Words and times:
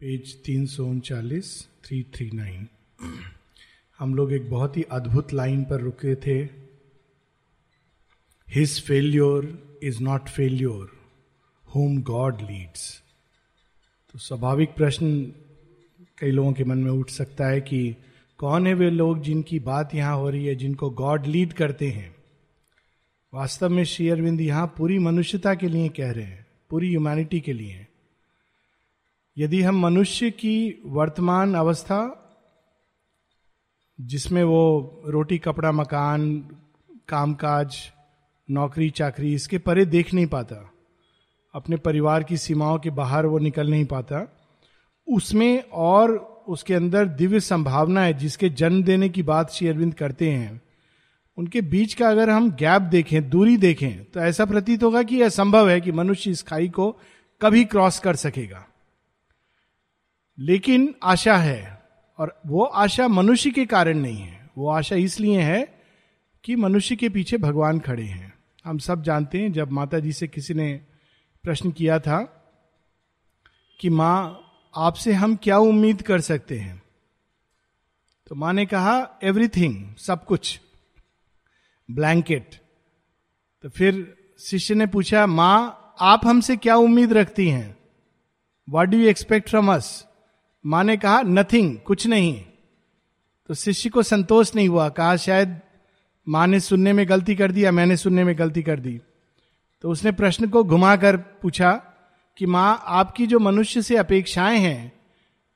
Page 0.00 0.34
तीन 0.44 0.66
सौ 0.66 0.84
उनचालीस 0.84 1.48
थ्री 1.84 2.02
थ्री 2.14 2.30
नाइन 2.34 2.66
हम 3.98 4.14
लोग 4.14 4.32
एक 4.32 4.48
बहुत 4.50 4.76
ही 4.76 4.82
अद्भुत 4.92 5.32
लाइन 5.32 5.64
पर 5.64 5.80
रुके 5.80 6.14
थे। 6.16 6.36
His 8.48 8.80
failure 8.82 9.48
is 9.82 10.02
not 10.02 10.28
failure 10.28 10.92
whom 11.64 12.00
God 12.02 12.42
leads 12.42 12.84
तो 14.14 14.18
स्वाभाविक 14.18 14.74
प्रश्न 14.76 15.10
कई 16.18 16.30
लोगों 16.30 16.52
के 16.52 16.64
मन 16.64 16.78
में 16.78 16.90
उठ 16.90 17.10
सकता 17.10 17.48
है 17.48 17.60
कि 17.60 17.82
कौन 18.40 18.66
है 18.66 18.74
वे 18.74 18.90
लोग 18.90 19.22
जिनकी 19.22 19.58
बात 19.60 19.94
यहाँ 19.94 20.16
हो 20.16 20.30
रही 20.30 20.46
है, 20.46 20.54
जिनको 20.54 20.90
गॉड 20.92 21.26
लीड 21.26 21.52
करते 21.54 21.88
हैं? 21.88 22.14
वास्तव 23.32 23.68
में 23.68 23.84
श्री 23.86 24.08
अरविंद 24.08 24.40
यहाँ 24.40 24.66
पूरी 24.78 24.98
मनुष्यता 25.00 25.54
के 25.54 25.68
लिए 25.68 25.88
कह 25.88 26.12
रहे 26.12 26.24
हैं, 26.24 26.46
पूरी 26.70 26.88
ह्यूमैनिटी 26.88 27.40
के 27.40 27.52
लिए। 27.52 27.86
यदि 29.38 29.62
हम 29.62 29.80
मनुष्य 29.80 30.30
की 30.30 30.82
वर्तमान 30.86 31.54
अवस्था, 31.54 32.24
जिसमें 34.00 34.44
वो 34.44 35.02
रोटी, 35.06 35.38
कपड़ा, 35.38 35.72
मकान, 35.72 36.38
कामकाज, 37.08 37.92
नौकरी, 38.50 38.90
चाकरी, 38.90 39.34
इसके 39.34 39.58
परे 39.58 39.84
देख 39.84 40.14
नहीं 40.14 40.26
पाता, 40.26 40.72
अपने 41.54 41.76
परिवार 41.76 42.22
की 42.22 42.36
सीमाओं 42.36 42.78
के 42.78 42.90
बाहर 42.90 43.26
वो 43.26 43.38
निकल 43.38 43.70
नहीं 43.70 43.84
पाता, 43.84 44.36
उसमें 45.08 45.62
और 45.62 46.12
उसके 46.48 46.74
अंदर 46.74 47.04
दिव्य 47.04 47.40
संभावना 47.40 48.02
है, 48.02 48.14
जिसके 48.14 48.48
जन्म 48.48 48.82
देने 48.82 49.08
की 49.08 49.22
बात 49.22 49.50
श्री 49.50 49.68
अरविंद 49.68 49.94
करते 49.94 50.30
हैं, 50.30 50.60
उनके 51.38 51.60
बीच 51.60 51.94
का 51.94 52.10
अगर 52.10 52.30
हम 52.30 52.50
गैप 52.50 52.82
देखें, 52.82 53.30
दूरी 53.30 53.56
देखें 53.56 54.04
तो 54.04 54.20
ऐसा 54.20 54.44
प्रतीत 54.44 54.82
होगा 54.82 55.02
कि 55.02 55.16
यह 55.16 55.28
संभव 55.28 55.70
है 55.70 55.80
कि 55.80 55.92
मनुष्य 55.92 56.30
इस 56.30 56.42
खाई 56.42 56.68
को 56.68 57.00
कभी 57.42 57.64
क्रॉस 57.64 57.98
कर 57.98 58.16
सकेगा। 58.16 58.67
लेकिन 60.38 60.94
आशा 61.02 61.36
है, 61.36 61.82
और 62.18 62.40
वो 62.46 62.64
आशा 62.64 63.08
मनुष्य 63.08 63.50
के 63.50 63.66
कारण 63.66 63.98
नहीं 63.98 64.16
है। 64.16 64.50
वो 64.58 64.68
आशा 64.68 64.96
इसलिए 64.96 65.40
है 65.40 65.78
कि 66.44 66.56
मनुष्य 66.56 66.96
के 66.96 67.08
पीछे 67.08 67.38
भगवान 67.38 67.78
खड़े 67.80 68.04
हैं। 68.04 68.32
हम 68.64 68.78
सब 68.78 69.02
जानते 69.02 69.38
हैं, 69.38 69.52
जब 69.52 69.70
माता 69.70 69.98
जी 69.98 70.12
से 70.12 70.28
किसी 70.28 70.54
ने 70.54 70.80
प्रश्न 71.44 71.70
किया 71.70 71.98
था 71.98 72.20
कि 73.80 73.90
माँ, 73.90 74.44
आपसे 74.74 75.12
हम 75.12 75.36
क्या 75.36 75.58
उम्मीद 75.58 76.02
कर 76.02 76.20
सकते 76.20 76.58
हैं? 76.58 76.82
तो 78.26 78.34
माँ 78.34 78.52
ने 78.52 78.66
कहा 78.66 79.18
एवरीथिंग 79.22 79.94
सब 79.96 80.24
कुछ 80.24 80.60
ब्लैंकेट 81.90 82.54
तो 83.64 83.68
फिर 83.68 84.16
शिष्य 84.40 84.74
ने 84.74 84.86
पूछा, 84.86 85.26
माँ, 85.26 85.94
आप 86.00 86.26
हमसे 86.26 86.56
क्या 86.56 86.76
उम्मीद 86.76 87.12
रखती 87.12 87.48
हैं? 87.48 87.76
What 88.68 88.88
do 88.88 88.98
you 88.98 89.08
expect 89.08 89.48
from 89.48 89.74
us 89.74 90.07
माँ 90.66 90.84
ने 90.84 90.96
कहा 90.96 91.22
नथिंग 91.22 91.78
कुछ 91.78 92.06
नहीं. 92.06 92.44
तो 93.48 93.54
शिष्य 93.54 93.88
को 93.88 94.02
संतोष 94.02 94.54
नहीं 94.54 94.68
हुआ, 94.68 94.88
कहा, 94.88 95.16
शायद 95.16 95.60
माँ 96.28 96.46
ने 96.46 96.60
सुनने 96.60 96.92
में 96.92 97.08
गलती 97.08 97.34
कर 97.34 97.52
दी 97.52 97.64
या 97.64 97.72
मैंने 97.72 97.96
सुनने 97.96 98.24
में 98.24 98.38
गलती 98.38 98.62
कर 98.62 98.80
दी? 98.80 99.00
तो 99.82 99.90
उसने 99.90 100.12
प्रश्न 100.12 100.48
को 100.48 100.64
घुमाकर 100.64 101.16
पूछा 101.16 101.72
कि, 102.36 102.46
माँ, 102.46 102.82
आपकी 102.86 103.26
जो 103.26 103.38
मनुष्य 103.38 103.82
से 103.82 103.96
अपेक्षाएँ 103.96 104.58
हैं, 104.58 104.92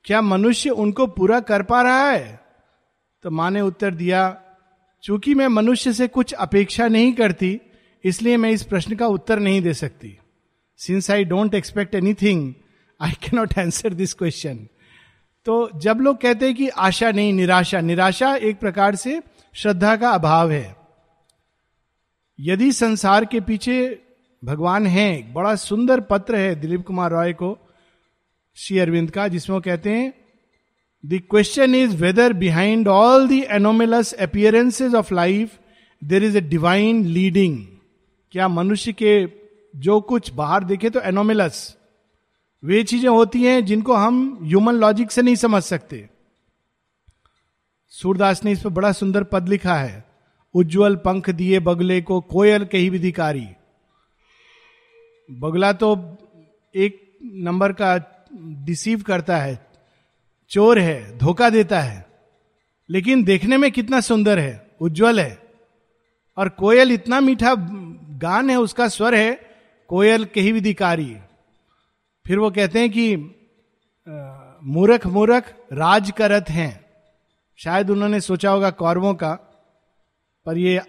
क्या 0.05 0.21
मनुष्य 0.21 0.69
उनको 0.69 1.07
पूरा 1.07 1.39
कर 1.39 1.63
पा 1.63 1.81
रहा 1.81 2.09
है? 2.09 2.41
तो 3.23 3.31
माँ 3.31 3.51
ने 3.51 3.61
उत्तर 3.61 3.93
दिया, 3.93 4.41
चूँकि 5.03 5.35
मैं 5.35 5.47
मनुष्य 5.47 5.93
से 5.93 6.07
कुछ 6.07 6.33
अपेक्षा 6.33 6.87
नहीं 6.87 7.13
करती, 7.13 7.61
इसलिए 8.03 8.37
मैं 8.37 8.51
इस 8.51 8.63
प्रश्न 8.63 8.95
का 8.95 9.07
उत्तर 9.07 9.39
नहीं 9.39 9.61
दे 9.61 9.73
सकती। 9.73 10.17
Since 10.77 11.11
I 11.11 11.23
don't 11.23 11.53
expect 11.53 11.95
anything 11.95 12.53
I 13.01 13.11
cannot 13.11 13.59
answer 13.59 13.93
this 13.93 14.13
question 14.13 14.67
तो 15.45 15.69
जब 15.75 15.99
लोग 16.01 16.17
कहते 16.21 16.45
हैं 16.45 16.55
कि 16.55 16.67
आशा 16.69 17.11
नहीं, 17.11 17.33
निराशा 17.33 17.81
निराशा 17.81 18.35
एक 18.35 18.59
प्रकार 18.59 18.95
से 18.95 19.21
श्रद्धा 19.53 19.95
का 19.95 20.09
अभाव 20.09 20.51
है। 20.51 20.75
यदि 22.39 22.71
संसार 22.71 23.25
के 23.25 23.39
पीछे 23.41 23.77
भगवान 24.43 24.87
है, 24.87 25.33
बड़ा 25.33 25.55
सुंदर 25.55 25.99
पत्र 25.99 26.35
है 26.35 26.55
दिलीप 26.55 26.85
कुमार 26.87 27.11
रॉय 27.11 27.33
को, 27.33 27.57
श्री 28.57 28.79
अरविंद 28.79 29.11
का, 29.11 29.27
जिसमें 29.27 29.59
कहते 29.61 29.89
हैं 29.89 30.13
the 31.03 31.21
question 31.31 31.75
is 31.75 31.95
whether 31.97 32.33
behind 32.33 32.87
all 32.87 33.27
the 33.27 33.43
anomalous 33.51 34.13
appearances 34.13 34.95
of 34.95 35.13
life 35.13 35.59
there 36.01 36.23
is 36.23 36.37
a 36.37 36.41
divine 36.41 37.05
leading 37.05 37.57
क्या 38.33 38.47
मनुष्य 38.47 38.93
के 38.93 39.13
जो 39.73 39.99
कुछ 40.01 40.31
बाहर 40.33 40.63
देखे 40.63 40.89
तो 40.89 40.99
एनोमिलस 41.01 41.57
वे 42.63 42.83
चीज़ें 42.83 43.09
होती 43.09 43.43
हैं 43.43 43.65
जिनको 43.65 43.93
हम 43.93 44.39
ह्यूमन 44.41 44.73
लॉजिक 44.73 45.11
से 45.11 45.21
नहीं 45.21 45.35
समझ 45.35 45.63
सकते। 45.63 46.09
सूरदास 47.89 48.43
ने 48.45 48.51
इस 48.51 48.61
पर 48.61 48.69
बड़ा 48.69 48.91
सुंदर 48.91 49.23
पद 49.23 49.49
लिखा 49.49 49.75
है। 49.75 50.05
उज्जवल 50.53 50.95
पंख 50.95 51.29
दिए 51.29 51.59
बगले 51.59 52.01
को 52.01 52.21
कोयल 52.21 52.65
कही 52.65 52.89
विधिकारी। 52.89 53.47
बगला 55.31 55.73
तो 55.73 56.17
एक 56.75 57.19
नंबर 57.23 57.71
का 57.71 57.97
डिसीव 58.35 59.01
करता 59.01 59.37
है, 59.37 59.67
चोर 60.49 60.79
है, 60.79 61.17
धोखा 61.17 61.49
देता 61.49 61.79
है। 61.79 62.07
लेकिन 62.89 63.23
देखने 63.23 63.57
में 63.57 63.71
कितना 63.71 63.99
सुंदर 64.01 64.39
है, 64.39 64.67
उज्जवल 64.81 65.19
है। 65.19 65.43
और 66.37 66.49
कोयल 66.49 66.91
इतना 66.91 67.19
मीठा 67.19 67.55
गान 68.17 68.49
है, 68.49 68.55
उसका 68.55 68.87
स्वर 68.87 69.15
है, 69.15 69.55
कोयल 69.87 70.25
कही 70.25 70.51
विधिकारी। 70.51 71.17
फिर 72.25 72.39
वो 72.39 72.49
कहते 72.51 72.79
हैं 72.79 72.89
कि 72.89 73.15
मूर्ख 74.63 75.05
मूर्ख, 75.07 75.53
राज 75.73 76.11
करत 76.11 76.49
हैं। 76.49 76.85
शायद 77.59 77.89
उन्होंने 77.89 78.19
सोचा 78.21 78.51
होगा 78.51 78.69
कौरवों 78.71 79.13
का, 79.13 79.33
पर 80.45 80.57
ये 80.57 80.81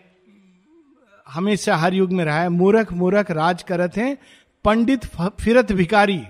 हमेशा 1.27 1.77
हर 1.77 1.95
युग 1.95 2.13
में 2.13 2.25
रहा 2.25 2.41
है। 2.41 2.49
मूर्ख 2.49 2.93
मूर्ख, 2.93 3.31
राज 3.31 3.63
करत 3.63 3.97
हैं। 3.97 4.17
पंडित 4.65 5.07
फिरत 5.41 5.73
भिकारी 5.73 6.23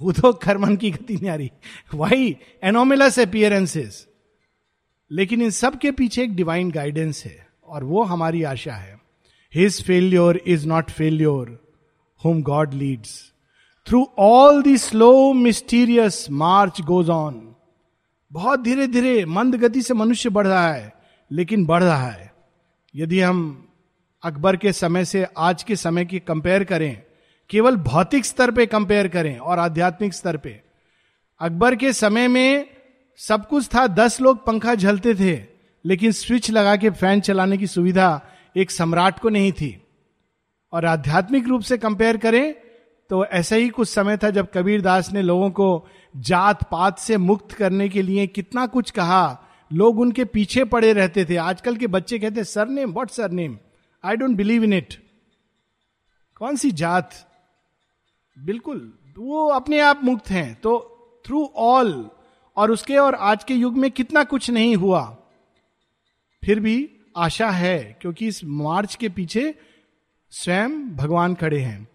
उदो 0.00 0.32
खरमन 0.42 0.76
की 0.76 0.90
गति 0.90 1.16
न्यारी 1.16 1.50
वही 1.94 2.36
एनोमिलस 2.62 3.18
अपियरेंसेस 3.18 4.06
लेकिन 5.10 5.42
इन 5.42 5.50
सब 5.50 5.78
के 5.78 5.90
पीछे 5.90 6.22
एक 6.22 6.34
डिवाइन 6.36 6.70
गाइडेंस 6.70 7.24
है, 7.24 7.46
और 7.66 7.84
वो 7.84 8.02
हमारी 8.02 8.42
आशा 8.42 8.74
है। 8.74 9.00
His 9.54 9.82
failure 9.84 10.40
is 10.46 10.66
not 10.66 10.90
failure 10.90 11.58
whom 12.24 12.42
God 12.42 12.74
leads 12.74 13.32
through 13.88 14.10
all 14.18 14.62
the 14.62 14.78
slow 14.78 15.32
mysterious 15.32 16.26
march 16.30 16.80
goes 16.80 17.10
on 17.10 17.54
बहुत 18.32 18.60
धीरे 18.60 18.86
धीरे 18.86 19.24
मंद 19.24 19.54
गति 19.54 19.82
से 19.82 19.94
मनुष्य 19.94 20.30
बढ़ 20.30 20.46
रहा 20.46 20.72
है, 20.72 20.92
लेकिन 21.32 21.64
बढ़ 21.66 21.82
रहा 21.82 22.08
है। 22.08 22.32
यदि 22.94 23.20
हम 23.20 23.68
अकबर 24.22 24.56
के 24.56 24.72
समय 24.72 25.04
से 25.04 25.26
आज 25.38 25.62
के 25.62 25.76
समय 25.76 26.04
की 26.04 26.18
कंपेयर 26.18 26.64
करें, 26.64 27.02
केवल 27.50 27.76
भौतिक 27.76 28.24
स्तर 28.24 28.50
पे 28.50 28.66
कंपेयर 28.66 29.08
करें 29.08 29.38
और 29.38 29.58
आध्यात्मिक 29.58 30.14
स्तर 30.14 30.36
पे। 30.36 30.62
अकबर 31.40 31.76
के 31.76 31.92
समय 31.92 32.28
में 32.28 32.66
सब 33.16 33.48
कुछ 33.48 33.68
था, 33.74 33.86
दस 33.86 34.20
लोग 34.20 34.46
पंखा 34.46 34.74
झलते 34.74 35.14
थे, 35.14 35.44
लेकिन 35.84 36.12
स्विच 36.12 36.50
लगा 36.50 36.76
के 36.76 36.90
फ़ैन 36.90 37.20
चलाने 37.20 37.58
की 37.58 37.66
सुविधा 37.66 38.20
एक 38.56 38.70
सम्राट 38.70 39.18
को 39.18 39.28
नहीं 39.28 39.52
थी। 39.52 39.76
और 40.72 40.84
आध्यात्मिक 40.84 41.48
रूप 41.48 41.62
से 41.62 41.78
कंपेयर 41.78 42.16
करें 42.16 42.54
तो 43.10 43.24
ऐसा 43.24 43.56
ही 43.56 43.68
कुछ 43.68 43.88
समय 43.88 44.16
था 44.16 44.30
जब 44.30 44.48
कबीर 44.54 44.80
दास 44.80 45.12
ने 45.12 45.22
लोगों 45.22 45.50
को 45.50 45.88
जात 46.16 46.62
पात 46.62 46.98
से 46.98 47.16
मुक्त 47.16 47.52
करने 47.52 47.88
के 47.88 48.02
लिए 48.02 48.26
कितना 48.26 48.66
कुछ 48.66 48.90
कहा। 48.90 49.44
लोग 49.70 50.00
उनके 50.00 50.24
पीछे 50.24 50.64
पड़े 50.64 50.92
रहते 50.92 51.24
थे। 51.24 51.36
आजकल 51.36 51.76
के 51.76 51.86
बच्चे 51.86 52.18
कहते 52.18 52.44
surname 52.68 52.92
what 52.92 53.10
surname 53.30 53.58
I 54.04 54.16
don't 54.16 54.36
believe 54.36 54.64
in 54.64 54.72
it 54.72 54.94
कौन 56.36 56.56
सी 56.56 56.70
जात? 56.72 57.10
बिल्कुल, 58.36 58.92
वो 59.18 59.46
अपने 59.48 59.80
आप 59.80 60.04
मुक्त 60.04 60.30
हैं। 60.30 60.54
तो 60.54 60.72
थ्रू 61.26 61.44
ऑल 61.56 62.10
और 62.56 62.70
उसके 62.70 62.96
और 62.96 63.14
आज 63.14 63.44
के 63.44 63.54
युग 63.54 63.76
में 63.78 63.90
कितना 63.90 64.24
कुछ 64.24 64.50
नहीं 64.50 64.76
हुआ। 64.76 65.02
फिर 66.42 66.60
भी 66.60 66.90
आशा 67.16 67.50
है, 67.50 67.98
क्योंकि 68.00 68.26
इस 68.26 68.44
मार्च 68.44 68.94
के 68.94 69.08
पीछे 69.08 69.54
स्वयं 70.32 70.96
भगवान 70.96 71.34
खड़े 71.34 71.60
हैं। 71.60 71.88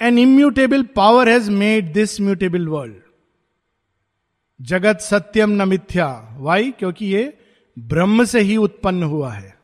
An 0.00 0.18
immutable 0.18 0.82
power 0.82 1.28
has 1.28 1.50
made 1.50 1.92
this 1.92 2.20
mutable 2.20 2.68
world 2.68 2.94
जगत 4.60 4.98
सत्यम 4.98 5.50
न 5.50 5.68
मिथ्या। 5.68 6.36
वाई 6.38 6.70
क्योंकि 6.70 7.06
ये 7.06 7.38
ब्रह्म 7.78 8.24
से 8.24 8.40
ही 8.40 8.56
उत्पन्न 8.56 9.02
हुआ 9.02 9.32
है। 9.32 9.58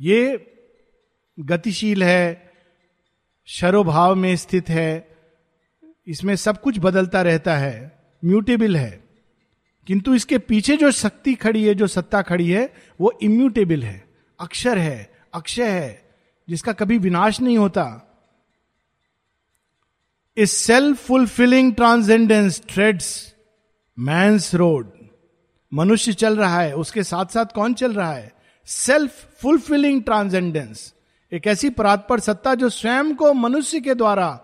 ये 0.00 0.52
गतिशील 1.40 2.02
है 2.02 2.52
शरोभाव 3.46 4.14
में 4.14 4.36
स्थित 4.36 4.68
है, 4.68 5.08
इसमें 6.06 6.36
सब 6.36 6.60
कुछ 6.60 6.78
बदलता 6.78 7.22
रहता 7.22 7.56
है 7.56 7.98
म्यूटेबल 8.24 8.76
है। 8.76 9.04
किंतु 9.86 10.14
इसके 10.14 10.38
पीछे 10.38 10.76
जो 10.76 10.90
शक्ति 10.90 11.34
खड़ी 11.34 11.64
है, 11.64 11.74
जो 11.74 11.86
सत्ता 11.86 12.22
खड़ी 12.22 12.50
है, 12.50 12.74
वो 13.00 13.18
इम्यूटेबल 13.22 13.82
है। 13.82 14.04
अक्षर 14.40 14.78
है, 14.78 15.12
अक्षय 15.34 15.70
है, 15.70 16.14
जिसका 16.48 16.72
कभी 16.72 16.98
विनाश 16.98 17.40
नहीं 17.40 17.58
होता। 17.58 18.08
A 20.36 20.46
self 20.46 21.06
fulfilling 21.06 21.74
transcendence 21.74 22.62
treads 22.68 23.34
man's 23.98 24.54
road 24.54 24.90
मनुष्य 25.72 26.12
चल 26.12 26.36
रहा 26.36 26.60
है, 26.60 26.74
उसके 26.74 27.02
साथ 27.02 27.26
साथ 27.26 27.52
कौन 27.54 27.74
चल 27.74 27.92
रहा 27.92 28.12
है? 28.12 28.32
सेल्फ 28.64 29.40
फुलफिलिंग 29.40 30.02
ट्रांसेंडेंस 30.02 30.94
एक 31.32 31.46
ऐसी 31.46 31.70
परात्पर 31.70 32.20
सत्ता 32.20 32.54
जो 32.54 32.68
स्वयं 32.68 33.14
को 33.14 33.32
मनुष्य 33.32 33.80
के 33.80 33.94
द्वारा 33.94 34.40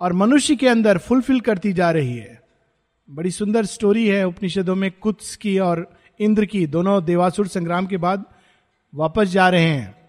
और 0.00 0.12
मनुष्य 0.12 0.56
के 0.56 0.68
अंदर 0.68 0.98
फुलफिल 0.98 1.40
करती 1.40 1.72
जा 1.72 1.90
रही 1.90 2.16
है। 2.16 2.40
बड़ी 3.10 3.30
सुंदर 3.30 3.64
स्टोरी 3.64 4.06
है 4.08 4.26
उपनिषदों 4.26 4.74
में 4.74 4.90
कुत्स 4.90 5.36
की 5.36 5.58
और 5.58 5.86
इंद्र 6.20 6.44
की, 6.44 6.66
दोनों 6.66 7.04
देवासुर 7.04 7.48
संग्राम 7.48 7.86
के 7.86 7.96
बाद 7.96 8.24
वापस 8.94 9.28
जा 9.28 9.48
रहे 9.48 9.66
हैं। 9.66 10.05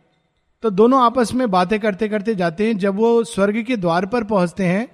तो 0.64 0.70
दोनों 0.70 1.02
आपस 1.02 1.34
में 1.34 1.50
बातें 1.52 1.80
करते 1.80 2.08
करते 2.10 2.36
जाते 2.36 2.68
हैं। 2.68 2.78
जब 2.78 2.96
वो 2.96 3.24
स्वर्ग 3.24 3.62
के 3.64 3.78
द्वार 3.78 4.06
पर 4.06 4.24
पहुँचते 4.24 4.66
हैं 4.66 4.88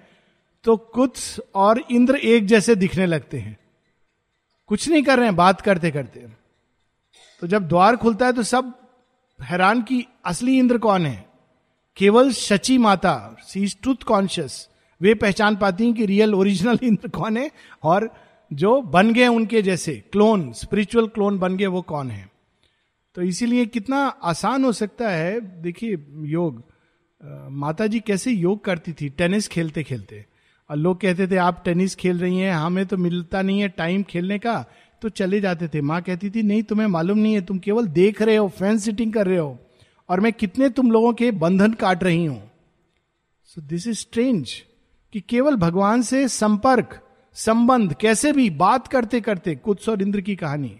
तो 0.66 0.76
कुत्स 0.78 1.40
और 1.56 1.82
इंद्र 1.92 2.16
एक 2.16 2.46
जैसे 2.46 2.76
दिखने 2.76 3.06
लगते 3.06 3.40
हैं। 3.40 3.58
कुछ 4.70 4.88
नहीं 4.90 5.04
कर 5.04 5.18
रहे 5.18 5.26
हैं, 5.26 5.36
बात 5.36 5.62
करते 5.62 5.92
करते। 5.92 6.20
तो 7.42 7.48
जब 7.48 7.68
द्वार 7.68 7.96
खुलता 7.96 8.26
है 8.26 8.34
तो 8.34 8.44
सब 8.44 8.74
हैरान 9.40 9.82
की 9.82 10.06
असली 10.26 10.58
इंद्र 10.58 10.78
कौन 10.78 11.06
है? 11.06 11.26
केवल 11.98 12.32
शची 12.32 12.78
माता 12.78 13.36
सी 13.48 13.64
इज़ 13.64 13.76
ट्रूथ 13.82 14.04
कॉन्शियस 14.06 14.68
वे 15.02 15.14
पहचान 15.14 15.56
पाती 15.56 15.86
हैं 15.86 15.94
कि 15.94 16.06
रियल 16.06 16.36
ओरिजिनल 16.36 16.80
इंद्र 16.84 17.10
कौन 17.10 17.38
है, 17.38 17.50
और 17.84 18.10
जो 18.52 18.82
बन 18.82 19.14
गए 19.14 19.28
उनके 19.28 19.62
जैसे 19.62 19.94
क्लोन 20.12 20.52
स्पिरिचुअल 20.54 21.08
क्लोन 21.08 21.40
बन 21.40 21.58
गए 21.58 21.66
वो 21.66 21.82
कौन 21.82 22.12
है। 22.12 22.30
तो 23.16 23.22
इसीलिए 23.22 23.66
कितना 23.66 23.98
आसान 24.06 24.64
हो 24.64 24.72
सकता 24.72 25.10
है, 25.10 25.62
देखिए, 25.62 25.98
योग। 26.22 26.64
माता 27.52 27.88
जी 27.88 28.00
कैसे 28.00 28.32
योग 28.32 28.64
करती 28.66 28.94
थी, 28.94 29.10
टेनिस 29.10 29.48
खेलते 29.48 29.84
खेलते 29.84 30.26
और 30.70 30.78
लोग 30.78 31.02
कहते 31.02 31.28
थे, 31.28 31.36
आप 31.36 31.62
टेनिस 31.66 31.96
खेल 31.96 32.20
रही 32.20 32.38
हैं, 32.38 32.54
हमें 32.54 32.86
तो 32.86 32.98
मिलता 32.98 33.42
नहीं 33.42 33.60
है 33.60 33.70
टाइम 33.70 34.04
खेलने 34.04 34.40
का। 34.40 34.66
तो 35.02 35.10
चले 35.10 35.40
जाते 35.42 35.68
थे। 35.68 35.82
माँ 35.82 36.02
कहती 36.02 36.30
थी, 36.30 36.44
नहीं, 36.44 36.64
तुम्हें 36.64 36.88
मालूम 36.88 37.18
नहीं 37.18 37.34
है, 37.34 37.42
तुम 37.42 37.60
केवल 37.60 37.88
देख 37.88 38.22
रहे 38.22 38.36
हो, 38.36 38.48
फ़ैन 38.48 38.78
सिटिंग 38.78 39.14
कर 39.14 39.28
रहे 39.28 39.38
हो। 39.38 39.60
और 40.10 40.20
मैं 40.20 40.34
कितने 40.34 40.70
तुम 40.70 40.92
लोगों 40.92 41.14
के 41.14 41.32
बंधन 41.32 41.74
काट 41.74 42.04
रही 42.04 42.26
हूँ। 42.26 42.52
सो 43.46 43.62
दिस 43.62 43.88
इज़ 43.88 43.98
स्ट्रेंज 43.98 44.52
कि 45.14 45.22
केवल 45.22 45.56
भगवान 45.56 46.02
से 46.02 46.28
संपर्क, 46.28 47.00
संबंध, 47.34 47.94
कैसे 47.94 48.32
भी 48.32 48.50
बात 48.50 48.88
करते 48.88 49.22
करते 49.22 49.56
कुछ 49.56 49.90
और 49.90 50.02
इंद्र 50.02 50.22
की 50.22 50.36
कहानी। 50.36 50.80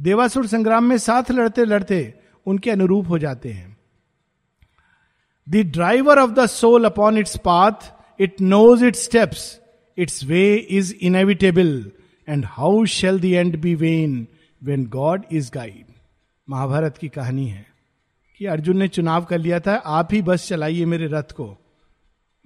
देवासुर 0.00 0.46
संग्राम 0.46 0.84
में 0.84 0.98
साथ 0.98 1.30
लड़ते 1.30 1.64
लड़ते 1.64 2.14
उनके 2.46 2.70
अनुरूप 2.70 3.08
हो 3.08 3.18
जाते 3.18 3.48
हैं। 3.48 3.76
The 5.48 5.56
driver 5.56 6.18
of 6.18 6.30
the 6.30 6.46
soul 6.46 6.84
upon 6.84 7.18
its 7.18 7.36
path 7.36 7.94
it 8.20 8.40
knows 8.40 8.84
its 8.84 9.04
steps 9.04 9.60
its 9.98 10.24
way 10.24 10.54
is 10.54 10.94
inevitable 10.94 11.92
and 12.28 12.44
how 12.44 12.84
shall 12.84 13.20
the 13.20 13.24
end 13.24 13.60
be 13.60 13.74
when 13.74 14.26
when 14.64 14.86
God 14.86 15.22
is 15.32 15.50
guide 15.54 15.84
Mahabharata 16.48 16.98
की 16.98 17.08
कहानी 17.08 17.48
है 17.48 17.66
कि 18.38 18.46
अर्जुन 18.46 18.76
ने 18.76 18.88
चुनाव 18.88 19.24
कर 19.24 19.38
लिया 19.38 19.60
था, 19.60 19.74
आप 19.74 20.08
ही 20.12 20.22
बस 20.22 20.48
चलाइए 20.48 20.84
मेरे 20.84 21.06
रथ 21.06 21.22
को। 21.22 21.58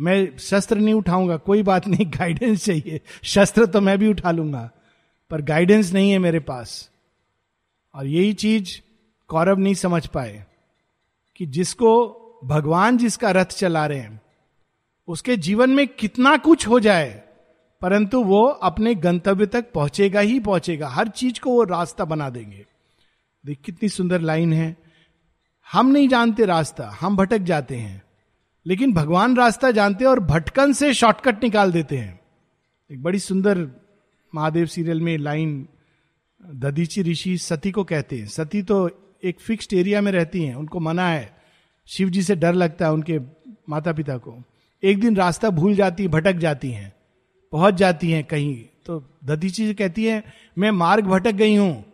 मैं 0.00 0.38
शस्त्र 0.38 0.76
नहीं 0.76 0.94
उठाऊँगा, 0.94 1.36
कोई 1.36 1.62
बात 1.62 1.88
नहीं 1.88 2.06
गाइडेंस 2.18 2.64
चाहिए। 2.64 3.00
शस्त्र 3.22 3.66
तो 3.66 3.80
मैं 3.80 3.98
भी 3.98 4.08
उठा 4.08 4.30
लूँगा, 4.30 4.70
पर 5.30 5.42
गाइडेंस 5.42 5.92
नहीं 5.92 6.10
है 6.10 6.18
मेरे 6.18 6.40
पास। 6.40 6.91
और 7.94 8.06
यही 8.06 8.32
चीज़ 8.32 8.80
कौरव 9.28 9.58
नहीं 9.58 9.74
समझ 9.74 10.06
पाए 10.06 10.46
कि 11.36 11.46
जिसको 11.46 12.18
भगवान 12.44 12.98
जिसका 12.98 13.30
रथ 13.30 13.44
चला 13.44 13.86
रहे 13.86 13.98
हैं, 13.98 14.22
उसके 15.08 15.36
जीवन 15.36 15.70
में 15.70 15.88
कितना 15.88 16.36
कुछ 16.36 16.68
हो 16.68 16.80
जाए, 16.80 17.22
परंतु 17.80 18.24
वो 18.24 18.46
अपने 18.46 18.94
गंतव्य 18.94 19.46
तक 19.46 19.72
पहुंचेगा 19.72 20.20
ही 20.20 20.40
पहुंचेगा। 20.40 20.88
हर 20.88 21.08
चीज़ 21.08 21.40
को 21.40 21.50
वो 21.50 21.64
रास्ता 21.64 22.04
बना 22.04 22.30
देंगे। 22.30 22.66
देख, 23.46 23.58
कितनी 23.64 23.88
सुंदर 23.88 24.20
लाइन 24.20 24.52
है। 24.52 24.76
हम 25.72 25.86
नहीं 25.86 26.08
जानते 26.08 26.44
रास्ता, 26.44 26.98
हम 27.00 27.16
भटक 27.16 27.38
जाते 27.38 27.76
हैं। 27.76 28.02
लेकिन 28.66 28.92
भगवान 28.92 29.36
रास्ता 29.36 29.70
जानते 29.70 30.04
हैं 30.04 30.10
और 30.10 30.20
भटकन 30.20 30.72
से 30.72 30.94
शॉर्टकट 30.94 31.42
निकाल 31.42 31.72
देते 31.72 31.98
हैं। 31.98 32.20
एक 32.92 33.02
बड़ी 33.02 33.18
सुंदर 33.18 33.70
महादेव 34.34 34.66
सीरियल 34.66 35.00
में 35.00 35.18
लाइन 35.18 35.68
ददीची 36.42 37.02
ऋषि 37.02 37.36
सती 37.38 37.70
को 37.70 37.84
कहते 37.84 38.18
हैं। 38.18 38.26
सती 38.26 38.62
तो 38.62 38.90
एक 39.24 39.40
फिक्स्ड 39.40 39.72
एरिया 39.72 40.00
में 40.00 40.12
रहती 40.12 40.42
हैं, 40.44 40.54
उनको 40.54 40.80
मना 40.80 41.08
है। 41.08 41.36
शिव 41.86 42.08
जी 42.08 42.22
से 42.22 42.36
डर 42.36 42.54
लगता 42.54 42.86
है 42.86 42.92
उनके 42.92 43.18
माता 43.68 43.92
पिता 43.92 44.16
को। 44.16 44.42
एक 44.82 45.00
दिन 45.00 45.16
रास्ता 45.16 45.50
भूल 45.50 45.74
जाती, 45.74 46.08
भटक 46.08 46.32
जाती 46.32 46.70
हैं, 46.70 46.92
पहुँच 47.52 47.74
जाती 47.74 48.10
हैं 48.10 48.24
कहीं। 48.24 48.64
तो 48.86 49.04
ददीची 49.24 49.74
कहती 49.74 50.04
है, 50.04 50.24
मैं 50.58 50.70
मार्ग 50.70 51.04
भटक 51.04 51.32
गई 51.32 51.54
हूँ। 51.56 51.84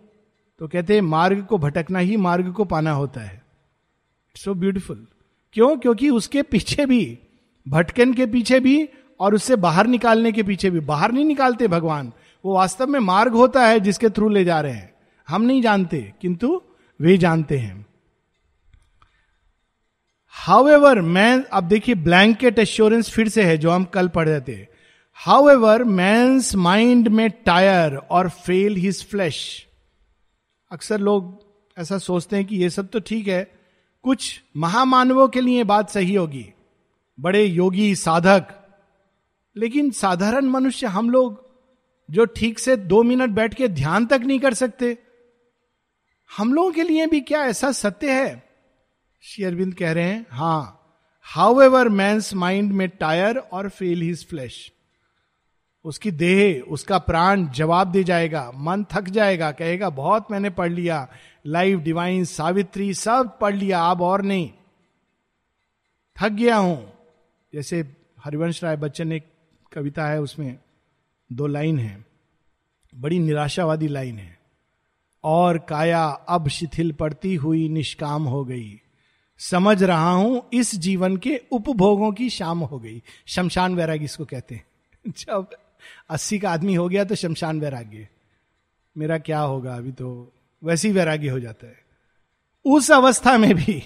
तो 0.59 0.69
कहते 0.69 0.95
हैं, 0.95 1.01
मार्ग 1.01 1.45
को 1.45 1.59
भटकना 1.59 1.99
ही 1.99 2.17
मार्ग 2.17 2.53
को 2.53 2.65
पाना 2.65 2.91
होता 2.91 3.21
है। 3.21 3.43
सो 4.37 4.55
ब्यूटिफुल 4.55 5.07
क्यों? 5.53 5.77
क्योंकि 5.77 6.11
उसके 6.11 6.43
पीछे 6.43 6.87
भी, 6.87 7.19
भटकन 7.69 8.15
के 8.15 8.27
पीछे 8.27 8.61
भी 8.61 8.89
और 9.21 9.35
उससे 9.35 9.57
बाहर 9.57 9.87
निकालने 9.87 10.33
के 10.33 10.43
पीछे 10.43 10.71
भी। 10.71 10.81
बाहर 10.81 11.13
नहीं 11.13 11.25
निकालते 11.25 11.69
भगवान। 11.69 12.13
वो 12.45 12.55
वास्तव 12.55 12.87
में 12.87 13.01
मार्ग 13.01 13.33
होता 13.33 13.67
है 13.67 13.81
जिसके 13.81 14.09
थ्रू 14.09 14.29
ले 14.29 14.45
जा 14.45 14.61
रहे 14.61 14.73
हैं। 14.73 14.95
हम 15.29 15.43
नहीं 15.43 15.63
जानते, 15.63 16.15
किंतु 16.21 16.63
वे 17.01 17.17
जानते 17.19 17.59
हैं। 17.59 17.87
हाउ 20.29 20.69
एवर 20.69 21.01
मैं, 21.01 21.45
अब 21.45 21.65
देखिए 21.65 21.95
ब्लैंकेट 21.95 22.59
एश्योरेंस 22.59 23.11
फिर 23.11 23.29
से 23.29 23.43
है 23.43 23.59
जो 23.59 23.71
हम 23.71 23.85
कल 23.85 24.09
पढ़ 24.09 24.29
रहे 24.29 24.41
थे। 24.41 24.67
However 25.49 25.85
man 25.85 26.41
mind 26.55 27.09
may 27.09 27.31
tire 27.31 27.97
or 27.97 28.29
fail 28.29 28.77
his 28.77 29.05
flesh 29.09 29.67
अक्सर 30.71 30.99
लोग 30.99 31.47
ऐसा 31.79 31.99
सोचते 31.99 32.37
हैं 32.37 32.45
कि 32.45 32.57
ये 32.57 32.71
सब 32.71 32.89
तो 32.89 33.01
ठीक 33.01 33.29
है, 33.29 33.53
कुछ 34.03 34.41
महामानवों 34.57 35.29
के 35.29 35.41
लिए 35.41 35.65
बात 35.65 35.91
सही 35.91 36.15
होगी। 36.15 36.47
बड़े 37.21 37.45
योगी, 37.45 37.95
साधक। 37.95 38.49
लेकिन 39.57 39.91
साधारण 39.91 40.45
मनुष्य 40.45 40.87
हम 40.87 41.11
लोग 41.11 41.48
जो 42.09 42.25
ठीक 42.27 42.59
से 42.59 42.77
दो 42.77 43.03
मिनट 43.03 43.31
बैठ 43.31 43.55
के 43.55 43.69
ध्यान 43.69 44.07
तक 44.07 44.21
नहीं 44.21 44.39
कर 44.39 44.55
सकते। 44.55 44.97
हम 46.31 46.53
लोगों 46.53 46.73
के 46.73 46.83
लिए 46.83 47.07
भी 47.07 47.21
क्या 47.21 47.45
ऐसा 47.45 47.73
सत्य 47.73 48.13
है? 48.13 48.43
श्री 49.23 49.45
अरविंद 49.45 49.75
कह 49.75 49.93
रहे 49.93 50.05
हैं, 50.05 50.27
हाँ 50.31 50.75
however 51.61 51.89
man 51.89 52.19
mind 52.35 52.73
may 52.73 52.89
tire 52.89 53.39
or 53.39 53.69
fail 53.69 54.03
his 54.03 54.27
flesh 54.29 54.73
उसकी 55.85 56.11
देह, 56.11 56.61
उसका 56.63 56.99
प्राण 56.99 57.47
जवाब 57.49 57.91
दे 57.93 58.03
जाएगा, 58.05 58.51
मन 58.55 58.85
थक 58.93 59.09
जाएगा, 59.09 59.51
कहेगा, 59.53 59.91
बहुत 59.91 60.31
मैंने 60.31 60.51
पढ़ 60.51 60.73
लिया 60.73 61.09
लाइव 61.47 61.81
डिवाइन 61.81 62.25
सावित्री, 62.25 62.95
सब 62.95 63.39
पढ़ 63.39 63.55
लिया, 63.55 63.81
अब 63.81 64.03
और 64.03 64.23
नहीं। 64.23 64.51
थक 66.17 66.29
गया 66.29 66.57
हूँ। 66.57 66.93
जैसे 67.53 67.81
हरिवंश 68.25 68.65
राय 68.65 68.77
बच्चन 68.77 69.13
एक 69.13 69.27
कविता 69.73 70.07
है 70.07 70.21
उसमें 70.21 70.59
दो 71.33 71.47
लाइन 71.47 71.79
है। 71.79 72.05
बड़ी 72.95 73.19
निराशावादी 73.19 73.89
लाइन 73.89 74.19
है। 74.19 74.39
और 75.25 75.59
काया 75.59 76.05
अब 76.05 76.49
शिथिल 76.49 76.93
पड़ती 76.93 77.35
हुई 77.35 77.69
निष्काम 77.69 78.25
हो 78.25 78.45
गई। 78.45 78.81
समझ 79.39 79.83
रहा 79.83 80.11
हूँ 80.11 80.49
इस 80.53 80.75
जीवन 80.75 81.17
के 81.17 81.41
उपभोगों 81.53 82.13
की 82.13 82.31
शाम 82.31 82.59
हो 82.59 82.79
गई। 82.79 83.03
शमशान 83.27 83.75
वैराग्य 83.75 84.05
इसको 84.05 84.25
कहते 84.25 84.55
हैं। 84.55 84.65
जब 85.09 85.49
अस्सी 86.11 86.39
का 86.39 86.51
आदमी 86.51 86.75
हो 86.75 86.89
गया 86.89 87.05
तो 87.05 87.15
शमशान 87.15 87.61
वैराग्य। 87.61 88.09
मेरा 88.97 89.19
क्या 89.19 89.41
होगा 89.41 89.77
अभी 89.77 89.93
तो? 89.93 90.33
वैसी 90.65 90.93
वैराग्य 90.93 91.29
हो 91.29 91.41
जाता 91.41 91.67
है। 91.67 91.79
उस 92.65 92.91
अवस्था 92.91 93.39
में 93.39 93.55
भी, 93.55 93.83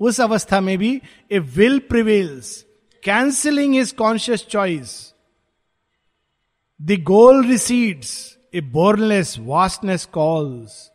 उस 0.00 0.20
अवस्था 0.20 0.60
में 0.60 0.78
भी 0.78 1.00
a 1.32 1.38
will 1.38 1.78
prevails 1.78 2.66
cancelling 3.04 3.76
is 3.76 3.94
conscious 3.94 4.46
choice 4.46 5.14
goal 6.80 7.46
recedes 7.46 8.38
a 8.54 8.60
bourneless 8.60 9.36
vastness 9.38 10.04
calls 10.04 10.90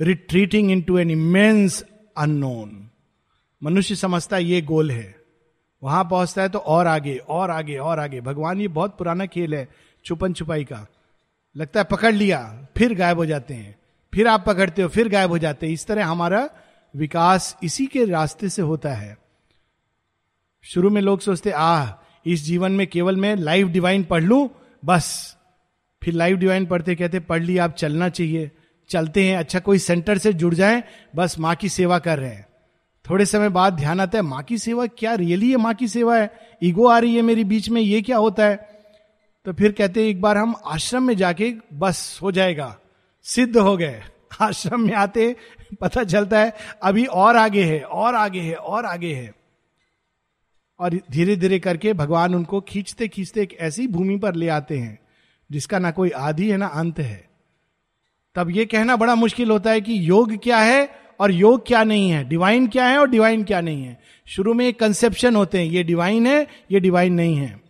retreating 0.00 0.70
into 0.82 0.98
an 0.98 1.10
immense 1.10 1.84
unknown 2.16 2.90
मनुष्य 3.62 3.94
समझता 3.94 4.38
ये 4.38 4.62
गोल 4.62 4.90
है। 4.90 5.14
वहाँ 5.82 6.04
पहुँचता 6.04 6.42
है 6.42 6.48
तो 6.48 6.58
और 6.58 6.86
आगे 6.86 7.16
और 7.16 7.50
आगे 7.50 7.76
और 7.76 7.98
आगे। 7.98 8.20
भगवान, 8.20 8.60
ये 8.60 8.68
बहुत 8.68 8.98
पुराना 8.98 9.26
खेल 9.26 9.54
है, 9.54 9.68
छुपन 10.04 10.32
छुपाई 10.32 10.64
का। 10.64 10.86
लगता 11.56 11.80
है 11.80 11.84
पकड़ 11.84 12.14
लिया, 12.14 12.66
फिर 12.76 12.94
गायब 12.94 13.18
हो 13.18 13.26
जाते 13.26 13.54
हैं। 13.54 13.78
फिर 14.14 14.26
आप 14.26 14.44
पकड़ते 14.46 14.82
हो, 14.82 14.88
फिर 14.88 15.08
गायब 15.08 15.30
हो 15.30 15.38
जाते 15.38 15.66
हैं। 15.66 15.72
इस 15.72 15.86
तरह 15.86 16.06
हमारा 16.06 16.50
विकास 16.96 17.56
इसी 17.62 17.86
के 17.86 18.04
रास्ते 18.04 18.48
से 18.48 18.62
होता 18.62 18.94
है। 18.94 19.18
शुरू 20.62 20.90
में 20.90 21.02
लोग 21.02 21.20
सोचते, 21.20 21.50
आह, 21.50 21.92
इस 22.26 22.44
जीवन 22.44 22.72
में 22.72 22.86
केवल 22.86 23.16
मैं 23.16 23.36
लाइव 23.36 23.68
डिवाइन 23.68 24.04
पढ़ 24.04 24.22
लू 24.22 24.50
बस। 24.84 25.36
फिर 26.04 26.14
लाइव 26.14 26.36
डिवाइन 26.36 26.66
पढ़ते 26.66 26.94
कहते, 26.94 27.20
पढ़ 27.20 27.42
लिया 27.42 27.64
आप 27.64 27.74
चलना 27.74 28.08
चाहिए। 28.08 28.50
चलते 28.90 29.24
हैं 29.24 29.36
अच्छा 29.36 29.58
कोई 29.58 29.78
सेंटर 29.78 30.18
से 30.18 30.32
जुड़ 30.32 30.54
जाए, 30.54 30.84
बस 31.16 31.38
माँ 31.38 31.54
की 31.54 31.68
सेवा 31.68 31.98
कर 31.98 32.18
रहे 32.18 32.30
हैं। 32.30 32.46
थोड़े 33.10 33.26
समय 33.26 33.48
बाद 33.48 33.72
ध्यान 33.72 34.00
आता 34.00 34.18
है, 34.18 34.22
माँ 34.22 34.42
की 34.42 34.58
सेवा 34.58 34.86
क्या 34.86 35.14
रियली 35.14 35.50
है 35.50 35.56
माँ 35.56 35.74
की 35.74 35.88
सेवा 35.88 36.16
है? 36.16 36.32
ईगो 36.62 36.86
आ 36.86 36.98
रही 36.98 37.16
है 37.16 37.22
मेरी 37.22 37.44
बीच 37.44 37.68
में, 37.68 37.82
ये 37.82 38.02
क्या 38.02 38.16
होता 38.16 38.44
है? 38.44 38.56
तो 39.44 39.52
फिर 39.52 39.72
कहते 39.72 40.02
हैं 40.02 40.08
एक 40.08 40.20
बार 40.20 40.36
हम 40.36 40.54
आश्रम 40.66 41.02
में 41.02 41.16
जाके 41.16 41.54
बस 41.74 42.18
हो 42.22 42.32
जाएगा। 42.32 42.78
सिद्ध 43.22 43.56
हो 43.56 43.76
गए। 43.76 44.02
आश्रम 44.40 44.80
में 44.80 44.94
आते, 44.94 45.36
पता 45.80 46.04
चलता 46.04 46.40
है, 46.40 46.52
अभी 46.82 47.04
और 47.04 47.36
आगे 47.36 47.64
है, 47.64 47.80
और 47.80 48.14
आगे 48.14 48.40
है, 48.40 48.54
और 48.54 48.86
आगे 48.86 49.14
है। 49.14 49.37
और 50.78 51.00
धीरे 51.10 51.36
धीरे 51.36 51.58
करके 51.58 51.92
भगवान 51.92 52.34
उनको 52.34 52.60
खींचते 52.60 53.08
खींचते 53.08 53.42
एक 53.42 53.56
ऐसी 53.60 53.86
भूमि 53.86 54.16
पर 54.16 54.34
ले 54.34 54.48
आते 54.48 54.78
हैं, 54.78 54.98
जिसका 55.52 55.78
ना 55.78 55.90
कोई 55.90 56.10
आदि 56.10 56.50
है, 56.50 56.56
ना 56.56 56.66
अंत 56.66 56.98
है। 56.98 57.28
तब 58.34 58.50
ये 58.50 58.66
कहना 58.66 58.96
बड़ा 58.96 59.14
मुश्किल 59.14 59.50
होता 59.50 59.70
है 59.70 59.80
कि 59.80 60.08
योग 60.08 60.42
क्या 60.42 60.58
है 60.58 60.90
और 61.20 61.32
योग 61.32 61.66
क्या 61.66 61.84
नहीं 61.84 62.10
है? 62.10 62.24
डिवाइन 62.24 62.68
क्या 62.68 62.86
है 62.86 62.98
और 62.98 63.08
डिवाइन 63.08 63.44
क्या 63.44 63.60
नहीं 63.60 63.84
है? 63.84 64.00
शुरू 64.26 64.54
में 64.54 64.68
एक 64.68 64.80
कंसेप्शन 64.80 65.36
होते 65.36 65.58
हैं, 65.58 65.66
ये 65.66 65.82
डिवाइन 65.82 66.26
है, 66.26 66.46
ये 66.70 66.80
डिवाइन 66.80 67.12
नहीं 67.12 67.36
है। 67.36 67.60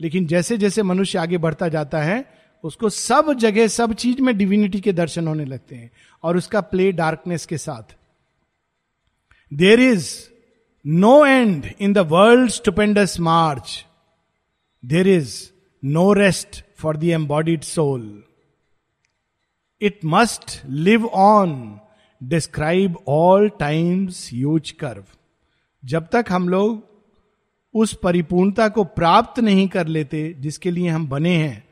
लेकिन 0.00 0.26
जैसे 0.26 0.58
जैसे 0.58 0.82
मनुष्य 0.82 1.18
आगे 1.18 1.38
बढ़ता 1.38 1.68
जाता 1.68 2.02
है, 2.02 2.34
उसको 2.64 2.88
सब 2.88 3.32
जगह, 3.32 3.66
सब 3.66 3.92
चीज़ 3.92 4.20
में 4.20 4.38
डिविनिटी 4.38 4.80
के 4.80 4.92
दर्शन 4.92 5.28
होने 5.28 5.44
लगते 5.44 5.76
हैं 5.76 5.90
और 6.22 6.36
उसका 6.36 6.60
प्ले 6.60 6.92
डार्कनेस 6.92 7.46
के 7.46 7.58
साथ। 7.58 7.96
There 9.54 9.80
is 9.80 10.33
no 10.86 11.26
end 11.26 11.72
in 11.80 11.92
the 11.92 11.98
world 11.98 12.50
stupendous 12.50 13.20
march 13.20 13.86
there 14.84 15.08
is 15.08 15.50
no 15.84 16.12
rest 16.12 16.64
for 16.76 16.96
the 16.96 17.04
embodied 17.04 17.60
soul 17.60 18.24
it 19.80 20.00
must 20.04 20.62
live 20.66 21.06
on 21.06 21.80
describe 22.22 22.96
all 23.08 23.48
time's 23.48 24.32
huge 24.32 24.72
curve 24.72 25.04
जब 25.84 26.08
तक 26.12 26.24
हम 26.28 26.48
लोग 26.48 26.94
उस 27.74 27.94
परिपूर्णता 27.94 28.68
को 28.68 28.84
प्राप्त 28.84 29.40
नहीं 29.40 29.68
कर 29.68 29.86
लेते, 29.86 30.36
जिसके 30.38 30.70
लिए 30.70 30.88
हम 30.88 31.08
बने 31.08 31.36
हैं, 31.36 31.68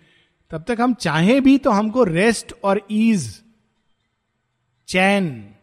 तब 0.50 0.64
तक 0.68 0.76
हम 0.80 0.94
चाहें 0.94 1.42
भी 1.42 1.58
तो 1.58 1.70
हमको 1.70 2.04
रेस्ट 2.04 2.54
और 2.64 2.86
ईज 2.90 3.42
चैन, 4.88 5.54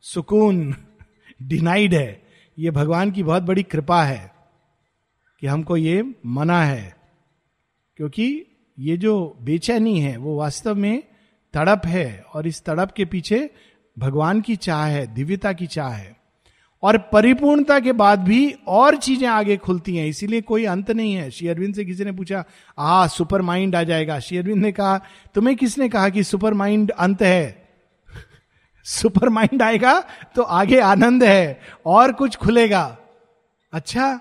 सुकून 0.00 0.74
डिनाइड 1.42 1.94
है। 1.94 2.29
ये 2.60 2.70
भगवान 2.70 3.10
की 3.10 3.22
बहुत 3.22 3.42
बड़ी 3.42 3.62
कृपा 3.62 4.02
है 4.02 4.32
कि 5.40 5.46
हमको 5.46 5.76
ये 5.76 6.14
मना 6.26 6.64
है। 6.64 6.96
क्योंकि 7.96 8.46
ये 8.78 8.96
जो 8.96 9.38
बेचैनी 9.42 10.00
है, 10.00 10.16
वो 10.16 10.36
वास्तव 10.36 10.74
में 10.74 11.02
तड़प 11.54 11.82
है 11.86 12.24
और 12.34 12.46
इस 12.46 12.64
तड़प 12.64 12.92
के 12.92 13.04
पीछे 13.04 13.50
भगवान 13.98 14.40
की 14.40 14.56
चाह 14.56 14.86
है, 14.86 15.14
दिव्यता 15.14 15.52
की 15.52 15.66
चाह 15.66 15.88
है। 15.88 16.16
और 16.82 16.98
परिपूर्णता 16.98 17.80
के 17.80 17.92
बाद 17.92 18.18
भी 18.18 18.54
और 18.68 18.96
चीज़ें 18.96 19.28
आगे 19.28 19.56
खुलती 19.56 19.96
हैं, 19.96 20.06
इसीलिए 20.06 20.40
कोई 20.40 20.64
अंत 20.64 20.90
नहीं 20.90 21.14
है। 21.14 21.30
श्री 21.30 21.48
अरविंद 21.48 21.74
से 21.74 21.84
किसी 21.84 22.04
ने 22.04 22.12
पूछा 22.12 22.44
आ 22.78 23.06
सुपर 23.06 23.42
माइंड 23.42 23.76
आ 23.76 23.82
जाएगा। 23.82 24.18
श्री 24.18 24.38
अरविंद 24.38 24.62
ने 24.62 24.72
कहा, 24.72 25.00
तुम्हें 25.34 25.56
किसने 25.56 25.88
कहा 25.88 26.08
कि 26.08 26.22
सुपर 26.22 26.54
माइंड 26.54 26.90
अंत 26.90 27.22
है? 27.22 27.59
सुपर 28.84 29.28
माइंड 29.28 29.62
आएगा 29.62 30.00
तो 30.34 30.42
आगे 30.42 30.78
आनंद 30.80 31.24
है 31.24 31.60
और 31.86 32.12
कुछ 32.12 32.36
खुलेगा। 32.36 32.98
अच्छा 33.72 34.14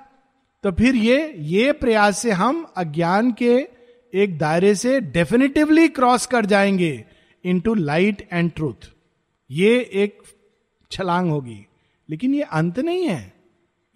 तो 0.63 0.71
फिर 0.71 0.95
ये 0.95 1.33
ये 1.37 1.71
प्रयास 1.71 2.19
से 2.19 2.31
हम 2.31 2.65
अज्ञान 2.77 3.31
के 3.31 3.67
एक 4.13 4.37
दायरे 4.37 4.75
से 4.75 4.99
डेफिनेटिवली 4.99 5.87
क्रॉस 5.87 6.25
कर 6.25 6.45
जाएँगे 6.45 7.05
इनटू 7.43 7.73
लाइट 7.73 8.27
एंड 8.33 8.51
ट्रूथ 8.51 8.89
ये 9.51 9.89
एक 9.93 10.21
छलांग 10.91 11.29
होगी, 11.31 11.65
लेकिन 12.09 12.33
ये 12.33 12.41
अंत 12.41 12.79
नहीं 12.79 13.05
है। 13.05 13.33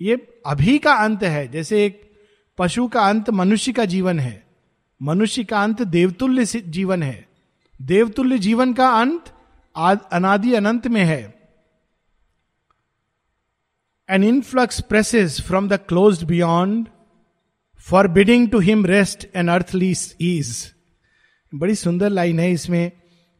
ये 0.01 0.15
अभी 0.45 0.77
का 0.77 0.93
अंत 0.93 1.23
है, 1.23 1.47
जैसे 1.47 1.85
एक 1.85 2.01
पशु 2.57 2.87
का 2.87 3.01
अंत 3.01 3.29
मनुष्य 3.29 3.71
का 3.71 3.85
जीवन 3.85 4.19
है। 4.19 4.43
मनुष्य 5.01 5.43
का 5.43 5.63
अंत 5.63 5.81
देवतुल्य 5.81 6.45
जीवन 6.45 7.03
है। 7.03 7.27
देवतुल्य 7.81 8.37
जीवन 8.37 8.73
का 8.73 8.89
अंत 8.89 9.32
अनादि 10.11 10.53
अनंत 10.53 10.87
में 10.87 11.03
है। 11.03 11.49
An 14.09 14.23
influx 14.23 14.81
presses 14.81 15.41
from 15.41 15.69
the 15.69 15.73
closed 15.73 16.23
beyond 16.23 16.87
forbidding 18.07 18.49
to 18.49 18.59
him 18.59 18.85
rest 18.85 19.27
an 19.35 19.47
earthly 19.47 19.93
ease 20.21 20.73
बड़ी 21.55 21.75
सुंदर 21.75 22.09
लाइन 22.09 22.39
है 22.39 22.51
इसमें। 22.51 22.91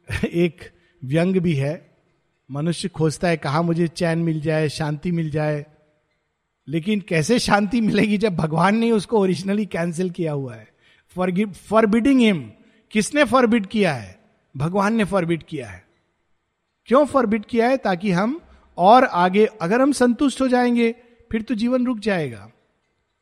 एक 0.26 0.72
व्यंग 1.04 1.38
भी 1.38 1.54
है। 1.54 1.98
मनुष्य 2.52 2.90
खोजता 2.90 3.28
है, 3.28 3.38
कहा 3.38 3.62
मुझे 3.62 3.88
चैन 3.88 4.20
मिल 4.20 4.42
जाए, 4.42 4.70
शांति 4.70 5.12
मिल 5.12 5.30
जाए। 5.30 5.66
लेकिन 6.68 7.02
कैसे 7.02 7.40
शांति 7.40 7.82
मिलेगी 7.82 8.18
जब 8.18 8.36
भगवान 8.36 8.78
ने 8.78 8.92
उसको 8.92 9.20
ओरिजिनली 9.20 9.66
कैंसिल 9.66 10.10
किया 10.10 10.32
हुआ 10.32 10.56
है? 10.56 10.68
फॉर 11.16 11.52
फॉरबिडिंग 11.52 12.20
हिम 12.20 12.52
किसने 12.92 13.24
फॉरबिड 13.24 13.66
किया 13.66 13.94
है? 13.94 14.20
भगवान 14.58 14.96
ने 14.96 15.04
फॉरबिड 15.04 15.44
किया 15.44 15.70
है। 15.70 15.83
क्यों 16.86 17.06
फॉरबिट 17.06 17.46
किया 17.46 17.70
है 17.70 17.78
ताकि 17.78 18.12
हम 18.12 18.42
और 18.78 19.04
आगे, 19.04 19.46
अगर 19.46 19.82
हम 19.82 19.92
संतुष्ट 19.92 20.42
हो 20.42 20.48
जाएँगे, 20.48 20.92
फिर 21.32 21.42
तो 21.42 21.56
जीवन 21.56 21.86
रुक 21.86 22.00
जाएगा। 22.00 22.52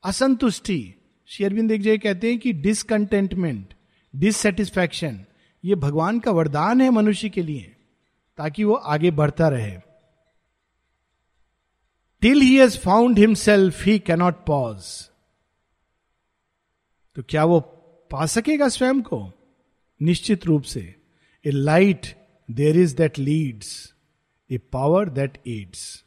असंतुष्टि 0.03 0.95
शेयरबिंद 1.27 1.69
देख 1.69 1.81
जाए 1.81 1.97
कहते 1.97 2.29
हैं 2.29 2.39
कि 2.39 2.53
डिसकंटेंटमेंट 2.53 3.73
डिससेटिस्फैक्शन 4.15 5.25
ये 5.65 5.75
भगवान 5.75 6.19
का 6.19 6.31
वरदान 6.31 6.81
है 6.81 6.89
मनुष्य 6.89 7.29
के 7.29 7.43
लिए, 7.43 7.75
ताकि 8.37 8.63
वो 8.63 8.73
आगे 8.73 9.11
बढ़ता 9.11 9.47
रहे। 9.49 9.77
Till 12.21 12.41
he 12.41 12.57
has 12.57 12.77
found 12.77 13.19
himself 13.19 13.83
he 13.85 13.99
cannot 13.99 14.45
pause 14.45 14.83
तो 17.15 17.23
क्या 17.29 17.43
वो 17.45 17.59
पा 18.11 18.25
सकेगा 18.25 18.67
स्वयं 18.67 19.01
को? 19.01 19.31
निश्चित 20.01 20.45
रूप 20.45 20.63
से। 20.63 20.81
A 21.45 21.51
light 21.51 22.20
there 22.53 22.77
is 22.77 22.95
that 22.95 23.19
leads 23.19 23.93
a 24.49 24.57
power 24.57 25.09
that 25.09 25.37
aids 25.47 26.03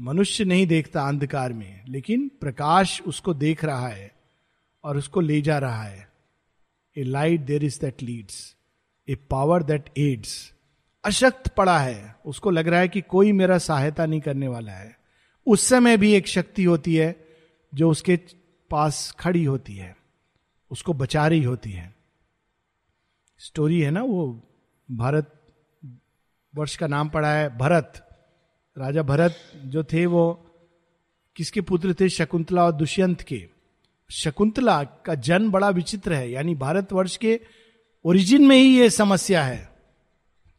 मनुष्य 0.00 0.44
नहीं 0.44 0.66
देखता 0.66 1.02
अंधकार 1.08 1.52
में, 1.52 1.84
लेकिन 1.88 2.28
प्रकाश 2.40 3.02
उसको 3.02 3.34
देख 3.34 3.64
रहा 3.64 3.88
है 3.88 4.14
और 4.84 4.96
उसको 4.96 5.20
ले 5.20 5.40
जा 5.40 5.58
रहा 5.58 5.82
है। 5.82 6.08
A 6.96 7.02
light 7.02 7.40
there 7.40 7.64
is 7.64 7.80
that 7.80 8.02
leads 8.02 8.56
a 9.08 9.14
power 9.14 9.62
that 9.62 9.90
aids 9.98 10.52
अशक्त 11.04 11.48
पड़ा 11.48 11.78
है। 11.78 12.16
उसको 12.26 12.50
लग 12.50 12.68
रहा 12.68 12.80
है 12.80 12.88
कि 12.88 13.00
कोई 13.00 13.32
मेरा 13.32 13.58
सहायता 13.58 14.06
नहीं 14.06 14.20
करने 14.20 14.48
वाला 14.48 14.72
है। 14.72 14.98
उस 15.46 15.62
समय 15.62 15.96
भी 15.96 16.12
एक 16.12 16.26
शक्ति 16.26 16.64
होती 16.64 16.96
है, 16.96 17.28
जो 17.74 17.90
उसके 17.90 18.16
पास 18.70 19.10
खड़ी 19.12 19.44
होती 19.44 19.74
है। 19.74 19.96
उसको 20.70 20.92
बचा 20.92 21.26
रही 21.26 21.42
होती 21.42 21.70
है। 21.70 21.94
स्टोरी 23.38 23.80
है 23.80 23.90
ना 23.90 24.02
वो? 24.02 24.47
भारत 24.90 25.46
वर्ष 26.54 26.76
का 26.76 26.86
नाम 26.86 27.08
पड़ा 27.08 27.32
है 27.32 27.58
भरत। 27.58 28.08
राजा 28.78 29.02
भरत 29.02 29.36
जो 29.64 29.84
थे 29.84 30.06
वो 30.06 30.46
किसके 31.36 31.60
पुत्र 31.60 31.94
थे? 31.94 32.08
शकुंतला 32.08 32.64
और 32.64 32.72
दुष्यंत 32.72 33.20
के। 33.20 33.48
शकुंतला 34.10 34.84
का 34.84 35.14
जन्म 35.14 35.50
बड़ा 35.50 35.68
विचित्र 35.68 36.12
है, 36.12 36.30
यानी 36.30 36.54
भारतवर्ष 36.54 37.16
के 37.16 37.40
ओरिजिन 38.04 38.46
में 38.46 38.56
ही 38.56 38.78
ये 38.78 38.90
समस्या 38.90 39.44
है 39.44 39.72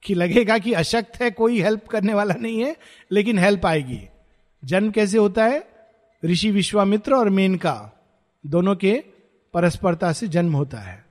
कि 0.04 0.14
लगेगा 0.14 0.58
कि 0.58 0.74
अशक्त 0.74 1.22
है, 1.22 1.32
कोई 1.32 1.62
हेल्प 1.62 1.88
करने 1.88 2.14
वाला 2.14 2.36
नहीं 2.36 2.64
है, 2.64 2.78
लेकिन 3.12 3.40
हेल्प 3.40 3.66
आएगी। 3.66 4.08
जन्म 4.66 4.92
कैसे 4.92 5.18
होता 5.18 5.46
है? 5.46 5.68
ऋषि 6.26 6.52
विश्वामित्र 6.52 7.14
और 7.14 7.30
मेनका 7.30 7.92
दोनों 8.46 8.76
के 8.76 9.04
परस्परता 9.54 10.14
से 10.14 10.28
जन्म 10.28 10.54
होता 10.54 10.78
है। 10.78 11.06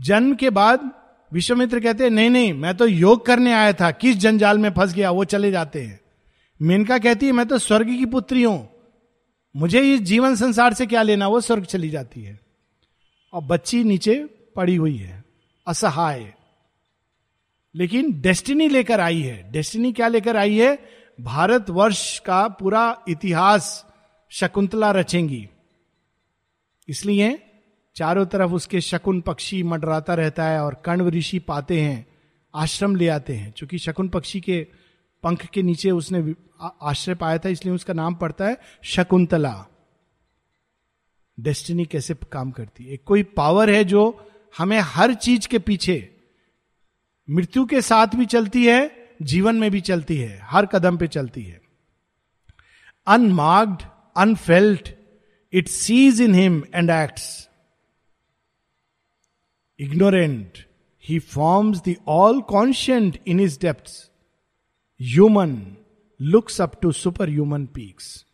जन्म 0.00 0.34
के 0.34 0.50
बाद 0.50 0.97
विश्वामित्र 1.32 1.80
कहते 1.80 2.04
हैं, 2.04 2.10
नहीं 2.10 2.30
नहीं, 2.30 2.52
मैं 2.52 2.76
तो 2.76 2.86
योग 2.86 3.26
करने 3.26 3.52
आया 3.52 3.72
था। 3.72 3.90
किस 3.90 4.16
जंजाल 4.16 4.58
में 4.58 4.70
फंस 4.70 4.94
गया? 4.94 5.10
वो 5.10 5.24
चले 5.24 5.50
जाते 5.50 5.82
हैं। 5.82 6.00
मेनका 6.62 6.98
कहती 6.98 7.26
है, 7.26 7.32
मैं 7.32 7.46
तो 7.46 7.58
स्वर्ग 7.58 7.86
की 7.86 8.06
पुत्री 8.06 8.42
हूँ। 8.42 8.70
मुझे 9.56 9.94
इस 9.94 10.00
जीवन 10.00 10.34
संसार 10.34 10.74
से 10.74 10.86
क्या 10.86 11.02
लेना? 11.02 11.28
वो 11.28 11.40
स्वर्ग 11.40 11.64
चली 11.64 11.88
जाती 11.88 12.22
है। 12.22 12.40
और 13.32 13.42
बच्ची 13.42 13.84
नीचे 13.84 14.24
पड़ी 14.56 14.76
हुई 14.76 14.96
है, 14.96 15.24
असहाय। 15.66 16.34
लेकिन 17.74 18.20
डेस्टिनी 18.20 18.68
लेकर 18.68 19.00
आई 19.00 19.20
है। 19.20 19.52
डेस्टिनी 19.52 19.92
क्या 19.92 20.08
लेकर 20.08 20.36
आई 20.36 20.56
है? 20.56 20.78
भारतवर्ष 21.20 22.18
का 22.18 22.48
पूरा 22.48 23.02
इतिहास 23.08 23.86
शकुंतला 24.30 24.90
रचेंगी। 24.90 25.48
इसलिए 26.88 27.47
चारों 27.98 28.26
तरफ़ 28.26 28.50
उसके 28.50 28.80
शकुन 28.80 29.20
पक्षी 29.20 29.62
मंडराता 29.62 30.14
रहता 30.14 30.44
है 30.44 30.64
और 30.64 30.82
कण्व 30.84 31.08
ऋषि 31.08 31.38
पाते 31.38 31.80
हैं, 31.80 32.06
आश्रम 32.54 32.96
ले 32.96 33.08
आते 33.08 33.34
हैं। 33.34 33.54
क्योंकि 33.56 33.78
शकुन 33.78 34.08
पक्षी 34.08 34.40
के 34.40 34.66
पंख 35.22 35.46
के 35.46 35.62
नीचे 35.62 35.90
उसने 35.90 36.34
आश्रय 36.82 37.14
पाया 37.14 37.38
था, 37.38 37.48
इसलिए 37.48 37.74
उसका 37.74 37.92
नाम 37.92 38.14
पड़ता 38.14 38.46
है 38.46 38.58
शकुंतला। 38.82 39.66
डेस्टिनी 41.40 41.84
कैसे 41.84 42.14
काम 42.14 42.50
करती 42.50 42.84
है? 42.84 42.96
कोई 42.96 43.22
पावर 43.22 43.70
है 43.70 43.84
जो 43.84 44.30
हमें 44.58 44.78
हर 44.78 45.14
चीज़ 45.14 45.48
के 45.48 45.58
पीछे, 45.58 46.16
मृत्यु 47.30 47.66
के 47.66 47.82
साथ 47.82 48.06
भी 48.06 48.26
चलती 48.26 48.66
है, 48.66 49.08
जीवन 49.22 49.56
में 49.56 49.70
भी 49.70 49.80
चलती 49.80 50.16
है, 50.16 50.40
हर 50.42 50.66
कदम 50.66 50.96
पे 50.96 51.06
चलती 51.06 51.42
है। 51.42 51.60
Unmarked 53.06 53.82
unfelt 54.16 54.94
it 55.52 55.68
sees 55.68 56.20
in 56.20 56.34
him 56.34 56.62
and 56.74 56.90
acts 56.90 57.47
he 59.80 61.18
forms 61.18 61.82
the 61.88 61.94
all 62.08 62.40
conscient 62.40 63.18
in 63.26 63.40
is 63.40 63.58
depth 63.60 63.90
human 65.00 65.76
looks 66.20 66.60
up 66.60 66.80
to 66.82 66.92
superhuman 67.28 67.66
peaks 67.66 68.24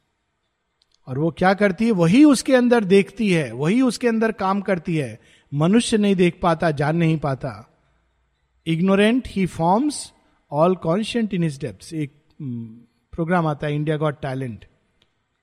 और 1.09 1.19
वो 1.19 1.31
क्या 1.31 1.53
करती 1.55 1.85
है? 1.85 1.91
वही 1.91 2.25
उसके 2.25 2.55
अंदर 2.55 2.85
देखती 2.85 3.31
है, 3.33 3.53
वही 3.53 3.81
उसके 3.81 4.09
अंदर 4.09 4.33
काम 4.33 4.61
करती 4.61 4.97
है। 4.97 5.19
मनुष्य 5.53 5.99
नहीं 5.99 6.15
देख 6.17 6.39
पाता, 6.43 6.71
जान 6.71 6.97
नहीं 6.97 7.19
पाता। 7.19 7.51
Ignorant 8.67 9.29
he 9.29 9.47
forms 9.47 10.13
all 10.53 10.75
conscient 10.77 11.35
in 11.35 11.45
is 11.45 11.61
depths 11.61 11.93
एक 11.93 12.13
प्रोग्राम 13.13 13.47
आता 13.47 13.67
है 13.67 13.75
इंडिया 13.75 13.97
गॉट 13.97 14.21
टैलेंट 14.23 14.65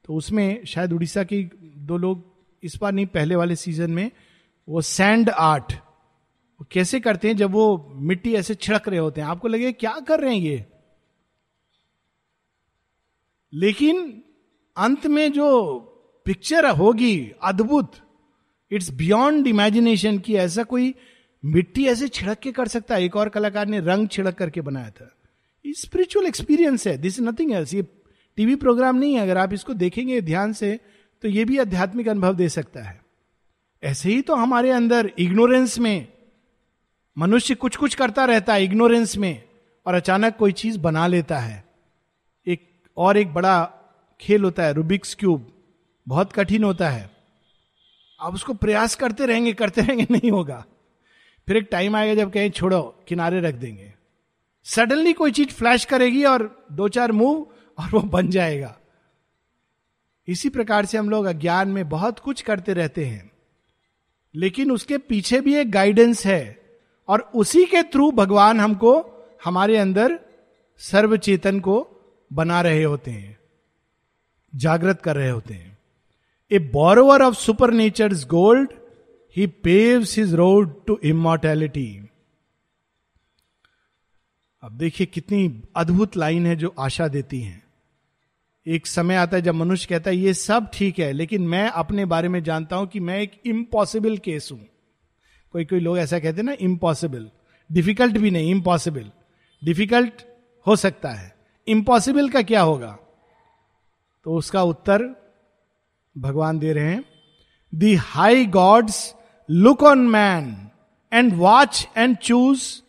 तो 0.05 0.13
उसमें 0.13 0.65
शायद 0.65 0.93
उड़ीसा 0.93 1.23
की 1.23 1.43
दो 1.77 1.97
लोग 1.97 2.23
इस 2.63 2.77
बार 2.81 2.91
नहीं, 2.91 3.05
पहले 3.05 3.35
वाले 3.35 3.55
सीज़न 3.55 3.91
में, 3.91 4.11
वो 4.67 4.81
सैंड 4.81 5.29
आर्ट 5.29 5.73
वो 6.61 6.67
कैसे 6.71 6.99
करते 6.99 7.27
हैं 7.27 7.37
जब 7.37 7.51
वो 7.51 7.91
मिट्टी 7.95 8.33
ऐसे 8.35 8.55
छिड़क 8.55 8.87
रहे 8.87 8.99
होते 8.99 9.21
हैं? 9.21 9.27
आपको 9.27 9.47
लगे 9.47 9.71
क्या 9.71 9.99
कर 9.99 10.19
रहे 10.19 10.35
हैं 10.35 10.41
ये? 10.41 10.65
लेकिन 13.53 14.23
अंत 14.77 15.07
में 15.07 15.31
जो 15.31 15.77
पिक्चर 16.25 16.69
होगी, 16.69 17.31
अद्भुत 17.43 17.93
इट्स 18.71 18.91
बियॉन्ड 18.91 19.47
इमेजिनेशन 19.47 20.19
की 20.19 20.35
ऐसा 20.35 20.63
कोई 20.63 20.95
मिट्टी 21.45 21.85
ऐसे 21.85 22.07
छिड़क 22.07 22.37
के 22.37 22.51
कर 22.51 22.67
सकता 22.67 22.95
है। 22.95 23.03
एक 23.03 23.15
और 23.15 23.29
कलाकार 23.29 23.67
ने 23.67 23.79
रंग 23.79 24.07
छिड़क 24.07 24.35
करके 24.35 24.61
बनाया 24.61 24.89
था। 24.89 25.17
स्पिरिचुअल 25.67 26.25
एक्सपीरियंस 26.25 26.87
है। 26.87 26.97
दिस 26.97 27.19
इज़ 27.19 27.25
नथिंग 27.25 27.51
एल्स 27.51 27.73
ये 27.73 27.87
टीवी 28.35 28.55
प्रोग्राम 28.55 28.95
नहीं 28.95 29.13
है। 29.13 29.21
अगर 29.21 29.37
आप 29.37 29.53
इसको 29.53 29.73
देखेंगे 29.73 30.21
ध्यान 30.21 30.53
से 30.53 30.79
तो 31.21 31.27
ये 31.27 31.45
भी 31.45 31.57
आध्यात्मिक 31.57 32.07
अनुभव 32.07 32.35
दे 32.35 32.49
सकता 32.49 32.83
है। 32.83 33.01
ऐसे 33.83 34.09
ही 34.09 34.21
तो 34.21 34.35
हमारे 34.35 34.71
अंदर 34.71 35.11
इग्नोरेंस 35.19 35.79
में 35.79 36.20
मनुष्य 37.17 37.55
कुछ 37.55 37.75
कुछ 37.75 37.95
करता 37.95 38.25
रहता 38.25 38.53
है 38.53 38.63
इग्नोरेंस 38.63 39.17
में 39.17 39.43
और 39.85 39.93
अचानक 39.93 40.37
कोई 40.37 40.51
चीज़ 40.51 40.79
बना 40.79 41.07
लेता 41.07 41.39
है। 41.39 41.65
एक 42.47 42.83
और 42.97 43.17
एक 43.17 43.33
बड़ा 43.33 43.73
खेल 44.21 44.43
होता 44.43 44.63
है 44.63 44.73
रूबिक्स 44.73 45.15
क्यूब 45.15 45.63
बहुत 46.07 46.33
कठिन 46.33 46.63
होता 46.63 46.89
है। 46.89 47.09
आप 48.21 48.33
उसको 48.33 48.53
प्रयास 48.53 48.95
करते 48.95 49.25
रहेंगे 49.25 49.53
करते 49.53 49.81
रहेंगे, 49.81 50.07
नहीं 50.11 50.31
होगा। 50.31 50.65
फिर 51.47 51.57
एक 51.57 51.67
टाइम 51.71 51.95
आएगा 51.95 52.15
जब 52.15 52.33
कहें, 52.33 52.51
छोड़ो, 52.51 53.03
किनारे 53.07 53.41
रख 53.41 53.53
देंगे। 53.53 53.93
सडनली 54.63 55.13
कोई 55.13 55.31
चीज़ 55.31 55.49
फ्लैश 55.49 55.85
करेगी 55.85 56.23
और 56.23 56.65
दो 56.71 56.89
चार 56.89 57.11
मूव 57.11 57.47
और 57.79 57.89
वो 57.89 57.99
बन 57.99 58.29
जाएगा। 58.29 58.79
इसी 60.27 60.49
प्रकार 60.49 60.85
से 60.85 60.97
हम 60.97 61.09
लोग 61.09 61.25
अज्ञान 61.25 61.67
में 61.67 61.89
बहुत 61.89 62.19
कुछ 62.19 62.41
करते 62.41 62.73
रहते 62.73 63.05
हैं। 63.05 63.31
लेकिन 64.35 64.71
उसके 64.71 64.97
पीछे 64.97 65.41
भी 65.41 65.55
एक 65.55 65.71
गाइडेंस 65.71 66.25
है। 66.25 66.60
और 67.09 67.21
उसी 67.35 67.65
के 67.65 67.83
थ्रू 67.83 68.11
भगवान 68.11 68.59
हमको, 68.59 68.93
हमारे 69.45 69.77
अंदर 69.77 70.19
सर्वचेतन 70.81 71.59
को 71.59 71.75
बना 72.31 72.61
रहे 72.61 72.83
होते 72.83 73.11
हैं, 73.11 73.37
जागृत 74.53 75.01
कर 75.01 75.15
रहे 75.15 75.29
होते 75.29 75.53
हैं। 75.53 75.77
A 76.51 76.59
borrower 76.59 77.21
of 77.21 77.35
supernature 77.71 78.13
gold 78.29 78.71
he 79.35 79.47
paves 79.63 80.17
his 80.17 80.33
road 80.35 80.73
to 80.85 80.99
immortality 81.03 81.97
अब 84.63 84.71
देखिए 84.71 85.07
कितनी 85.07 85.61
अद्भुत 85.75 86.17
लाइन 86.17 86.45
है 86.45 86.55
जो 86.55 86.73
आशा 86.79 87.07
देती 87.07 87.39
है। 87.41 87.61
एक 88.65 88.87
समय 88.87 89.15
आता 89.15 89.35
है 89.37 89.41
जब 89.41 89.55
मनुष्य 89.55 89.87
कहता 89.89 90.09
है, 90.09 90.17
ये 90.17 90.33
सब 90.33 90.69
ठीक 90.73 90.99
है, 90.99 91.11
लेकिन 91.13 91.47
मैं 91.47 91.67
अपने 91.67 92.05
बारे 92.05 92.27
में 92.27 92.41
जानता 92.43 92.75
हूँ 92.75 92.87
कि 92.87 92.99
मैं 92.99 93.19
एक 93.19 93.41
इम्पॉसिबल 93.45 94.17
केस 94.17 94.49
हूँ। 94.51 94.59
कोई 95.51 95.65
कोई 95.65 95.79
लोग 95.79 95.97
ऐसा 95.97 96.19
कहते 96.19 96.37
हैं 96.37 96.43
ना 96.43 96.55
इम्पॉसिबल 96.59 97.29
डिफ़िकल्ट 97.71 98.17
भी 98.17 98.31
नहीं 98.31 98.51
इम्पॉसिबल 98.51 99.11
डिफ़िकल्ट 99.63 100.21
हो 100.67 100.75
सकता 100.75 101.09
है. 101.09 101.35
इम्पॉसिबल 101.67 102.29
का 102.29 102.41
क्या 102.41 102.61
होगा? 102.61 102.97
तो 104.23 104.35
उसका 104.35 104.63
उत्तर 104.63 105.03
भगवान 106.17 106.59
दे 106.59 106.73
रहे 106.73 106.83
हैं 106.83 107.03
the 107.75 107.95
high 107.95 108.45
gods 108.45 109.15
look 109.49 109.83
on 109.83 109.99
man 109.99 110.69
and 111.13 111.33
watch 111.33 111.87
and 111.97 112.17
choose 112.17 112.81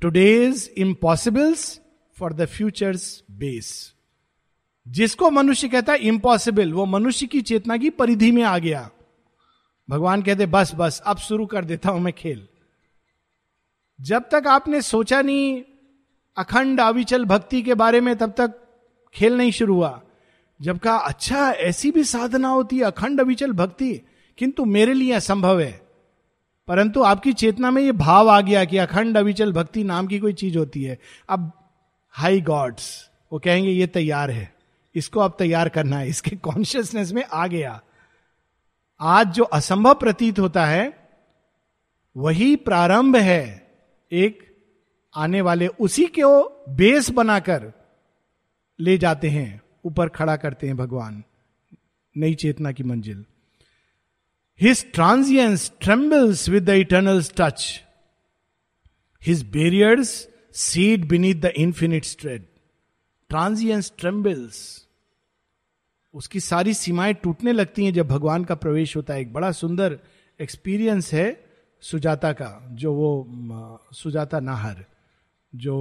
today's 0.00 0.74
impossibles 0.78 1.80
for 2.18 2.32
the 2.32 2.44
future's 2.46 3.24
base 3.30 3.94
जिसको 4.88 5.30
मनुष्य 5.30 5.68
कहता 5.68 5.92
है 5.92 5.98
इम्पॉसिबल 5.98 6.72
वो 6.72 6.86
मनुष्य 6.86 7.26
की 7.26 7.40
चेतना 7.40 7.76
की 7.76 7.90
परिधि 7.90 8.30
में 8.32 8.42
आ 8.42 8.58
गया। 8.58 8.90
भगवान 9.90 10.22
कहते, 10.22 10.46
बस 10.46 10.72
बस, 10.74 11.02
अब 11.06 11.16
शुरू 11.16 11.46
कर 11.46 11.64
देता 11.64 11.90
हूँ 11.90 12.00
मैं 12.00 12.12
खेल। 12.12 12.48
जब 14.00 14.24
तक 14.32 14.46
आपने 14.46 14.82
सोचा 14.82 15.22
नहीं, 15.22 15.62
अखंड 16.36 16.80
अविचल 16.80 17.24
भक्ति 17.24 17.62
के 17.62 17.74
बारे 17.74 18.00
में 18.00 18.16
तब 18.16 18.34
तक 18.36 18.54
खेल 19.14 19.36
नहीं 19.36 19.50
शुरू 19.50 19.74
हुआ। 19.74 20.00
जब 20.62 20.78
कहा 20.78 20.96
अच्छा 20.96 21.50
ऐसी 21.50 21.90
भी 21.90 22.04
साधना 22.04 22.48
होती 22.48 22.76
है 22.76 22.82
अखंड 22.82 23.20
अविचल 23.20 23.52
भक्ति, 23.52 24.00
किंतु 24.38 24.64
मेरे 24.64 24.94
लिए 24.94 25.12
असंभव 25.12 25.60
है। 25.60 25.80
परंतु 26.68 27.02
आपकी 27.02 27.32
चेतना 27.32 27.70
में 27.70 27.82
यह 27.82 27.92
भाव 27.92 28.28
आ 28.28 28.40
गया 28.40 28.64
कि 28.64 28.78
अखंड 28.78 29.16
अविचल 29.16 29.52
भक्ति 29.52 29.84
नाम 29.84 30.06
की 30.06 30.18
कोई 30.18 30.32
चीज़ 30.32 30.58
होती 30.58 30.82
है। 30.82 30.98
अब, 31.28 31.52
हाई 32.10 32.40
गॉड्स, 32.40 33.10
वो 33.32 33.38
कहेंगे, 33.38 33.70
ये 33.70 33.86
तैयार 33.86 34.30
है, 34.30 34.54
इसको 34.94 35.20
अब 35.20 35.36
तैयार 35.38 35.68
करना 35.68 35.98
है। 35.98 36.08
इसके 36.08 36.36
कॉन्शियसनेस 36.36 37.12
में 37.12 37.24
आ 37.32 37.46
गया। 37.46 37.80
आज 39.00 39.32
जो 39.32 39.44
असंभव 39.44 39.94
प्रतीत 39.94 40.38
होता 40.38 40.66
है, 40.66 40.92
वही 42.16 42.56
प्रारंभ 42.56 43.16
है 43.16 43.72
एक 44.12 44.46
आने 45.14 45.40
वाले 45.40 45.66
उसी 45.66 46.06
को 46.06 46.64
बेस 46.68 47.10
बनाकर 47.10 47.72
ले 48.80 48.98
जाते 48.98 49.28
हैं, 49.28 49.60
ऊपर 49.84 50.08
खड़ा 50.08 50.36
करते 50.36 50.66
हैं 50.66 50.76
भगवान, 50.76 51.22
नई 52.16 52.34
चेतना 52.34 52.72
की 52.72 52.82
मंजिल। 52.82 53.24
His 54.60 54.92
transience 54.92 55.72
trembles 55.80 56.48
with 56.48 56.64
the 56.64 56.68
eternal 56.68 57.22
touch 57.22 57.84
his 59.22 59.42
barriers 59.50 60.28
cede 60.54 61.08
beneath 61.08 61.34
the 61.34 61.52
infinite 61.56 62.04
tread 62.04 62.46
transience 63.30 63.92
trembles 63.98 64.87
उसकी 66.18 66.40
सारी 66.40 66.74
सीमाएँ 66.74 67.14
टूटने 67.14 67.52
लगती 67.52 67.84
हैं 67.84 67.92
जब 67.92 68.08
भगवान 68.08 68.44
का 68.44 68.54
प्रवेश 68.54 68.96
होता 68.96 69.14
है। 69.14 69.20
एक 69.20 69.32
बड़ा 69.32 69.50
सुंदर 69.52 69.98
एक्सपीरियंस 70.40 71.12
है 71.14 71.26
सुजाता 71.82 72.32
का, 72.32 72.68
जो 72.72 72.92
वो 72.94 73.88
सुजाता 73.92 74.40
नाहर, 74.40 74.84
जो 75.52 75.74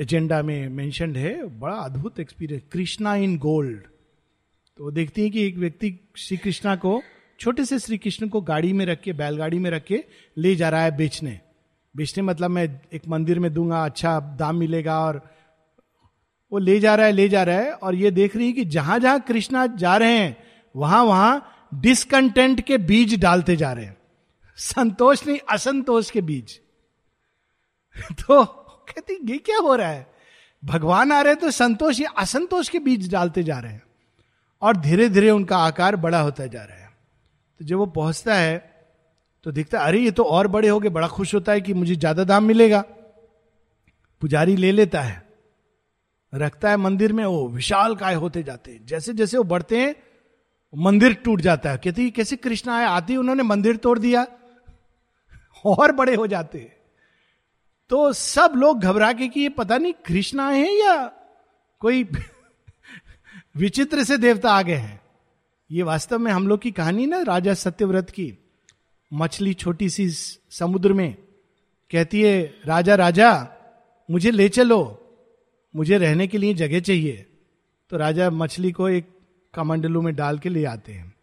एजेंडा 0.00 0.42
में 0.42 0.68
मेंशनड 0.68 1.16
है। 1.16 1.60
बड़ा 1.60 1.74
अद्भुत 1.74 2.20
एक्सपीरियंस 2.20 2.62
कृष्णा 2.72 3.14
इन 3.16 3.38
गोल्ड 3.38 3.80
तो 4.78 4.90
देखती 4.90 5.22
है 5.22 5.30
कि 5.30 5.46
एक 5.46 5.56
व्यक्ति 5.56 5.98
श्री 6.16 6.36
कृष्णा 6.36 6.76
को, 6.76 7.00
छोटे 7.40 7.64
से 7.64 7.78
श्री 7.78 7.98
कृष्ण 7.98 8.28
को 8.28 8.40
गाड़ी 8.40 8.72
में 8.72 8.84
रख 8.86 9.00
के, 9.00 9.12
बैलगाड़ी 9.12 9.58
में 9.58 9.70
रख 9.70 9.84
के 9.84 10.04
ले 10.36 10.54
जा 10.56 10.68
रहा 10.68 10.82
है 10.82 10.96
बेचने। 10.96 11.38
बेचने 11.94 12.22
मतलब 12.22 12.50
मैं 12.50 12.80
एक 12.92 13.08
मंदिर 13.08 13.38
में 13.38 13.52
दूँगा 13.54 13.84
अच्छा 13.84 14.18
दाम 14.38 14.56
मिलेगा 14.56 15.00
और 15.00 15.20
वो 16.52 16.58
ले 16.58 16.78
जा 16.80 16.94
रहा 16.94 17.06
है, 17.06 17.12
ले 17.12 17.28
जा 17.28 17.42
रहा 17.42 17.56
है 17.56 17.72
और 17.72 17.94
ये 17.94 18.10
देख 18.10 18.36
रही 18.36 18.46
है 18.46 18.52
कि 18.52 18.64
जहाँ 18.66 18.98
जहाँ 18.98 19.20
कृष्णा 19.20 19.66
जा 19.66 19.96
रहे 19.96 20.18
हैं, 20.18 20.36
वहाँ 20.74 21.02
वहाँ 21.04 21.68
डिसकंटेंट 21.74 22.60
के 22.60 22.78
बीज 22.78 23.18
डालते 23.20 23.56
जा 23.56 23.72
रहे 23.72 23.84
हैं। 23.84 23.96
संतोष 24.58 25.26
नहीं, 25.26 25.38
असंतोष 25.50 26.10
के 26.10 26.20
बीज। 26.20 26.58
तो 28.12 28.44
कहती, 28.44 29.18
ये 29.32 29.38
क्या 29.38 29.58
हो 29.58 29.74
रहा 29.74 29.88
है? 29.88 30.06
भगवान 30.62 31.12
आ 31.12 31.20
रहे 31.20 31.34
तो 31.34 31.50
संतोष, 31.50 32.00
या 32.00 32.10
असंतोष 32.18 32.68
के 32.68 32.78
बीज 32.78 33.10
डालते 33.12 33.42
जा 33.42 33.58
रहे 33.58 33.72
हैं 33.72 33.82
और 34.62 34.76
धीरे 34.76 35.08
धीरे 35.08 35.30
उनका 35.30 35.58
आकार 35.58 35.96
बड़ा 35.96 36.20
होता 36.20 36.46
जा 36.46 36.62
रहा 36.62 36.76
है। 36.76 36.88
तो 37.60 37.64
जब 37.64 37.76
वो 37.76 37.86
पहुँचता 37.86 38.34
है 38.34 38.58
तो 39.46 39.52
दिखता 39.52 39.80
अरे, 39.80 39.98
ये 39.98 40.10
तो 40.10 40.24
और 40.24 40.46
बड़े 40.48 40.68
हो 40.68 40.78
गए, 40.80 40.88
बड़ा 40.88 41.08
खुश 41.08 41.34
होता 41.34 41.52
है 41.52 41.60
कि 41.60 41.74
मुझे 41.74 41.94
ज़्यादा 41.96 42.24
दाम 42.24 42.44
मिलेगा। 42.44 42.84
पुजारी 44.22 44.56
ले 44.56 44.72
लेता 44.72 45.00
है। 45.00 45.29
रखता 46.34 46.70
है 46.70 46.76
मंदिर 46.76 47.12
में, 47.12 47.24
वो 47.24 47.48
विशाल 47.48 47.96
काय 47.96 48.14
होते 48.14 48.42
जाते 48.42 48.72
हैं। 48.72 48.86
जैसे 48.86 49.12
जैसे 49.12 49.38
वो 49.38 49.44
बढ़ते 49.44 49.78
हैं, 49.78 49.96
मंदिर 50.76 51.14
टूट 51.14 51.40
जाता 51.40 51.70
है। 51.70 51.76
कहते 51.76 52.10
कैसे 52.10 52.36
कृष्ण 52.36 52.70
आए? 52.70 52.84
आते 52.84 53.16
उन्होंने 53.16 53.42
मंदिर 53.42 53.76
तोड़ 53.76 53.98
दिया। 53.98 54.26
और 55.64 55.92
बड़े 55.92 56.14
हो 56.14 56.26
जाते 56.26 56.76
तो 57.88 58.12
सब 58.12 58.52
लोग 58.56 58.80
घबरा 58.80 59.12
के 59.12 59.28
कि 59.28 59.40
ये 59.40 59.48
पता 59.48 59.78
नहीं 59.78 59.92
कृष्ण 59.92 60.40
आए 60.40 60.58
हैं 60.58 60.72
या 60.72 61.12
कोई 61.80 62.04
विचित्र 63.56 64.04
से 64.04 64.16
देवता 64.16 64.52
आ 64.52 64.62
गए 64.62 64.74
हैं। 64.74 65.00
ये 65.70 65.82
वास्तव 65.82 66.18
में 66.18 66.32
हम 66.32 66.48
लोग 66.48 66.60
की 66.60 66.70
कहानी 66.70 67.06
ना, 67.06 67.22
राजा 67.22 67.54
सत्यव्रत 67.54 68.10
की। 68.10 68.38
मछली 69.12 69.54
छोटी 69.54 69.90
सी, 69.90 70.10
समुद्र 70.50 70.92
में 70.92 71.14
कहती 71.90 72.22
है, 72.22 72.54
राजा 72.66 72.94
राजा, 72.94 73.48
मुझे 74.10 74.30
ले 74.30 74.48
चलो। 74.48 74.99
मुझे 75.76 75.98
रहने 75.98 76.26
के 76.26 76.38
लिए 76.38 76.54
जगह 76.54 76.80
चाहिए। 76.80 77.26
तो 77.90 77.96
राजा 77.96 78.30
मछली 78.30 78.72
को 78.72 78.88
एक 78.88 79.08
कमंडलू 79.54 80.02
में 80.02 80.14
डाल 80.14 80.38
के 80.38 80.48
ले 80.48 80.64
आते 80.64 80.92
हैं। 80.92 81.14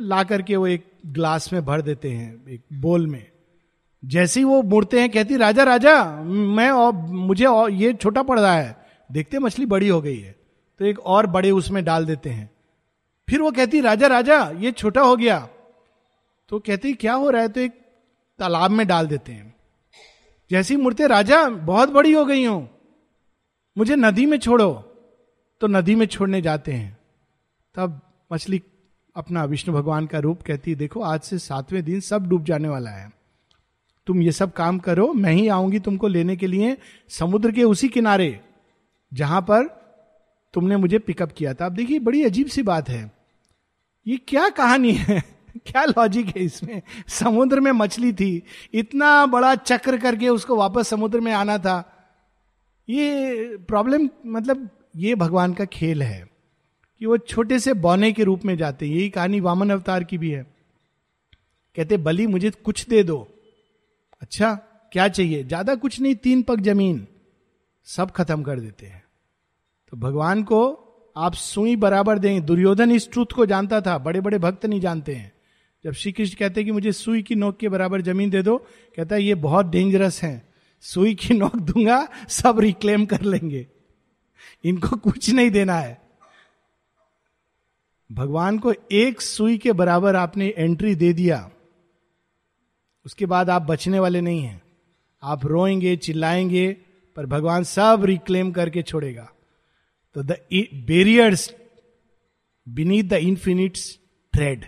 ला 0.00 0.22
करके 0.22 0.56
वो 0.56 0.66
एक 0.66 0.92
ग्लास 1.06 1.52
में 1.52 1.64
भर 1.64 1.80
देते 1.80 2.10
हैं, 2.10 2.46
एक 2.48 2.60
बोल 2.72 3.06
में। 3.06 3.30
जैसे 4.04 4.40
ही 4.40 4.44
वो 4.44 4.62
मुड़ते 4.62 5.00
हैं, 5.00 5.10
कहती, 5.10 5.36
राजा 5.36 5.62
राजा, 5.62 6.22
मैं 6.24 6.70
और, 6.70 6.92
मुझे 6.92 7.44
और 7.44 7.70
ये 7.70 7.92
छोटा 7.92 8.22
पड़ 8.22 8.40
रहा 8.40 8.54
है। 8.54 8.86
देखते 9.12 9.38
मछली 9.38 9.66
बड़ी 9.66 9.88
हो 9.88 10.00
गई 10.00 10.18
है। 10.18 10.36
तो 10.78 10.84
एक 10.84 10.98
और 10.98 11.26
बड़े 11.26 11.50
उसमें 11.50 11.84
डाल 11.84 12.06
देते 12.06 12.30
हैं। 12.30 12.50
फिर 13.30 13.40
वो 13.40 13.50
कहती, 13.50 13.80
राजा 13.80 14.06
राजा, 14.06 14.52
ये 14.56 14.72
छोटा 14.72 15.00
हो 15.00 15.16
गया। 15.16 15.48
तो 16.48 16.58
कहती, 16.58 16.92
क्या 16.92 17.14
हो 17.14 17.30
रहा 17.30 17.42
है? 17.42 17.48
तो 17.48 17.60
एक 17.60 17.72
तालाब 18.38 18.70
में 18.70 18.86
डाल 18.86 19.06
देते 19.06 19.32
हैं। 19.32 19.54
जैसी 20.50 20.76
मूर्ति 20.76 21.06
राजा, 21.06 21.48
बहुत 21.48 21.88
बड़ी 21.88 22.12
हो 22.12 22.24
गई 22.24 22.44
हूँ। 22.44 22.73
मुझे 23.78 23.96
नदी 23.96 24.26
में 24.26 24.38
छोड़ो। 24.38 24.72
तो 25.60 25.66
नदी 25.66 25.94
में 25.94 26.06
छोड़ने 26.06 26.42
जाते 26.42 26.72
हैं। 26.72 26.98
तब 27.74 28.00
मछली 28.32 28.62
अपना 29.16 29.44
विष्णु 29.44 29.74
भगवान 29.74 30.06
का 30.06 30.18
रूप 30.18 30.42
कहती 30.42 30.70
है 30.70 30.76
देखो, 30.76 31.00
आज 31.00 31.20
से 31.20 31.38
सातवें 31.38 31.84
दिन 31.84 32.00
सब 32.00 32.26
डूब 32.26 32.44
जाने 32.44 32.68
वाला 32.68 32.90
है। 32.90 33.12
तुम 34.06 34.22
ये 34.22 34.32
सब 34.32 34.52
काम 34.52 34.78
करो, 34.78 35.12
मैं 35.12 35.32
ही 35.32 35.48
आऊँगी 35.48 35.78
तुमको 35.78 36.08
लेने 36.08 36.36
के 36.36 36.46
लिए 36.46 36.78
समुद्र 37.08 37.52
के 37.52 37.64
उसी 37.64 37.88
किनारे, 37.88 38.40
जहाँ 39.14 39.40
पर 39.40 39.66
तुमने 40.54 40.76
मुझे 40.76 40.98
पिकअप 40.98 41.32
किया 41.32 41.54
था। 41.54 41.66
अब 41.66 41.72
देखिए, 41.72 41.98
बड़ी 41.98 42.24
अजीब 42.24 42.46
सी 42.46 42.62
बात 42.62 42.88
है। 42.88 43.12
ये 44.06 44.16
क्या 44.16 44.48
कहानी 44.48 44.92
है? 44.92 45.22
क्या 45.56 45.84
लॉजिक 45.84 46.26
है 46.26 46.42
इसमें? 46.42 46.82
समुद्र 47.08 47.60
में 47.60 47.72
मछली 47.72 48.12
थी, 48.12 48.42
इतना 48.74 49.26
बड़ा 49.26 49.54
चक्र 49.54 49.98
करके 49.98 50.28
उसको 50.28 50.56
वापस 50.56 50.88
समुद्र 50.88 51.20
में 51.20 51.32
आना 51.32 51.58
था। 51.58 51.90
ये 52.88 53.56
प्रॉब्लम 53.68 54.08
मतलब 54.26 54.68
ये 54.96 55.14
भगवान 55.14 55.54
का 55.54 55.64
खेल 55.64 56.02
है 56.02 56.28
कि 57.00 57.06
वो 57.06 57.18
छोटे 57.18 57.58
से 57.58 57.74
बौने 57.74 58.12
के 58.12 58.24
रूप 58.24 58.44
में 58.44 58.56
जाते 58.56 58.86
यही 58.86 59.08
कहानी 59.10 59.40
वामन 59.40 59.70
अवतार 59.70 60.04
की 60.04 60.18
भी 60.18 60.30
है। 60.30 60.42
कहते, 61.76 61.96
बलि, 61.96 62.26
मुझे 62.26 62.50
कुछ 62.50 62.88
दे 62.88 63.02
दो। 63.02 63.28
अच्छा 64.22 64.54
क्या 64.92 65.08
चाहिए? 65.08 65.44
ज़्यादा 65.44 65.74
कुछ 65.74 66.00
नहीं, 66.00 66.14
तीन 66.14 66.42
पग 66.42 66.60
ज़मीन। 66.60 67.06
सब 67.84 68.10
खत्म 68.10 68.42
कर 68.42 68.60
देते 68.60 68.86
हैं। 68.86 69.04
तो 69.92 69.96
भगवान 69.96 70.42
को 70.42 70.80
आप 71.16 71.34
सुई 71.34 71.76
बराबर 71.76 72.18
देंगे 72.18 72.40
दुर्योधन 72.40 72.92
इस 72.92 73.10
ट्रूथ 73.12 73.26
को 73.26 73.46
जानता 73.46 73.80
था। 73.80 73.98
बड़े 73.98 74.20
बड़े 74.20 74.38
भक्त 74.38 74.66
नहीं 74.66 74.80
जानते 74.80 75.14
हैं। 75.14 75.32
जब 75.84 75.92
श्री 75.92 76.12
कृष्ण 76.12 76.36
कहते 76.38 76.64
कि 76.64 76.70
मुझे 76.70 76.92
सुई 76.92 77.22
की 77.22 77.34
नोक 77.34 77.56
के 77.56 77.68
बराबर 77.68 78.00
ज़मीन 78.00 78.30
दे 78.30 78.42
दो, 78.42 78.56
कहता 78.96 79.14
है, 79.14 79.22
ये 79.22 79.34
बहुत 79.34 79.66
डेंजरस 79.66 80.22
है। 80.22 80.53
सुई 80.84 81.14
की 81.14 81.34
नोक 81.34 81.56
दूँगा, 81.56 82.08
सब 82.28 82.60
रिक्लेम 82.60 83.06
कर 83.06 83.20
लेंगे। 83.22 83.66
इनको 84.64 84.96
कुछ 84.96 85.30
नहीं 85.30 85.50
देना 85.50 85.74
है। 85.74 86.02
भगवान 88.12 88.58
को 88.58 88.74
एक 88.92 89.20
सुई 89.20 89.58
के 89.58 89.72
बराबर 89.72 90.16
आपने 90.16 90.54
एंट्री 90.58 90.94
दे 90.94 91.12
दिया। 91.12 91.50
उसके 93.06 93.26
बाद 93.26 93.50
आप 93.50 93.62
बचने 93.62 93.98
वाले 93.98 94.20
नहीं 94.20 94.40
हैं। 94.40 94.62
आप 95.22 95.46
रोएँगे, 95.46 95.96
चिल्लाएँगे, 95.96 96.76
पर 97.16 97.26
भगवान 97.26 97.64
सब 97.64 98.00
रिक्लेम 98.04 98.52
करके 98.52 98.82
छोड़ेगा। 98.82 99.32
तो 100.14 100.22
the 100.22 100.30
barriers 100.74 101.54
beneath 102.68 103.04
the 103.04 103.12
infinite's 103.12 103.98
tread 104.32 104.64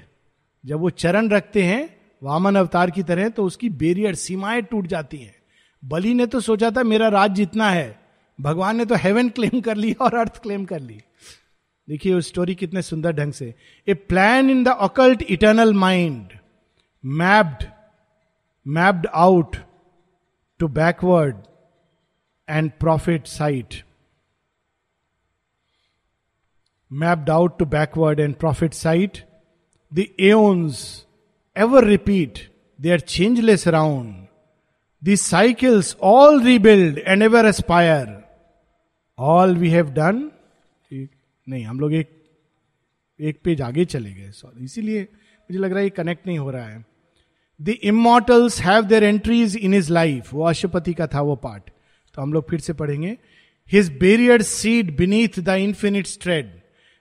जब 0.67 0.79
वो 0.79 0.91
चरण 0.91 1.29
रखते 1.29 1.63
हैं, 1.63 2.01
वामन 2.23 2.57
अवतार 2.57 2.91
की 2.91 3.03
तरह 3.03 3.29
तो 3.29 3.45
उसकी 3.45 3.69
बेरियर 3.69 4.15
सीमाएँ 4.15 4.63
टूट 4.63 4.87
जाती 4.87 5.17
हैं। 5.17 5.36
बलि 5.87 6.15
ने 6.15 6.27
तो 6.27 6.41
सोचा 6.41 6.71
था 6.71 6.83
मेरा 6.83 7.09
राज 7.09 7.35
जितना 7.35 7.71
है। 7.71 7.99
भगवान 8.39 8.77
ने 8.77 8.85
तो 8.85 8.95
हेवन 8.95 9.29
क्लेम 9.29 9.61
कर 9.61 9.77
ली 9.77 9.93
और 9.93 10.15
अर्थ 10.15 10.43
क्लेम 10.43 10.65
कर 10.65 10.81
ली। 10.81 11.01
देखिए 11.89 12.15
वो 12.15 12.21
स्टोरी 12.21 12.55
कितने 12.55 12.83
सुंदर 12.83 13.13
ढंग 13.13 13.33
से। 13.33 13.55
A 13.89 13.95
plan 13.95 14.51
in 14.51 14.65
the 14.65 14.69
occult 14.81 15.23
eternal 15.23 15.73
mind 15.75 16.33
mapped 17.05 17.67
mapped 18.67 19.07
out 19.15 19.57
to 20.61 20.69
backward 20.69 21.37
and 22.49 22.71
prophetic 22.81 23.27
sight 23.27 23.83
mapped 26.91 27.31
out 27.31 27.59
to 27.59 27.65
backward 27.65 28.21
and 28.21 28.35
prophetic 28.35 28.75
sight 28.75 29.19
the 29.93 30.07
aeons 30.21 30.85
ever 31.57 31.85
repeat 31.85 32.39
they 32.79 32.93
are 32.93 33.01
changeless 33.01 33.69
around 33.69 34.26
the 35.03 35.17
cycles 35.17 35.97
all 36.03 36.43
rebuild 36.43 36.99
and 36.99 37.23
ever 37.23 37.47
aspire 37.47 38.17
all 39.19 39.57
we 39.57 39.69
have 39.71 39.91
done 39.91 40.31
नहीं, 40.93 41.65
हम 41.65 41.81
लोग 41.81 41.93
एक 41.95 42.11
एक 43.21 43.39
page 43.45 43.61
आगे 43.63 43.85
चले 43.85 44.13
गए 44.13 44.31
sorry 44.31 44.65
इसीलिए 44.65 45.01
मुझे 45.01 45.59
लग 45.59 45.73
रहा 45.73 45.83
है 45.83 45.91
कनेक्ट 45.91 46.27
नहीं 46.27 46.39
हो 46.39 46.51
रहा 46.51 46.67
है। 46.67 46.85
The 47.61 47.69
immortals 47.69 48.61
have 48.61 48.85
their 48.85 49.05
entries 49.05 49.57
in 49.57 49.75
his 49.75 49.91
life 49.91 50.33
वो 50.35 50.45
अशुपति 50.45 50.95
का 50.95 51.07
था 51.07 51.21
वो 51.21 51.37
पार्ट 51.37 51.71
तो 52.15 52.23
हम 52.23 52.33
लोग 52.33 52.49
फिर 52.51 52.61
से 52.61 52.73
पढ़ेंगे। 52.73 53.17
His 53.73 53.91
barrier 53.99 54.43
cede 54.43 54.97
beneath 54.97 55.39
the 55.41 55.49
infinite 55.49 56.07
tread 56.07 56.51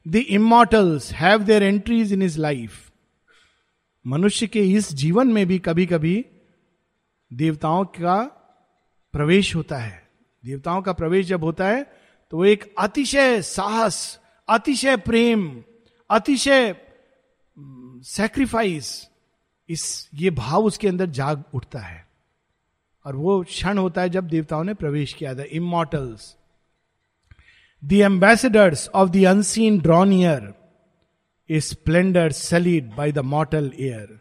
the 0.05 0.15
immortals 0.15 1.11
have 1.13 1.43
their 1.43 1.63
entries 1.63 2.13
in 2.13 2.21
his 2.21 2.37
life 2.37 2.91
मनुष्य 4.05 4.47
के 4.47 4.63
इस 4.71 4.93
जीवन 4.93 5.27
में 5.27 5.45
भी 5.47 5.59
कभी 5.59 5.85
कभी 5.85 6.25
देवताओं 7.35 7.85
का 7.85 8.21
प्रवेश 9.13 9.55
होता 9.55 9.77
है। 9.77 10.07
देवताओं 10.43 10.81
का 10.81 10.93
प्रवेश 10.93 11.25
जब 11.25 11.43
होता 11.43 11.67
है 11.67 11.83
तो 12.31 12.37
वो 12.37 12.45
एक 12.45 12.73
अतिशय 12.79 13.41
साहस, 13.41 14.19
अतिशय 14.49 14.97
प्रेम, 14.97 15.63
अतिशय 16.09 16.75
सेक्रीफाइस 18.05 19.09
इस, 19.69 20.09
ये 20.13 20.29
भाव 20.29 20.63
उसके 20.63 20.87
अंदर 20.87 21.05
जाग 21.05 21.43
उठता 21.53 21.79
है। 21.79 22.07
और 23.05 23.15
वो 23.15 23.43
क्षण 23.43 23.77
होता 23.77 24.01
है 24.01 24.09
जब 24.09 24.27
देवताओं 24.27 24.63
ने 24.63 24.73
प्रवेश 24.73 25.13
किया। 25.13 25.35
था 25.35 25.43
immortals 25.43 26.35
the 27.83 27.93
ambassadors 27.93 28.87
of 28.89 29.09
the 29.09 29.25
unseen 29.25 29.79
drawn 29.79 30.13
near 30.13 30.53
a 31.49 31.59
splendour 31.59 32.31
sullied 32.31 32.95
by 32.95 33.11
the 33.11 33.19
mortal 33.19 33.71
air 33.79 34.19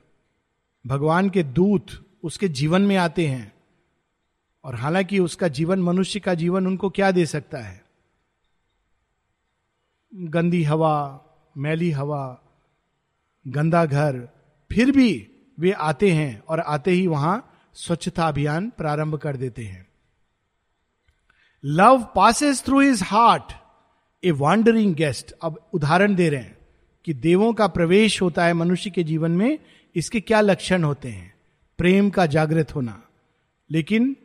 भगवान 0.86 1.30
के 1.30 1.42
दूत 1.42 2.03
उसके 2.24 2.48
जीवन 2.48 2.82
में 2.82 2.96
आते 2.96 3.26
हैं। 3.26 3.52
और 4.64 4.74
हालाँकि 4.74 5.18
उसका 5.18 5.48
जीवन, 5.48 5.82
मनुष्य 5.82 6.20
का 6.20 6.34
जीवन 6.34 6.66
उनको 6.66 6.90
क्या 6.90 7.10
दे 7.10 7.26
सकता 7.26 7.58
है? 7.58 7.84
गंदी 10.14 10.62
हवा, 10.62 11.24
मैली 11.56 11.90
हवा, 11.90 12.40
गंदा 13.48 13.86
घर, 13.86 14.28
फिर 14.72 14.90
भी 14.90 15.30
वे 15.60 15.72
आते 15.72 16.10
हैं 16.10 16.42
और 16.48 16.60
आते 16.60 16.90
ही 16.90 17.06
वहाँ 17.06 17.54
स्वच्छता 17.74 18.28
अभियान 18.28 18.70
प्रारंभ 18.70 19.14
कर 19.14 19.36
देते 19.36 19.64
हैं। 19.64 19.86
Love 21.64 22.02
passes 22.16 22.64
through 22.64 22.80
his 22.80 23.00
heart 23.02 23.52
a 24.24 24.30
wandering 24.30 24.94
guest 24.94 25.32
अब 25.42 25.70
उदाहरण 25.72 26.14
दे 26.14 26.28
रहे 26.28 26.40
हैं 26.40 26.58
कि 27.04 27.14
देवों 27.14 27.52
का 27.52 27.66
प्रवेश 27.66 28.22
होता 28.22 28.44
है 28.44 28.52
मनुष्य 28.52 28.90
के 28.90 29.04
जीवन 29.04 29.30
में, 29.30 29.58
इसके 29.94 30.20
क्या 30.20 30.40
लक्षण 30.40 30.84
होते 30.84 31.08
हैं? 31.08 31.33
प्रेम 31.78 32.10
का 32.10 32.26
जागृत 32.26 32.74
होना। 32.74 33.02
लेकिन 33.70 34.16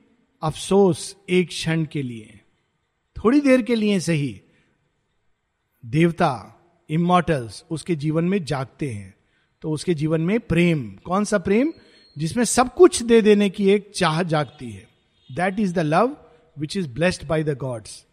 अफसोस 0.43 1.15
एक 1.29 1.47
क्षण 1.47 1.85
के 1.85 2.01
लिए। 2.01 2.41
थोड़ी 3.17 3.39
देर 3.39 3.61
के 3.61 3.75
लिए 3.75 3.99
सही। 3.99 4.41
देवता 5.85 6.55
इमोटल्स 6.89 7.65
उसके 7.71 7.95
जीवन 7.95 8.23
में 8.23 8.45
जागते 8.45 8.89
हैं। 8.89 9.15
तो 9.61 9.71
उसके 9.71 9.93
जीवन 9.93 10.21
में 10.21 10.39
प्रेम। 10.39 10.91
कौन 10.91 11.23
सा 11.23 11.37
प्रेम? 11.37 11.73
जिसमें 12.17 12.43
सब 12.43 12.73
कुछ 12.73 13.03
दे 13.03 13.21
देने 13.21 13.49
की 13.49 13.69
एक 13.69 13.91
चाह 13.95 14.23
जागती 14.23 14.71
है। 14.71 14.87
That 15.31 15.59
is 15.59 15.73
the 15.73 15.79
love 15.79 16.17
which 16.59 16.77
is 16.77 16.87
blessed 16.87 17.27
by 17.27 17.43
the 17.43 17.57
gods 17.57 18.05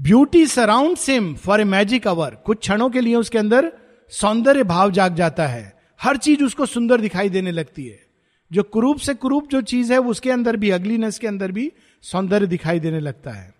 beauty 0.00 0.46
surrounds 0.46 0.96
him 0.96 1.34
for 1.34 1.60
a 1.60 1.64
magic 1.64 2.08
hour 2.08 2.34
कुछ 2.34 2.58
क्षणों 2.58 2.90
के 2.90 3.00
लिए 3.00 3.14
उसके 3.14 3.38
अंदर 3.38 3.72
सौंदर्य 4.08 4.64
भाव 4.64 4.90
जाग 4.90 5.14
जाता 5.14 5.46
है। 5.46 5.80
हर 6.00 6.16
चीज़ 6.16 6.44
उसको 6.44 6.66
सुंदर 6.66 7.00
दिखाई 7.00 7.28
देने 7.28 7.50
लगती 7.50 7.86
है। 7.86 8.05
जो 8.50 8.62
कुरूप 8.62 8.98
से 8.98 9.14
कुरूप 9.14 9.48
जो 9.50 9.60
चीज़ 9.62 9.92
है 9.92 9.98
उसके 10.00 10.30
अंदर 10.30 10.56
भी, 10.56 10.70
अग्लीनेस 10.70 11.18
के 11.18 11.26
अंदर 11.26 11.52
भी 11.52 11.70
सौंदर्य 12.04 12.46
दिखाई 12.46 12.80
देने 12.80 13.00
लगता 13.00 13.30
है। 13.30 13.54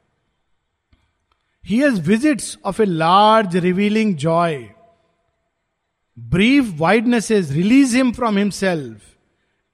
He 1.64 1.78
has 1.78 2.00
visits 2.00 2.58
of 2.64 2.82
a 2.82 2.84
large 2.84 3.56
revealing 3.56 4.14
joy 4.16 4.58
brief 6.16 6.72
wideness 6.78 7.30
is 7.30 7.52
release 7.52 7.96
him 7.96 8.12
from 8.12 8.38
himself 8.38 9.02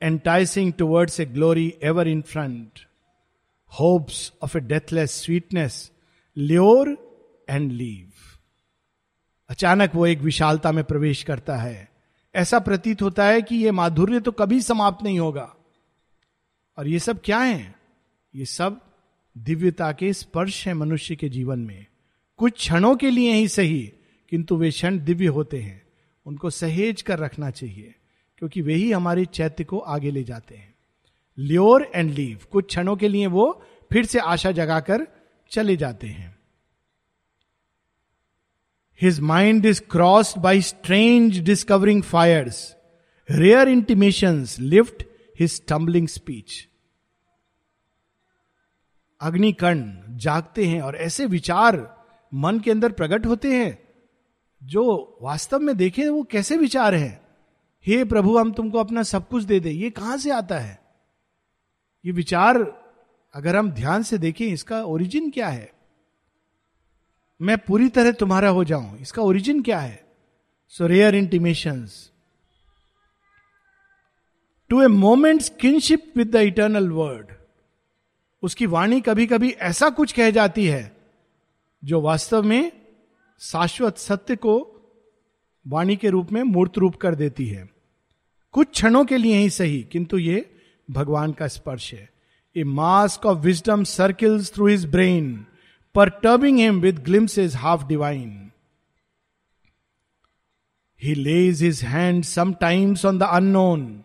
enticing 0.02 0.72
towards 0.72 1.20
a 1.20 1.24
glory 1.26 1.72
ever 1.82 2.08
in 2.08 2.22
front 2.22 2.86
hopes 3.72 4.32
of 4.42 4.56
a 4.58 4.60
deathless 4.60 5.22
sweetness 5.24 5.90
lure 6.36 6.96
and 7.50 7.70
leave 7.72 8.10
अचानक 9.50 9.94
वो 9.94 10.06
एक 10.06 10.18
विशालता 10.18 10.72
में 10.72 10.84
प्रवेश 10.84 11.22
करता 11.22 11.56
है। 11.56 11.91
ऐसा 12.34 12.58
प्रतीत 12.58 13.02
होता 13.02 13.24
है 13.24 13.42
कि 13.42 13.56
यह 13.56 13.72
माधुर्य 13.72 14.20
तो 14.20 14.32
कभी 14.32 14.62
समाप्त 14.62 15.04
नहीं 15.04 15.18
होगा। 15.18 15.54
और 16.78 16.88
ये 16.88 16.98
सब 16.98 17.20
क्या 17.24 17.38
है? 17.38 17.74
ये 18.34 18.44
सब 18.44 18.80
दिव्यता 19.38 19.92
के 19.92 20.12
स्पर्श 20.12 20.68
है 20.68 20.74
मनुष्य 20.74 21.16
के 21.16 21.28
जीवन 21.28 21.58
में। 21.58 21.86
कुछ 22.36 22.52
क्षणों 22.52 22.96
के 22.96 23.10
लिए 23.10 23.32
ही 23.32 23.48
सही, 23.48 23.92
किंतु 24.30 24.56
वे 24.56 24.70
क्षण 24.70 24.98
दिव्य 24.98 25.26
होते 25.26 25.60
हैं। 25.60 25.82
उनको 26.26 26.50
सहेज 26.50 27.02
कर 27.02 27.18
रखना 27.18 27.50
चाहिए, 27.50 27.94
क्योंकि 28.38 28.62
वे 28.62 28.74
ही 28.74 28.92
हमारे 28.92 29.24
चैत्य 29.24 29.64
को 29.64 29.78
आगे 29.78 30.10
ले 30.10 30.24
जाते 30.24 30.56
हैं। 30.56 30.74
ल्योर 31.38 31.92
एंड 31.94 32.10
लीव 32.10 32.40
कुछ 32.50 32.66
क्षणों 32.66 32.96
के 32.96 33.08
लिए 33.08 33.26
वो 33.26 33.64
फिर 33.92 34.06
से 34.06 34.18
आशा 34.18 34.52
जगाकर 34.52 35.06
चले 35.50 35.76
जाते 35.76 36.06
हैं। 36.06 36.31
His 39.00 39.20
mind 39.20 39.66
is 39.66 39.80
crossed 39.90 40.38
by 40.38 40.62
strange 40.62 41.40
discovering 41.40 42.02
fires 42.02 42.76
rare 43.30 43.68
intimation 43.68 44.46
lift 44.58 45.02
his 45.40 45.66
tumbling 45.66 46.08
speech 46.08 46.68
अग्निकर्ण 49.20 50.16
जागते 50.16 50.66
हैं 50.66 50.80
और 50.82 50.96
ऐसे 50.96 51.26
विचार 51.26 51.96
मन 52.34 52.60
के 52.60 52.70
अंदर 52.70 52.92
प्रकट 52.92 53.26
होते 53.26 53.54
हैं 53.54 53.78
जो 54.62 55.18
वास्तव 55.22 55.58
में 55.58 55.76
देखें 55.76 56.08
वो 56.08 56.22
कैसे 56.22 56.56
विचार 56.56 56.94
हैं। 56.94 57.20
हे 57.86 58.04
प्रभु, 58.04 58.38
हम 58.38 58.52
तुमको 58.52 58.78
अपना 58.78 59.02
सब 59.02 59.28
कुछ 59.28 59.44
दे 59.44 59.60
दे। 59.60 59.70
ये 59.70 59.90
कहाँ 59.90 60.16
से 60.16 60.30
आता 60.30 60.58
है? 60.58 60.78
ये 62.04 62.12
विचार 62.12 62.58
अगर 63.34 63.56
हम 63.56 63.70
ध्यान 63.70 64.02
से 64.02 64.18
देखें, 64.18 64.46
इसका 64.46 64.82
ओरिजिन 64.82 65.30
क्या 65.30 65.48
है? 65.48 65.72
मैं 67.42 67.56
पूरी 67.58 67.88
तरह 67.88 68.12
तुम्हारा 68.12 68.48
हो 68.48 68.64
जाऊँ। 68.64 68.98
इसका 68.98 69.22
ओरिजिन 69.22 69.62
क्या 69.62 69.78
है? 69.80 70.04
So 70.68 70.86
rare 70.86 71.14
intimation 71.14 71.86
to 74.70 74.82
a 74.82 74.86
moment 74.86 75.42
kinship 75.60 76.12
with 76.16 76.30
the 76.30 76.40
eternal 76.42 76.88
word 76.90 77.32
उसकी 78.42 78.66
वाणी 78.66 79.00
कभी 79.00 79.26
कभी 79.26 79.50
ऐसा 79.50 79.88
कुछ 79.88 80.12
कह 80.12 80.30
जाती 80.30 80.66
है, 80.66 80.96
जो 81.82 82.00
वास्तव 82.00 82.42
में 82.42 82.72
शाश्वत 83.40 83.98
सत्य 83.98 84.36
को 84.36 84.54
वाणी 85.66 85.96
के 85.96 86.10
रूप 86.10 86.32
में 86.32 86.42
मूर्त 86.42 86.78
रूप 86.78 86.96
कर 86.96 87.14
देती 87.14 87.46
है। 87.46 87.68
कुछ 88.54 88.70
क्षणों 88.70 89.04
के 89.04 89.16
लिए 89.16 89.36
ही 89.36 89.50
सही, 89.50 89.82
किंतु 89.82 90.18
ये 90.18 90.54
भगवान 90.90 91.32
का 91.32 91.48
स्पर्श 91.48 91.92
है। 91.94 92.08
A 92.56 92.64
mask 92.64 93.26
of 93.26 93.38
wisdom 93.38 93.84
circles 93.84 94.52
through 94.54 94.66
his 94.66 94.86
brain 94.86 95.46
him 95.98 96.80
with 96.80 96.98
glimpse 96.98 97.38
is 97.38 97.56
half 97.56 97.86
divine 97.86 98.52
he 101.02 101.14
lays 101.14 101.62
his 101.62 101.82
hand 101.82 102.24
sometimes 102.24 103.04
on 103.04 103.18
the 103.18 103.22
unknown 103.22 104.04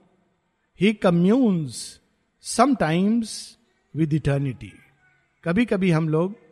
he 0.82 0.94
communes 0.94 2.02
sometimes 2.42 3.58
with 3.96 4.14
eternity 4.14 4.74
कभी 5.44 5.66
कभी 5.66 5.92
हम 5.92 6.10
लोग 6.10 6.48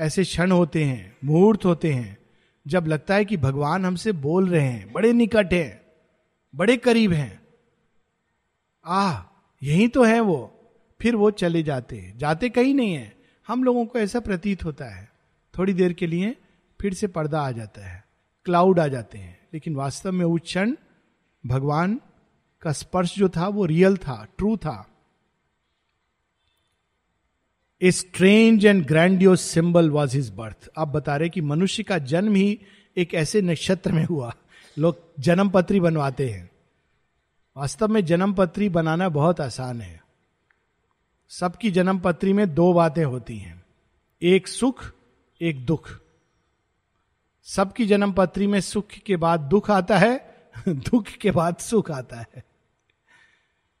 ऐसे 0.00 0.24
क्षण 0.24 0.52
होते 0.52 0.84
हैं, 0.84 1.16
मुहूर्त 1.24 1.64
होते 1.64 1.92
हैं, 1.92 2.18
जब 2.66 2.86
लगता 2.86 3.14
है 3.14 3.24
कि 3.24 3.36
भगवान 3.36 3.84
हमसे 3.84 4.12
बोल 4.12 4.48
रहे 4.48 4.68
हैं, 4.68 4.92
बड़े 4.92 5.12
निकट 5.12 5.52
हैं, 5.52 5.82
बड़े 6.54 6.76
करीब 6.76 7.12
हैं। 7.12 7.42
आह, 8.84 9.22
यही 9.62 9.88
तो 9.88 10.04
है 10.04 10.20
वो। 10.20 10.60
फिर 11.00 11.16
वो 11.16 11.30
चले 11.30 11.62
जाते 11.62 11.98
हैं। 11.98 12.18
जाते 12.18 12.48
कहीं 12.48 12.74
नहीं 12.74 12.94
है। 12.94 13.13
हम 13.48 13.64
लोगों 13.64 13.86
को 13.86 13.98
ऐसा 13.98 14.20
प्रतीत 14.20 14.64
होता 14.64 14.84
है। 14.84 15.12
थोड़ी 15.58 15.72
देर 15.72 15.92
के 15.92 16.06
लिए 16.06 16.36
फिर 16.80 16.94
से 16.94 17.06
पर्दा 17.06 17.40
आ 17.40 17.50
जाता 17.50 17.86
है। 17.86 18.04
क्लाउड 18.44 18.80
आ 18.80 18.88
जाते 18.88 19.18
हैं। 19.18 19.40
लेकिन 19.54 19.76
वास्तव 19.76 20.12
में 20.12 20.24
उस 20.24 20.40
क्षण 20.40 20.76
भगवान 21.46 22.00
का 22.62 22.72
स्पर्श 22.72 23.14
जो 23.16 23.28
था, 23.28 23.48
वो 23.48 23.64
रियल 23.64 23.96
था 23.96 24.26
ट्रू 24.38 24.56
था। 24.56 24.90
A 27.82 27.90
strange 27.90 28.66
and 28.66 28.86
grandiose 28.86 29.36
symbol 29.36 29.90
was 29.90 30.16
his 30.16 30.30
birth 30.30 30.68
आप 30.78 30.88
बता 30.88 31.16
रहे 31.16 31.28
कि 31.28 31.40
मनुष्य 31.40 31.82
का 31.82 31.98
जन्म 31.98 32.34
ही 32.34 32.60
एक 32.96 33.14
ऐसे 33.14 33.42
नक्षत्र 33.42 33.92
में 33.92 34.04
हुआ। 34.04 34.34
लोग 34.78 34.96
जन्म 35.20 35.50
पत्री 35.50 35.80
बनवाते 35.80 36.30
हैं। 36.30 36.50
वास्तव 37.56 37.88
में 37.88 38.04
जन्म 38.04 38.34
पत्री 38.34 38.68
बनाना 38.68 39.08
बहुत 39.08 39.40
आसान 39.40 39.80
है। 39.80 40.03
सबकी 41.28 41.70
जन्म 41.70 41.98
पत्री 41.98 42.32
में 42.32 42.54
दो 42.54 42.72
बातें 42.72 43.04
होती 43.04 43.38
हैं। 43.38 43.64
एक 44.22 44.48
सुख, 44.48 44.92
एक 45.42 45.66
दुख। 45.66 46.00
सबकी 47.44 47.86
जन्म 47.86 48.12
पत्री 48.12 48.46
में 48.46 48.60
सुख 48.60 48.88
के 48.88 49.16
बाद 49.16 49.40
दुख 49.40 49.70
आता 49.70 49.98
है, 49.98 50.34
दुख 50.68 51.06
के 51.06 51.30
बाद 51.30 51.56
सुख 51.56 51.90
आता 51.90 52.16
है। 52.16 52.44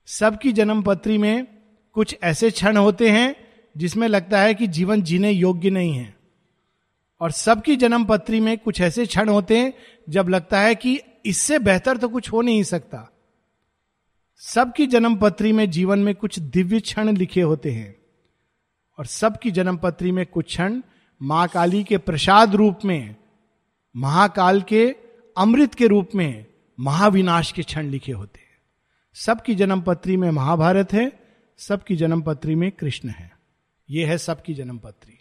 सबकी 0.06 0.52
जन्म 0.52 0.82
पत्री 0.82 1.18
में 1.18 1.46
कुछ 1.92 2.18
ऐसे 2.22 2.50
क्षण 2.50 2.76
होते 2.76 3.10
हैं 3.10 3.36
जिसमें 3.76 4.08
लगता 4.08 4.40
है 4.40 4.54
कि 4.54 4.66
जीवन 4.66 5.02
जीने 5.02 5.30
योग्य 5.30 5.70
नहीं 5.70 5.92
है। 5.92 6.16
और 7.20 7.30
सबकी 7.30 7.76
जन्म 7.76 8.04
पत्री 8.04 8.40
में 8.40 8.58
कुछ 8.58 8.80
ऐसे 8.80 9.06
क्षण 9.06 9.28
होते 9.28 9.58
हैं 9.58 9.74
जब 10.08 10.28
लगता 10.28 10.60
है 10.60 10.74
कि 10.74 11.00
इससे 11.26 11.58
बेहतर 11.58 11.96
तो 11.96 12.08
कुछ 12.08 12.32
हो 12.32 12.42
नहीं 12.42 12.62
सकता। 12.62 13.10
सबकी 14.36 14.86
जन्म 14.86 15.16
पत्री 15.16 15.52
में 15.52 15.70
जीवन 15.70 15.98
में 15.98 16.14
कुछ 16.14 16.38
दिव्य 16.38 16.80
क्षण 16.80 17.16
लिखे 17.16 17.40
होते 17.40 17.70
हैं 17.70 17.96
और 18.98 19.06
सबकी 19.06 19.50
जन्म 19.50 19.76
पत्री 19.76 20.12
में 20.12 20.26
कुछ 20.26 20.46
क्षण 20.46 20.80
माँ 21.22 21.48
काली 21.48 21.84
के 21.84 21.98
प्रसाद 21.98 22.54
रूप 22.54 22.78
में, 22.84 23.16
महाकाल 23.96 24.60
के 24.62 24.94
अमृत 25.36 25.74
के 25.74 25.86
रूप 25.86 26.08
में 26.14 26.46
महाविनाश 26.80 27.52
के 27.52 27.62
क्षण 27.62 27.86
लिखे 27.86 28.12
होते 28.12 28.40
हैं। 28.40 28.58
सबकी 29.14 29.54
जन्म 29.54 29.80
पत्री 29.80 30.16
में 30.16 30.30
महाभारत 30.30 30.92
है, 30.92 31.12
सबकी 31.58 31.96
जन्म 31.96 32.22
पत्री 32.22 32.54
में 32.54 32.70
कृष्ण 32.72 33.08
है। 33.08 33.32
ये 33.90 34.04
है 34.04 34.18
सबकी 34.18 34.54
जन्म 34.54 34.78
पत्री 34.78 35.18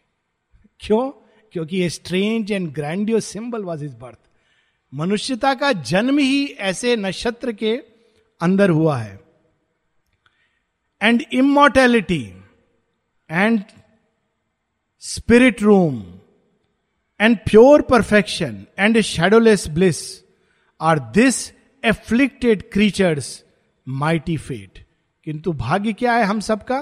क्यों? 0.80 1.12
क्योंकि 1.52 1.78
ये 1.78 1.90
strange 1.90 2.52
and 2.52 2.74
grandiose 2.74 3.20
symbol 3.20 3.64
was 3.64 3.86
is 3.86 3.96
birth 3.96 4.20
मनुष्यता 4.94 5.54
का 5.54 5.72
जन्म 5.72 6.20
ही 6.20 6.46
ऐसे 6.46 6.96
नक्षत्र 6.96 7.52
के 7.52 7.93
अंदर 8.44 8.70
हुआ 8.70 8.98
है। 8.98 9.20
And 11.02 11.24
immortality 11.34 12.24
and 13.30 13.64
spirit 15.04 15.62
room 15.62 16.04
and 17.20 17.38
pure 17.38 17.82
perfection 17.82 18.66
and 18.80 19.02
shadowless 19.02 19.68
bliss 19.68 20.00
are 20.82 21.00
this 21.00 21.38
afflicted 21.84 22.72
creatures 22.72 23.44
mighty 23.88 24.38
fate 24.38 24.86
किंतु 25.24 25.54
भाग्य 25.54 25.94
क्या 25.94 26.14
है 26.14 26.24
हम 26.24 26.40
सबका? 26.40 26.80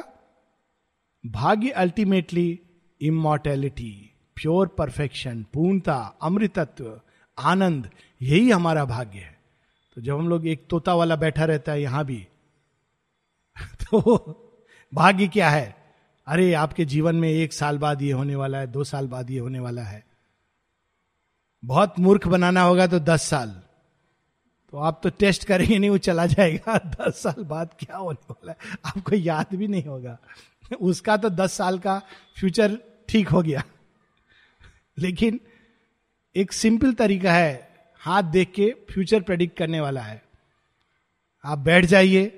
भाग्य 1.23 1.69
अल्टीमेटली 1.69 2.59
इमोर्टेलिटी 3.01 3.91
प्योर 4.35 4.67
परफेक्शन 4.67 5.45
पूर्णता, 5.53 5.95
अमृतत्व, 6.21 7.01
आनंद, 7.37 7.89
यही 8.21 8.49
हमारा 8.51 8.85
भाग्य 8.85 9.19
है। 9.19 9.30
तो 10.01 10.05
जब 10.05 10.17
हम 10.17 10.29
लोग 10.29 10.47
एक 10.47 10.67
तोता 10.69 10.93
वाला 10.93 11.15
बैठा 11.15 11.45
रहता 11.45 11.71
है 11.71 11.81
यहाँ 11.81 12.05
भी 12.05 12.27
तो 13.61 14.01
भाग्य 14.93 15.27
क्या 15.27 15.49
है? 15.49 15.75
अरे, 16.27 16.53
आपके 16.53 16.85
जीवन 16.85 17.15
में 17.15 17.29
एक 17.29 17.53
साल 17.53 17.77
बाद 17.77 18.01
ये 18.01 18.11
होने 18.11 18.35
वाला 18.35 18.57
है, 18.57 18.67
दो 18.67 18.83
साल 18.83 19.07
बाद 19.07 19.31
ये 19.31 19.39
होने 19.39 19.59
वाला 19.59 19.83
है। 19.83 20.05
बहुत 21.65 21.99
मूर्ख 21.99 22.27
बनाना 22.27 22.61
होगा 22.61 22.87
तो 22.87 22.99
दस 22.99 23.21
साल। 23.21 23.49
तो 24.71 24.77
आप 24.77 25.01
तो 25.03 25.09
टेस्ट 25.09 25.45
करेंगे 25.45 25.79
नहीं, 25.79 25.89
वो 25.89 25.97
चला 25.97 26.25
जाएगा। 26.25 26.77
दस 26.85 27.23
साल 27.23 27.43
बाद 27.43 27.75
क्या 27.79 27.97
होने 27.97 28.25
वाला 28.29 28.51
है? 28.51 28.57
आपको 28.85 29.15
याद 29.15 29.45
भी 29.55 29.67
नहीं 29.67 29.83
होगा। 29.83 30.17
उसका 30.81 31.17
तो 31.17 31.29
दस 31.29 31.53
साल 31.53 31.79
का 31.79 32.01
फ्यूचर 32.39 32.79
ठीक 33.09 33.27
हो 33.27 33.41
गया। 33.41 33.63
लेकिन 34.97 35.39
एक 36.35 36.51
सिंपल 36.51 36.93
तरीका 36.93 37.33
है 37.33 37.70
हाथ 38.01 38.23
देख 38.23 38.51
के 38.51 38.75
फ्यूचर 38.93 39.21
प्रेडिक्ट 39.21 39.57
करने 39.57 39.81
वाला 39.81 40.01
है। 40.01 40.23
आप 41.45 41.57
बैठ 41.57 41.85
जाइए। 41.85 42.37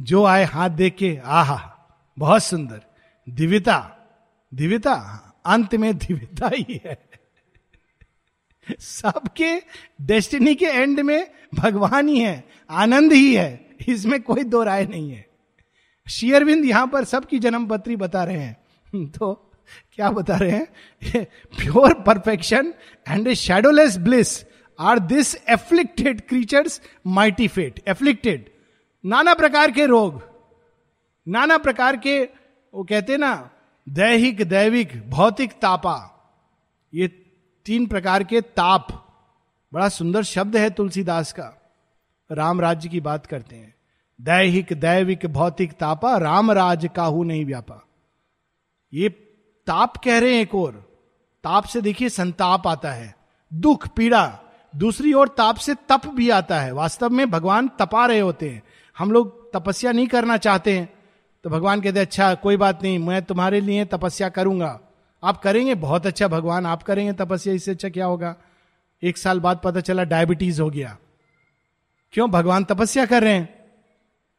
जो 0.00 0.24
आए 0.24 0.44
हाथ 0.44 0.70
देख 0.70 0.96
के, 0.96 1.18
आहा, 1.24 1.74
बहुत 2.18 2.42
सुंदर। 2.42 2.82
दिव्यता 3.28 3.94
दिव्यता, 4.54 5.24
अंत 5.46 5.74
में 5.74 5.98
दिव्यता 5.98 6.50
ही 6.54 6.80
है। 6.84 7.08
सबके 8.80 9.62
डेस्टिनी 10.00 10.54
के 10.54 10.66
एंड 10.66 11.00
में 11.00 11.30
भगवान 11.54 12.08
ही 12.08 12.20
है, 12.20 12.48
आनंद 12.70 13.12
ही 13.12 13.34
है, 13.34 13.76
इसमें 13.88 14.22
कोई 14.22 14.44
दो 14.44 14.62
राय 14.62 14.86
नहीं 14.86 15.10
है। 15.10 15.26
शेयरविंद 16.10 16.64
यहाँ 16.64 16.86
पर 16.86 17.04
सबकी 17.04 17.38
जन्म 17.38 17.66
पत्री 17.66 17.96
बता 17.96 18.24
रहे 18.24 18.38
हैं। 18.38 18.56
तो 19.06 19.52
क्या 19.92 20.10
बता 20.10 20.36
रहे 20.36 20.50
हैं? 20.50 20.66
Pure 21.24 21.94
perfection 21.94 22.74
and 23.08 23.28
a 23.28 23.34
shadowless 23.34 23.96
bliss 23.96 24.47
are 24.78 24.98
this 24.98 25.34
afflicted 25.48 26.28
creatures 26.28 26.82
mighty 27.06 27.48
fate 27.48 27.84
afflicted 27.88 28.50
नाना 29.06 29.34
प्रकार 29.34 29.70
के 29.70 29.86
रोग, 29.86 30.22
नाना 31.28 31.58
प्रकार 31.58 31.96
के, 31.96 32.24
वो 32.74 32.84
कहते 32.84 33.16
ना, 33.16 33.50
दैहिक, 33.88 34.42
दैविक, 34.42 35.10
भौतिक 35.10 35.52
तापा। 35.52 36.14
ये 36.94 37.08
तीन 37.66 37.86
प्रकार 37.86 38.24
के 38.24 38.40
ताप। 38.40 39.04
बड़ा 39.72 39.88
सुंदर 39.88 40.22
शब्द 40.22 40.56
है 40.56 40.70
तुलसीदास 40.70 41.32
का। 41.32 41.74
राम 42.32 42.60
राज्य 42.60 42.88
की 42.88 43.00
बात 43.00 43.26
करते 43.26 43.56
हैं। 43.56 43.74
दैहिक, 44.20 44.72
दैविक, 44.72 45.26
भौतिक 45.26 45.72
तापा, 45.72 46.16
राम 46.16 46.50
राज 46.50 46.90
काहू 46.96 47.24
नहीं 47.24 47.44
व्यापा। 47.44 47.86
ये 48.92 49.08
ताप 49.66 49.96
कह 49.96 50.18
रहे 50.18 50.34
हैं 50.34 50.42
एक 50.42 50.54
और। 50.54 50.72
ताप 51.44 51.64
से 51.64 51.80
देखिए 51.80 52.08
संताप 52.08 52.66
आता 52.66 52.92
है। 52.92 53.16
दुख, 53.54 53.88
पीड़ा 53.88 54.40
दूसरी 54.76 55.12
ओर 55.12 55.28
ताप 55.28 55.56
से 55.56 55.74
तप 55.74 56.00
भी 56.06 56.30
आता 56.30 56.60
है। 56.60 56.72
वास्तव 56.72 57.10
में 57.10 57.30
भगवान 57.30 57.68
तपा 57.68 58.06
रहे 58.06 58.20
होते 58.20 58.50
हैं। 58.50 58.62
हम 58.98 59.12
लोग 59.12 59.52
तपस्या 59.52 59.92
नहीं 59.92 60.06
करना 60.06 60.36
चाहते 60.36 60.78
हैं। 60.78 60.92
तो 61.44 61.50
भगवान 61.50 61.80
कहते 61.80 61.98
अच्छा 61.98 62.34
कोई 62.34 62.56
बात 62.56 62.82
नहीं, 62.82 62.98
मैं 62.98 63.22
तुम्हारे 63.22 63.60
लिए 63.60 63.84
तपस्या 63.84 64.28
करूँगा। 64.28 64.80
आप 65.24 65.42
करेंगे? 65.42 65.74
बहुत 65.74 66.06
अच्छा 66.06 66.28
भगवान, 66.28 66.66
आप 66.66 66.82
करेंगे 66.82 67.12
तपस्या, 67.12 67.54
इससे 67.54 67.70
अच्छा 67.70 67.88
क्या 67.88 68.06
होगा? 68.06 68.36
एक 69.02 69.18
साल 69.18 69.40
बाद 69.40 69.60
पता 69.64 69.80
चला 69.80 70.04
डायबिटीज़ 70.04 70.62
हो 70.62 70.70
गया। 70.70 70.98
क्यों? 72.12 72.30
भगवान 72.30 72.64
तपस्या 72.64 73.06
कर 73.06 73.22
रहे 73.22 73.32
हैं। 73.32 73.54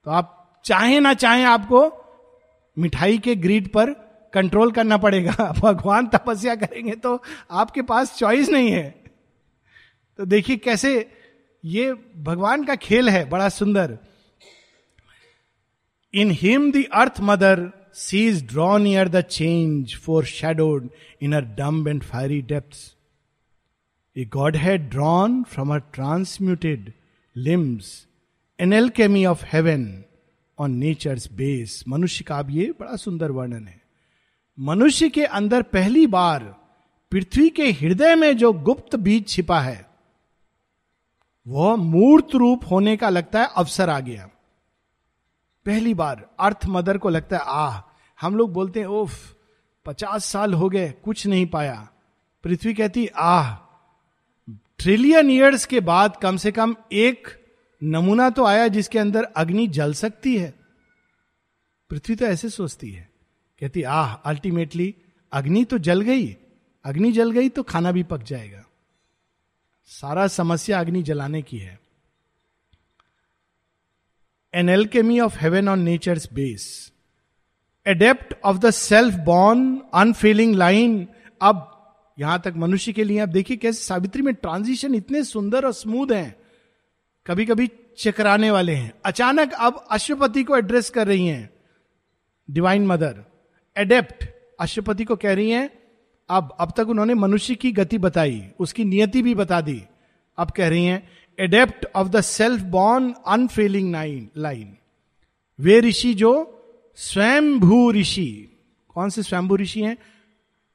तो 0.05 0.11
आप 0.11 0.61
चाहे 0.65 0.99
ना 0.99 1.13
चाहे 1.13 1.43
आपको 1.43 2.05
मिठाई 2.79 3.17
के 3.17 3.35
ग्रीड 3.35 3.73
पर 3.73 3.91
कंट्रोल 4.33 4.71
करना 4.71 4.97
पड़ेगा। 4.97 5.53
भगवान 5.59 6.07
तपस्या 6.07 6.55
करेंगे 6.55 6.91
तो 6.91 7.23
आपके 7.51 7.81
पास 7.81 8.17
चॉइस 8.17 8.49
नहीं 8.49 8.71
है। 8.71 8.98
तो 10.19 10.25
देखिए 10.25 10.57
कैसे 10.57 10.89
ये 11.63 11.93
भगवान 12.17 12.63
का 12.63 12.75
खेल 12.75 13.09
है, 13.09 13.29
बड़ा 13.29 13.47
सुंदर। 13.49 13.97
In 16.13 16.31
him 16.31 16.71
the 16.71 16.83
earth 16.93 17.19
mother 17.21 17.71
sees 18.27 18.43
draw 18.45 18.77
near 18.77 19.09
the 19.09 19.21
change 19.21 19.95
foreshadowed 20.25 20.89
in 21.21 21.35
her 21.35 21.45
dumb 21.57 21.87
and 21.87 22.03
fiery 22.03 22.41
depth 22.41 22.77
a 24.15 24.25
god 24.25 24.55
had 24.55 24.89
drawn 24.89 25.41
from 25.43 25.73
her 25.73 25.79
transmuted 25.93 26.93
limbs 27.35 28.07
an 28.59 28.73
alchemy 28.73 29.25
of 29.25 29.45
heaven 29.45 29.91
on 30.59 30.77
nature's 30.77 31.31
base 31.33 31.83
मनुष्य 31.87 32.23
का 32.23 32.39
अब 32.39 32.49
ये 32.51 32.71
बड़ा 32.79 32.95
सुंदर 32.95 33.31
वर्णन 33.31 33.67
है। 33.67 33.81
मनुष्य 34.57 35.09
के 35.09 35.25
अंदर 35.25 35.61
पहली 35.61 36.07
बार 36.07 36.55
पृथ्वी 37.11 37.49
के 37.49 37.71
हृदय 37.71 38.15
में 38.15 38.35
जो 38.37 38.53
गुप्त 38.53 38.95
बीज 38.95 39.27
छिपा 39.27 39.61
है 39.61 39.88
वह 41.49 41.75
मूर्त 41.75 42.35
रूप 42.35 42.61
होने 42.71 42.97
का 42.97 43.09
लगता 43.09 43.41
है 43.41 43.49
अवसर 43.55 43.89
आ 43.89 43.99
गया। 43.99 44.29
पहली 45.65 45.93
बार 45.93 46.29
अर्थ 46.39 46.59
मदर 46.65 46.97
को 46.97 47.09
लगता 47.09 47.37
है, 47.37 47.43
आह, 47.45 47.81
हम 48.21 48.35
लोग 48.35 48.53
बोलते 48.53 48.79
हैं, 48.79 48.87
ओफ, 48.87 49.35
पचास 49.85 50.25
साल 50.25 50.53
हो 50.53 50.69
गए, 50.69 50.91
कुछ 50.91 51.27
नहीं 51.27 51.45
पाया। 51.45 51.89
पृथ्वी 52.43 52.73
कहती, 52.73 53.07
आह 53.07 53.55
ट्रिलियन 54.77 55.29
ईयर्स 55.29 55.65
के 55.65 55.79
बाद 55.79 56.17
कम 56.21 56.37
से 56.37 56.51
कम 56.51 56.75
एक 56.91 57.27
नमूना 57.83 58.29
तो 58.29 58.45
आया 58.45 58.67
जिसके 58.67 58.99
अंदर 58.99 59.23
अग्नि 59.23 59.67
जल 59.67 59.93
सकती 59.93 60.37
है। 60.37 60.53
पृथ्वी 61.89 62.15
तो 62.15 62.25
ऐसे 62.25 62.49
सोचती 62.49 62.91
है। 62.91 63.09
कहती, 63.59 63.83
आह 63.83 64.13
अल्टीमेटली 64.13 64.95
अग्नि 65.33 65.63
तो 65.63 65.77
जल 65.77 66.01
गई, 66.01 66.37
अग्नि 66.85 67.11
जल 67.11 67.31
गई 67.31 67.49
तो 67.49 67.63
खाना 67.63 67.91
भी 67.91 68.03
पक 68.03 68.23
जाएगा। 68.23 68.63
सारा 69.89 70.27
समस्या 70.27 70.79
अग्नि 70.79 71.03
जलाने 71.03 71.41
की 71.41 71.57
है। 71.57 71.79
An 74.53 74.69
alchemy 74.69 75.19
of 75.19 75.37
heaven 75.39 75.69
on 75.69 75.79
nature 75.79 76.19
base 76.33 76.91
adept 77.87 78.33
of 78.45 78.57
the 78.57 78.69
self 78.69 79.15
born 79.15 79.81
unfailing 79.93 80.55
line 80.55 81.07
अब 81.41 81.65
यहाँ 82.19 82.41
तक 82.45 82.53
मनुष्य 82.57 82.93
के 82.93 83.03
लिए 83.03 83.19
आप 83.19 83.29
देखिए 83.29 83.57
कैसे 83.57 83.83
सावित्री 83.83 84.21
में 84.21 84.33
ट्रांजिशन 84.33 84.95
इतने 84.95 85.23
सुंदर 85.23 85.65
और 85.65 85.73
स्मूथ 85.73 86.07
हैं। 86.11 86.35
कभी 87.27 87.45
कभी 87.45 87.69
चकराने 87.97 88.51
वाले 88.51 88.75
हैं। 88.75 88.93
अचानक 89.05 89.53
अब 89.53 89.87
अश्वपति 89.91 90.43
को 90.43 90.57
एड्रेस 90.57 90.89
कर 90.89 91.07
रही 91.07 91.27
हैं। 91.27 91.49
डिवाइन 92.51 92.87
मदर 92.87 93.23
एडेप्ट 93.77 94.25
अश्वपति 94.59 95.03
को 95.03 95.15
कह 95.15 95.33
रही 95.33 95.49
हैं 95.51 95.78
अब 96.29 96.55
अब 96.59 96.73
तक 96.77 96.89
उन्होंने 96.89 97.13
मनुष्य 97.13 97.55
की 97.55 97.71
गति 97.71 97.97
बताई, 97.97 98.47
उसकी 98.59 98.83
नियति 98.83 99.21
भी 99.21 99.35
बता 99.35 99.61
दी। 99.61 99.83
अब 100.37 100.51
कह 100.51 100.67
रही 100.67 100.85
हैं 100.85 101.09
adept 101.39 101.85
of 101.95 102.07
the 102.07 102.21
self 102.21 102.61
born 102.61 103.13
unfailing 103.27 103.91
line 104.37 104.75
वे 105.59 105.79
ऋषि 105.79 106.13
जो, 106.13 106.55
स्वयंभू 106.95 107.91
ऋषि, 107.91 108.49
कौन 108.89 109.09
से 109.09 109.23
स्वयंभू 109.23 109.57
ऋषि 109.57 109.81
हैं? 109.81 109.97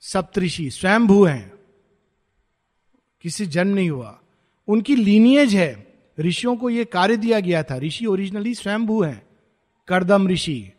सप्तऋषि 0.00 0.70
स्वयंभू 0.70 1.24
हैं। 1.24 1.52
किसी 3.20 3.46
जन्म 3.46 3.74
नहीं 3.74 3.90
हुआ। 3.90 4.20
उनकी 4.68 4.96
लीनियज 4.96 5.54
है। 5.54 5.94
ऋषियों 6.20 6.56
को 6.56 6.70
यह 6.70 6.84
कार्य 6.84 7.16
दिया 7.16 7.40
गया 7.40 7.62
था। 7.62 7.78
ऋषि 7.78 8.06
ओरिजिनली 8.06 8.54
स्वयंभू 8.54 9.02
हैं। 9.02 9.26
करदम 9.88 10.28
ऋषि, 10.28 10.72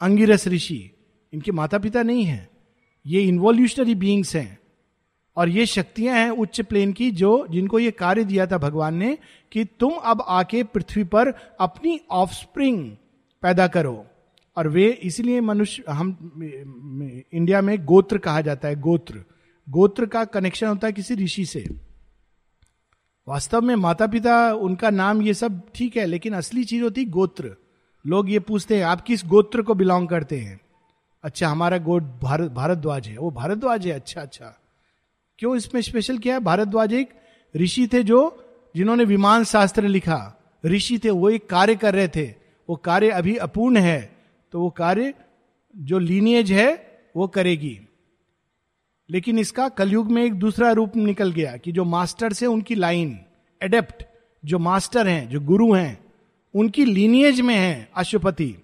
अंगिरस 0.00 0.48
ऋषि, 0.48 0.90
इनके 1.32 1.52
माता 1.52 1.78
पिता 1.78 2.02
नहीं 2.02 2.24
है। 2.24 2.57
ये 3.08 3.22
इन्वोल्यूशनरी 3.22 3.94
बींग्स 3.94 4.36
हैं। 4.36 4.58
और 5.36 5.48
ये 5.48 5.66
शक्तियाँ 5.66 6.14
हैं 6.14 6.30
उच्च 6.30 6.60
प्लेन 6.60 6.92
की 6.92 7.10
जो, 7.10 7.46
जिनको 7.50 7.78
ये 7.78 7.90
कार्य 7.90 8.24
दिया 8.24 8.46
था 8.46 8.58
भगवान 8.58 8.94
ने, 8.94 9.18
कि 9.52 9.64
तुम 9.64 9.92
अब 9.92 10.24
आके 10.28 10.62
पृथ्वी 10.62 11.04
पर 11.04 11.28
अपनी 11.60 12.00
ऑफस्प्रिंग 12.10 12.92
पैदा 13.42 13.66
करो। 13.66 14.06
और 14.56 14.68
वे 14.68 14.88
इसलिए 14.90 15.40
मनुष्य, 15.40 15.84
हम, 15.90 16.30
इंडिया 17.32 17.60
में 17.60 17.84
गोत्र 17.84 18.18
कहा 18.18 18.40
जाता 18.40 18.68
है, 18.68 18.80
गोत्र। 18.80 19.24
गोत्र 19.68 20.06
का 20.06 20.24
कनेक्शन 20.24 20.66
होता 20.66 20.86
है 20.86 20.92
किसी 20.92 21.14
ऋषि 21.14 21.44
से। 21.44 21.68
वास्तव 23.28 23.60
में 23.60 23.76
माता 23.76 24.06
पिता 24.06 24.54
उनका 24.54 24.90
नाम 24.90 25.22
ये 25.22 25.34
सब 25.34 25.62
ठीक 25.74 25.96
है, 25.96 26.06
लेकिन 26.06 26.32
असली 26.32 26.64
चीज़ 26.64 26.82
होती 26.82 27.04
गोत्र। 27.04 27.56
लोग 28.06 28.30
ये 28.30 28.38
पूछते 28.38 28.76
हैं, 28.76 28.84
आप 28.84 29.00
किस 29.00 29.24
गोत्र 29.26 29.62
को 29.62 29.74
बिलोंग 29.74 30.08
करते 30.08 30.38
हैं? 30.38 30.60
अच्छा 31.24 31.48
हमारा 31.48 31.78
गोड 31.78 32.02
भारत 32.22 32.50
भारद्वाज 32.50 33.06
है। 33.08 33.16
वो 33.18 33.30
भारद्वाज 33.30 33.86
है? 33.86 33.92
अच्छा 33.92 34.20
अच्छा। 34.20 34.54
क्यों 35.38 35.56
इसमें 35.56 35.80
स्पेशल 35.82 36.18
क्या 36.18 36.34
है? 36.34 36.40
भारद्वाज 36.40 36.92
एक 36.92 37.10
ऋषि 37.54 37.88
थे 37.92 38.02
जो, 38.02 38.44
जिन्होंने 38.76 39.04
विमान 39.04 39.44
शास्त्र 39.44 39.86
लिखा। 39.86 40.34
ऋषि 40.64 40.98
थे, 40.98 41.10
वो 41.10 41.30
एक 41.30 41.48
कार्य 41.50 41.74
कर 41.76 41.94
रहे 41.94 42.08
थे। 42.08 42.34
वो 42.68 42.76
कार्य 42.76 43.10
अभी 43.10 43.36
अपूर्ण 43.36 43.76
है 43.76 44.16
तो 44.52 44.60
वो 44.60 44.70
कार्य 44.70 45.14
जो 45.76 45.98
लीनियज 45.98 46.52
है, 46.52 47.00
वो 47.16 47.26
करेगी। 47.28 47.78
लेकिन 49.10 49.38
इसका 49.38 49.68
कलयुग 49.68 50.10
में 50.10 50.22
एक 50.24 50.34
दूसरा 50.34 50.70
रूप 50.72 50.96
निकल 50.96 51.30
गया 51.32 51.56
कि 51.56 51.72
जो 51.72 51.84
मास्टर 51.84 52.32
से 52.32 52.46
उनकी 52.46 52.74
लाइन 52.74 53.18
एडेप्ट 53.62 54.04
जो 54.44 54.58
मास्टर 54.58 55.06
हैं, 55.08 55.28
जो 55.28 55.40
गुरु 55.40 55.72
हैं, 55.72 55.98
उनकी 56.54 56.84
लीनियज 56.84 57.40
में 57.40 57.54
है 57.54 57.88
Ashwapati 57.96 58.54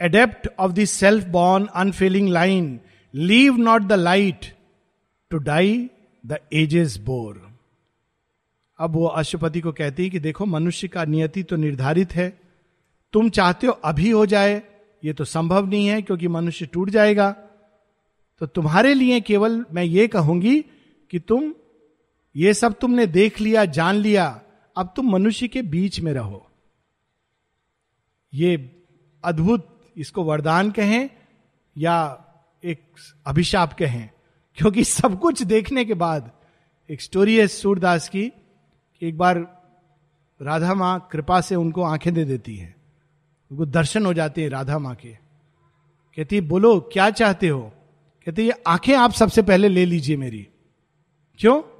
adept 0.00 0.48
of 0.58 0.72
the 0.72 0.84
self 0.84 1.26
born 1.26 1.66
unfailing 1.66 2.28
line 2.28 2.80
leave 3.14 3.56
not 3.56 3.82
the 3.82 3.92
light 3.92 4.54
to 5.30 5.38
die 5.38 5.90
the 6.26 6.38
ages 6.52 6.96
bore 6.96 7.46
अब 8.78 8.90
वो 8.90 9.06
अशुपति 9.06 9.60
को 9.60 9.72
कहती 9.72 10.04
है 10.04 10.10
कि 10.10 10.18
देखो, 10.18 10.46
मनुष्य 10.46 10.88
का 10.88 11.04
नियति 11.04 11.42
तो 11.42 11.56
निर्धारित 11.56 12.14
है। 12.14 12.40
तुम 13.12 13.28
चाहते 13.28 13.66
हो 13.66 13.72
अभी 13.72 14.10
हो 14.10 14.26
जाए, 14.26 14.62
ये 15.04 15.12
तो 15.12 15.24
संभव 15.24 15.66
नहीं 15.66 15.86
है 15.86 16.02
क्योंकि 16.02 16.28
मनुष्य 16.28 16.66
टूट 16.66 16.90
जाएगा। 16.90 17.30
तो 18.38 18.46
तुम्हारे 18.46 18.94
लिए 18.94 19.20
केवल 19.20 19.64
मैं 19.72 19.84
ये 19.84 20.08
कहूँगी 20.08 20.60
कि 21.10 21.18
तुम, 21.18 21.54
ये 22.36 22.54
सब 22.54 22.74
तुमने 22.80 23.06
देख 23.06 23.40
लिया, 23.40 23.64
जान 23.64 23.94
लिया, 23.94 24.42
अब 24.76 24.92
तुम 24.96 25.10
मनुष्य 25.12 25.48
के 25.48 25.62
बीच 25.62 26.00
में 26.00 26.12
रहो। 26.12 26.46
ये 28.34 28.56
अद्भुत 29.24 29.75
इसको 29.96 30.24
वरदान 30.24 30.70
कहें 30.70 31.10
या 31.78 32.24
एक 32.64 32.82
अभिशाप 33.26 33.72
कहें? 33.72 34.10
क्योंकि 34.54 34.84
सब 34.84 35.20
कुछ 35.20 35.42
देखने 35.42 35.84
के 35.84 35.94
बाद 35.94 36.32
एक 36.90 37.02
स्टोरी 37.02 37.36
है 37.36 37.46
सूरदास 37.46 38.08
की 38.08 38.32
एक 39.02 39.18
बार 39.18 39.62
राधा 40.42 40.74
माँ 40.74 41.08
कृपा 41.12 41.40
से 41.40 41.54
उनको 41.54 41.82
आँखें 41.82 42.14
दे 42.14 42.24
देती 42.24 42.56
है। 42.56 42.76
उनको 43.50 43.66
दर्शन 43.66 44.06
हो 44.06 44.14
जाते 44.14 44.42
हैं 44.42 44.48
राधा 44.48 44.78
माँ 44.78 44.94
के। 44.94 45.08
कहती, 46.16 46.40
बोलो, 46.40 46.80
क्या 46.80 47.10
चाहते 47.10 47.48
हो? 47.48 47.72
कहते, 48.26 48.42
ये 48.42 48.52
आँखें 48.66 48.96
आप 48.96 49.12
सबसे 49.12 49.42
पहले 49.42 49.68
ले 49.68 49.84
लीजिए 49.84 50.16
मेरी। 50.16 50.48
क्यों? 51.38 51.75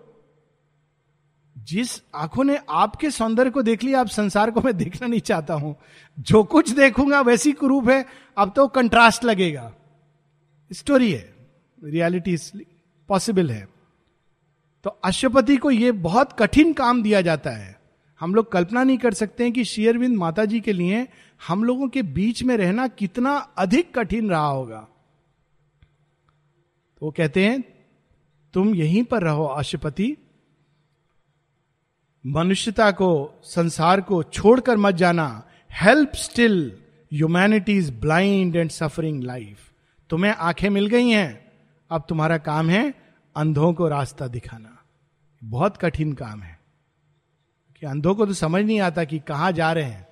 जिस 1.67 2.03
आँखों 2.15 2.45
ने 2.45 2.59
आपके 2.71 3.11
सौंदर्य 3.11 3.51
को 3.51 3.63
देख 3.63 3.85
लिया, 3.85 4.01
आप 4.01 4.07
संसार 4.07 4.51
को 4.51 4.61
मैं 4.61 4.77
देखना 4.77 5.09
नहीं 5.09 5.21
चाहता 5.21 5.55
हूँ। 5.55 5.77
जो 6.19 6.45
कुछ 6.45 6.71
देखूँगा 6.71 7.21
वैसी 7.21 7.53
कुरूप 7.53 7.89
है, 7.89 8.07
अब 8.39 8.53
तो 8.57 8.69
कंट्रास्ट 8.69 9.25
लगेगा। 9.25 9.73
स्टोरी 10.73 11.13
है, 11.13 11.35
रियलिटी 11.85 12.37
पॉसिबल 13.09 13.51
है। 13.51 13.69
तो 14.85 14.91
अश्वपति 14.91 15.57
को 15.57 15.71
यह 15.71 15.93
बहुत 15.93 16.33
कठिन 16.33 16.73
काम 16.73 17.03
दिया 17.03 17.21
जाता 17.21 17.51
है। 17.51 17.81
हम 18.21 18.35
लोग 18.35 18.53
कल्पना 18.53 18.85
नहीं 18.85 18.99
कर 18.99 19.15
सकते 19.15 19.45
हैं 19.45 19.53
कि 19.53 19.65
शेयरविंद 19.65 20.17
माता 20.17 20.45
जी 20.45 20.61
के 20.61 20.73
लिए 20.73 21.09
हम 21.49 21.65
लोगों 21.65 21.89
के 21.89 22.03
बीच 22.03 22.43
में 22.43 22.57
रहना 22.57 22.89
कितना 22.89 23.37
अधिक 23.37 23.99
कठिन 23.99 24.31
रहा 24.31 24.47
होगा। 24.47 24.89
तो 27.01 27.07
वो 27.07 27.13
कहते 27.17 27.47
हैं, 27.47 27.65
तुम 28.53 28.75
यहीं 28.75 29.03
पर 29.05 29.23
रहो 29.23 29.45
अशुपति 29.45 30.17
मनुष्यता 32.27 32.91
को, 32.91 33.41
संसार 33.45 34.01
को 34.01 34.23
छोड़कर 34.23 34.77
मत 34.77 34.95
जाना। 34.95 35.49
Help 35.73 36.13
still 36.15 36.79
humanity 37.13 37.73
is 37.73 37.93
blind 37.93 38.57
and 38.57 38.71
suffering 38.71 39.25
life 39.25 39.73
तुम्हें 40.11 40.33
आँखें 40.33 40.71
मिल 40.71 40.87
गई 40.87 41.09
हैं। 41.09 41.53
अब 41.91 42.07
तुम्हारा 42.09 42.39
काम 42.39 42.69
है 42.69 42.95
अंधों 43.37 43.75
को 43.75 43.89
रास्ता 43.89 44.27
दिखाना। 44.27 44.83
बहुत 45.45 45.77
कठिन 45.77 46.13
काम 46.13 46.43
है। 46.43 46.61
कि 47.81 47.87
अंधों 47.87 48.15
को 48.15 48.27
तो 48.27 48.33
समझ 48.33 48.65
नहीं 48.65 48.81
आता 48.81 49.05
कि 49.05 49.19
कहाँ 49.19 49.53
जा 49.53 49.73
रहे 49.73 49.85
हैं। 49.85 50.07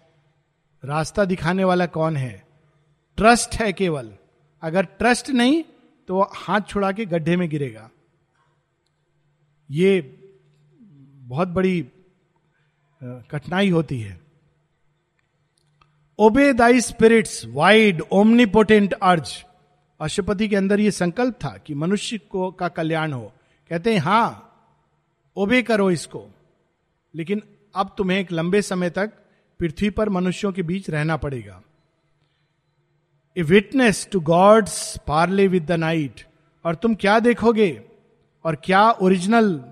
रास्ता 0.85 1.25
दिखाने 1.25 1.65
वाला 1.65 1.87
कौन 1.87 2.17
है? 2.17 2.47
ट्रस्ट 3.17 3.55
है 3.55 3.73
केवल। 3.73 4.13
अगर 4.63 4.85
ट्रस्ट 4.85 5.31
नहीं 5.31 5.65
तो 6.09 6.31
हाथ 6.35 6.61
छुड़ा 6.69 6.93
के 6.93 7.05
गड्ढे 7.05 7.37
में 7.37 7.49
गिरेगा। 7.49 7.91
ये 9.71 10.21
बहुत 11.15 11.49
बड़ी 11.49 11.91
कठिनाई 13.03 13.71
होती 13.71 14.01
है। 14.01 14.21
ओबे 16.19 16.53
दाई 16.53 16.81
स्पिरिट्स 16.81 17.47
वाइड 17.47 18.01
ओमनीपोटेंट 18.01 18.93
अर्ज़ 18.93 19.45
अशुपति 20.01 20.49
के 20.49 20.57
अंदर 20.57 20.81
यह 20.81 20.91
संकल्प 20.91 21.35
था 21.35 21.57
कि 21.67 21.75
मनुष्य 21.75 22.19
को 22.19 22.51
का 22.51 22.69
कल्याण 22.69 23.13
हो। 23.13 23.33
कहते 23.71 23.93
हैं, 23.93 24.01
हाँ 24.01 24.51
ओबे 25.37 25.63
करो 25.63 25.91
इसको। 25.91 26.27
लेकिन 27.15 27.43
अब 27.75 27.95
तुम्हें 27.99 28.19
एक 28.19 28.33
लंबे 28.33 28.63
समय 28.63 28.91
तक 28.91 29.13
पृथ्वी 29.59 29.91
पर 29.91 30.09
मनुष्यों 30.09 30.53
के 30.53 30.63
बीच 30.63 30.91
रहना 30.91 31.17
पड़ेगा। 31.17 31.63
A 33.37 33.43
witness 33.43 34.09
to 34.13 34.21
gods 34.21 34.99
parley 35.07 35.49
with 35.49 35.67
the 35.67 35.73
night 35.73 36.27
और 36.65 36.75
तुम 36.75 36.95
क्या 36.95 37.21
देखोगे? 37.21 37.83
और 38.45 38.57
क्या 38.57 38.91
ओरिजिनल 38.91 39.65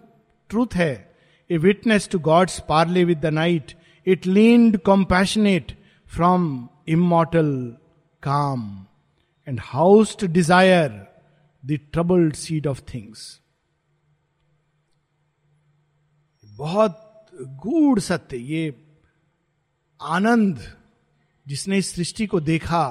ट्रूथ 0.49 0.75
है? 0.75 1.12
A 1.53 1.59
witness 1.59 2.09
to 2.09 2.19
gods 2.19 2.61
parley 2.69 3.05
with 3.05 3.19
the 3.19 3.27
night 3.27 3.73
it 4.07 4.27
leaned 4.27 4.77
compassionate 4.77 5.73
from 6.07 6.69
immortal 6.89 7.77
calm 8.23 8.87
and 9.49 9.61
house 9.65 10.17
to 10.21 10.27
desire 10.27 10.91
the 11.67 11.79
troubled 11.93 12.35
seed 12.35 12.67
of 12.67 12.83
things 12.95 13.41
बहुत 16.45 16.99
गूढ़ 17.43 17.99
सत्य, 17.99 18.37
ये 18.37 18.85
आनंद 20.03 20.59
जिसने 21.47 21.79
इस 21.79 21.95
सृष्टि 21.95 22.27
को 22.27 22.41
देखा 22.41 22.85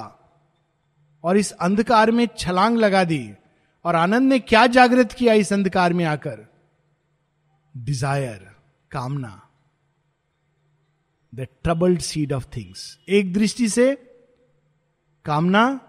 और 1.24 1.36
इस 1.36 1.52
अंधकार 1.52 2.10
में 2.10 2.26
छलांग 2.38 2.78
लगा 2.78 3.04
दी 3.04 3.30
और 3.84 3.96
आनंद 3.96 4.28
ने 4.28 4.38
क्या 4.38 4.66
जागृत 4.66 5.12
किया 5.12 5.34
इस 5.34 5.52
अंधकार 5.52 5.92
में 5.92 6.04
आकर? 6.04 6.46
डिज़ायर 7.76 8.51
कामना 8.92 9.48
the 11.34 11.40
troubled 11.40 12.00
seed 12.00 12.32
of 12.32 12.46
things 12.56 12.98
एक 13.08 13.32
दृष्टि 13.32 13.68
से 13.68 13.94
कामना 15.24 15.80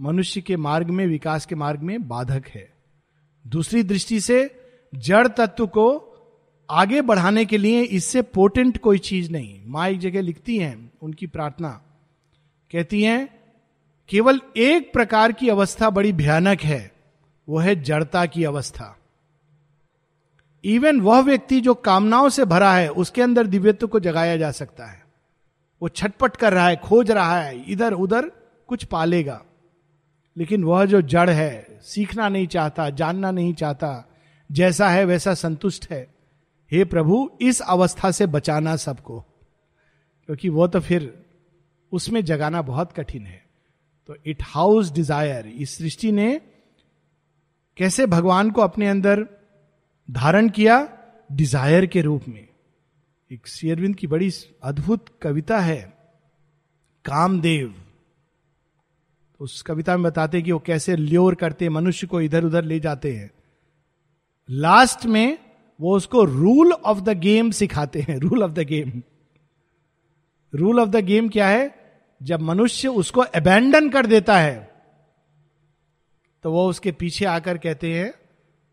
मनुष्य 0.00 0.40
के 0.40 0.56
मार्ग 0.56 0.90
में, 0.90 1.06
विकास 1.06 1.46
के 1.46 1.54
मार्ग 1.54 1.80
में 1.80 2.08
बाधक 2.08 2.48
है। 2.48 2.72
दूसरी 3.46 3.82
दृष्टि 3.82 4.20
से 4.20 4.64
जड़ 4.94 5.28
तत्व 5.28 5.66
को 5.66 6.08
आगे 6.70 7.02
बढ़ाने 7.02 7.44
के 7.44 7.58
लिए 7.58 7.82
इससे 7.82 8.22
पोटेंट 8.22 8.78
कोई 8.78 8.98
चीज़ 8.98 9.30
नहीं। 9.30 9.66
माँ 9.66 9.88
एक 9.88 9.98
जगह 9.98 10.20
लिखती 10.20 10.58
हैं, 10.58 10.92
उनकी 11.02 11.26
प्रार्थना। 11.26 11.70
कहती 12.72 13.02
हैं, 13.02 13.42
केवल 14.08 14.40
एक 14.56 14.92
प्रकार 14.92 15.32
की 15.32 15.48
अवस्था 15.48 15.90
बड़ी 15.90 16.12
भयानक 16.12 16.60
है, 16.60 16.92
वो 17.48 17.58
है 17.58 17.82
जड़ता 17.82 18.26
की 18.26 18.44
अवस्था। 18.44 18.98
इवन 20.64 21.00
वह 21.00 21.20
व्यक्ति 21.20 21.60
जो 21.60 21.74
कामनाओं 21.74 22.28
से 22.28 22.44
भरा 22.44 22.74
है, 22.74 22.88
उसके 22.88 23.22
अंदर 23.22 23.46
दिव्यत्व 23.46 23.86
को 23.86 24.00
जगाया 24.00 24.36
जा 24.36 24.50
सकता 24.50 24.86
है। 24.86 25.04
वो 25.82 25.88
छटपट 25.88 26.36
कर 26.36 26.52
रहा 26.52 26.68
है, 26.68 26.76
खोज 26.76 27.10
रहा 27.10 27.40
है, 27.40 27.72
इधर 27.72 27.92
उधर 27.92 28.32
कुछ 28.66 28.84
पालेगा। 28.84 29.44
लेकिन 30.36 30.64
वह 30.64 30.84
जो 30.84 31.02
जड़ 31.02 31.30
है, 31.30 31.78
सीखना 31.82 32.28
नहीं 32.28 32.46
चाहता, 32.46 32.90
जानना 32.90 33.30
नहीं 33.30 33.54
चाहता, 33.54 34.08
जैसा 34.52 34.88
है 34.88 35.04
वैसा 35.04 35.34
संतुष्ट 35.34 35.90
है। 35.90 36.14
हे 36.72 36.84
प्रभु, 36.84 37.30
इस 37.40 37.60
अवस्था 37.60 38.10
से 38.10 38.26
बचाना 38.26 38.76
सबको। 38.76 39.20
क्योंकि 40.26 40.48
वो 40.48 40.66
तो 40.66 40.80
फिर 40.80 41.24
उसमें 41.92 42.24
जगाना 42.24 42.62
बहुत 42.62 42.92
कठिन 42.92 43.26
है। 43.26 43.44
तो 44.06 44.16
इट 44.26 44.42
हाउस 44.42 44.92
डिज़ायर 44.92 45.46
इस 45.46 45.78
सृष्टि 45.78 46.12
ने 46.12 46.40
कैसे 47.76 48.06
भगवान 48.06 48.50
को 48.50 48.60
अपने 48.60 48.88
अंदर 48.88 49.26
धारण 50.12 50.48
किया 50.48 50.76
डिज़ायर 51.32 51.86
के 51.86 52.00
रूप 52.00 52.24
में। 52.28 52.46
एक 53.30 53.46
शेरविंद 53.46 53.94
की 53.96 54.06
बड़ी 54.06 54.30
अद्भुत 54.62 55.06
कविता 55.22 55.60
है, 55.60 55.80
कामदेव। 57.04 57.68
तो 59.40 59.44
उस 59.44 59.62
कविता 59.62 59.96
में 59.96 60.02
बताते 60.02 60.42
कि 60.42 60.52
वो 60.52 60.58
कैसे 60.58 60.96
ल्योर 60.96 61.34
करते 61.34 61.68
मनुष्य 61.68 62.06
को 62.06 62.20
इधर 62.20 62.44
उधर 62.44 62.64
ले 62.64 62.80
जाते 62.80 63.12
हैं। 63.12 63.30
लास्ट 64.48 65.06
में 65.06 65.38
वो 65.80 65.96
उसको 65.96 66.24
रूल 66.24 66.72
ऑफ़ 66.72 67.00
द 67.00 67.18
गेम 67.18 67.50
सिखाते 67.50 68.00
हैं 68.00 68.18
rule 68.18 68.42
of 68.42 68.52
the 68.52 68.58
game 68.58 69.02
rule 70.52 70.80
of 70.80 70.88
the 70.88 70.96
game 70.96 71.28
क्या 71.28 71.48
है? 71.48 71.74
जब 72.20 72.40
मनुष्य 72.40 72.88
उसको 72.88 73.20
अबेंडन 73.20 73.88
कर 73.90 74.06
देता 74.06 74.38
है 74.38 74.70
तो 76.44 76.52
वो 76.52 76.68
उसके 76.68 76.92
पीछे 76.92 77.24
आकर 77.24 77.58
कहते 77.58 77.92
हैं 77.92 78.12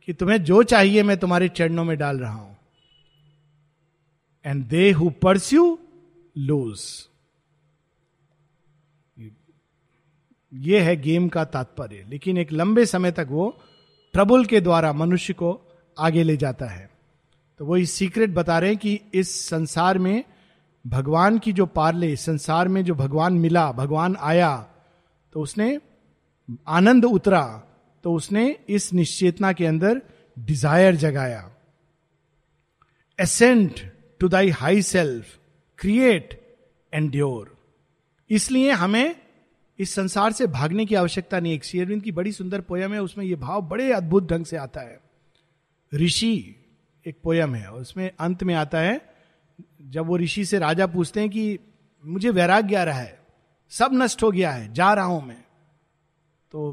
कि 0.10 0.14
तुम्हें 0.14 0.44
जो 0.44 0.64
चाहिए 0.64 1.04
मैं 1.04 1.18
तुम्हारे 1.18 1.50
चरणों 1.50 1.84
में 1.84 1.98
डाल 1.98 2.20
रहा 2.20 2.34
हूँ। 2.34 2.58
And 4.46 4.66
they 4.66 4.92
who 4.92 5.10
pursue 5.10 5.80
lose 6.38 7.08
ये 10.54 10.80
है 10.80 10.96
गेम 11.02 11.30
का 11.30 11.44
तात्पर्य। 11.46 12.06
लेकिन 12.10 12.38
एक 12.38 12.52
लंबे 12.52 12.86
समय 12.86 13.12
तक 13.12 13.28
वो 13.30 13.60
ट्रबुल 14.14 14.46
के 14.46 14.62
द्वारा 14.62 14.94
मनुष्य 14.94 15.34
को 15.34 15.62
आगे 16.00 16.24
ले 16.24 16.38
जाता 16.38 16.66
है। 16.66 16.90
तो 17.60 17.66
वो 17.66 17.78
इस 17.78 17.92
सीक्रेट 17.92 18.30
बता 18.30 18.60
रहे 18.60 18.70
हैं 18.70 18.80
कि 18.80 19.00
इस 19.14 19.50
संसार 19.50 19.98
में 19.98 20.24
भगवान 20.88 21.40
की 21.40 21.54
जो 21.54 21.66
पार्ले 21.66 22.16
संसार 22.16 22.68
में 22.68 22.84
जो 22.86 22.96
भगवान 22.96 23.34
मिला, 23.34 23.72
भगवान 23.72 24.18
आया 24.20 24.58
तो 25.34 25.42
उसने 25.42 25.80
आनंद 26.68 27.06
उतरा। 27.06 27.64
तो 28.04 28.14
उसने 28.14 28.48
इस 28.70 28.92
निश्चेतना 28.94 29.52
के 29.54 29.66
अंदर 29.66 30.02
डिज़ायर 30.38 30.96
जगाया। 30.96 31.50
Ascent 33.20 33.80
to 34.20 34.28
thy 34.28 34.50
high 34.50 34.82
self 34.82 35.38
create 35.80 36.40
and 36.94 37.16
इसलिए 38.30 38.72
हमें 38.72 39.16
इस 39.80 39.94
संसार 39.96 40.32
से 40.32 40.48
भागने 40.48 40.86
की 40.86 40.96
आवश्यकता 40.96 41.40
नहीं 41.40 41.54
एक 41.54 41.64
शेरविंद 41.64 42.02
की 42.04 42.12
बड़ी 42.12 42.32
सुंदर 42.32 42.62
पोयम 42.62 42.94
है, 42.94 43.02
उसमें 43.02 43.26
यह 43.26 43.36
भाव 43.36 43.62
बड़े 43.62 43.92
अद्भुत 43.94 44.30
ढंग 44.30 44.46
से 44.46 44.58
आता 44.58 44.82
है। 44.82 45.00
ऋषि 45.92 46.56
एक 47.06 47.20
पोयम 47.24 47.56
है 47.56 47.72
उसमें 47.72 48.10
अंत 48.20 48.44
में 48.44 48.54
आता 48.56 48.80
है, 48.80 49.00
जब 49.82 50.06
वो 50.06 50.18
ऋषि 50.18 50.46
से 50.46 50.60
राजा 50.60 50.88
पूछते 50.88 51.20
हैं 51.20 51.30
कि 51.30 51.60
मुझे 52.04 52.30
वैराग्य 52.30 52.76
आ 52.76 52.84
रहा 52.84 53.00
है, 53.00 53.20
सब 53.72 53.94
नष्ट 53.94 54.24
हो 54.24 54.32
गया 54.32 54.52
है, 54.52 54.74
जा 54.74 54.94
रहा 54.94 55.06
हूँ 55.06 55.26
मैं। 55.28 55.42
तो 56.52 56.72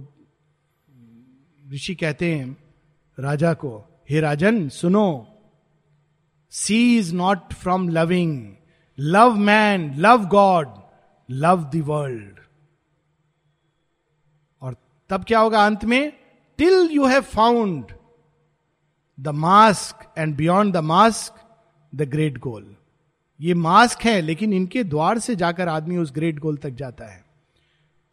ऋषि 1.73 1.95
कहते 1.95 2.35
हैं, 2.35 2.57
राजा 3.19 3.53
को, 3.55 3.85
हे 4.11 4.21
राजन, 4.21 4.69
सुनो 4.69 5.27
cease 6.99 7.15
not 7.15 7.53
from 7.53 7.89
loving 7.89 8.55
love 8.99 9.37
man 9.37 9.93
love 9.95 10.25
God 10.27 10.69
love 11.31 11.65
the 11.65 11.83
world 11.87 12.39
और 14.63 14.77
तब 15.11 15.25
क्या 15.25 15.39
होगा 15.39 15.67
अंत 15.67 15.85
में? 15.85 16.13
Till 16.59 16.89
you 16.93 17.07
have 17.07 17.23
found 17.23 17.93
the 19.21 19.29
mask 19.29 20.13
and 20.19 20.37
beyond 20.37 20.75
the 20.75 20.77
mask 20.77 21.45
the 21.95 22.03
great 22.03 22.39
goal 22.39 22.75
ये 23.41 23.55
मास्क 23.55 24.03
है, 24.03 24.21
लेकिन 24.21 24.53
इनके 24.53 24.85
द्वार 24.85 25.19
से 25.19 25.37
जाकर 25.37 25.69
आदमी 25.69 25.97
उस 25.97 26.13
ग्रेट 26.15 26.39
गोल 26.39 26.57
तक 26.57 26.71
जाता 26.71 27.07
है। 27.07 27.26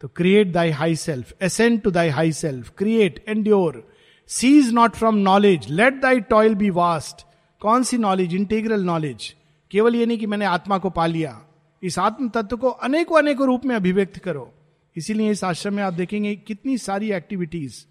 तो 0.04 0.08
create 0.08 0.52
thy 0.52 0.70
high 0.70 0.96
self 0.96 1.34
ascent 1.42 1.82
to 1.82 1.90
thy 1.90 2.08
high 2.08 2.32
self 2.32 2.72
create 2.78 3.24
endure 3.28 3.92
cease 4.26 4.72
not 4.72 4.90
from 4.90 5.14
knowledge 5.14 5.70
let 5.70 6.00
thy 6.00 6.20
toil 6.20 6.54
be 6.54 6.70
vast 6.70 7.26
कौन 7.60 7.82
सी 7.82 7.98
नॉलेज 7.98 8.34
इंटीग्रल 8.34 8.84
नॉलेज 8.84 9.34
केवल 9.70 9.96
ये 9.96 10.06
नहीं 10.06 10.18
कि 10.18 10.26
मैंने 10.26 10.44
आत्मा 10.44 10.78
को 10.78 10.90
पा 10.90 11.06
लिया। 11.06 11.42
इस 11.82 11.98
आत्म 11.98 12.28
तत्व 12.28 12.56
को 12.56 12.68
अनेकों 12.68 13.18
अनेकों 13.18 13.46
रूप 13.46 13.64
में 13.64 13.76
अभिव्यक्त 13.76 14.18
करो। 14.18 14.54
इसीलिए 14.96 15.30
इस 15.30 15.44
आश्रम 15.44 15.74
में 15.74 15.82
आप 15.82 15.92
देखेंगे 15.92 16.36
कितनी 16.36 16.78
सारी 16.78 17.12
एक्टिविटीज़ 17.12 17.84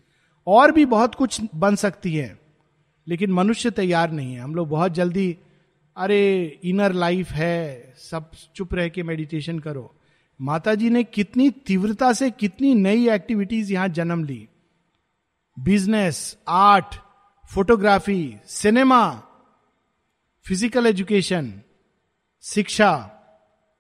और 0.48 0.72
भी 0.72 0.86
बहुत 0.86 1.16
कुछ 1.16 1.42
बन 1.56 1.76
सकती 1.76 2.16
है। 2.16 2.40
लेकिन 3.08 3.32
मनुष्य 3.32 3.72
तैयार 3.72 4.12
नहीं 4.12 4.34
है। 4.34 4.42
हम 4.42 4.56
लोग 4.56 4.70
बहुत 4.70 4.92
जल्दी, 4.92 5.38
अरे 5.98 6.46
इनर 6.64 6.92
लाइफ 6.92 7.32
है। 7.32 7.94
सब 7.98 8.32
चुप 8.56 8.74
रह 8.74 8.90
के 8.90 9.04
मेडिटेशन 9.04 9.60
करो। 9.60 9.96
माता 10.40 10.76
जी 10.76 10.90
ने 10.90 11.04
कितनी 11.04 11.50
तीव्रता 11.50 12.12
से 12.14 12.30
कितनी 12.32 12.74
नई 12.76 13.10
एक्टिविटीज़ 13.10 13.74
यहाँ 13.74 13.88
जन्म 13.88 14.24
ली। 14.24 14.48
Business, 15.58 16.38
art, 16.48 16.96
photography, 17.52 18.38
cinema, 18.46 19.10
physical 20.46 20.88
education, 20.88 21.54
शिक्षा, 22.44 23.10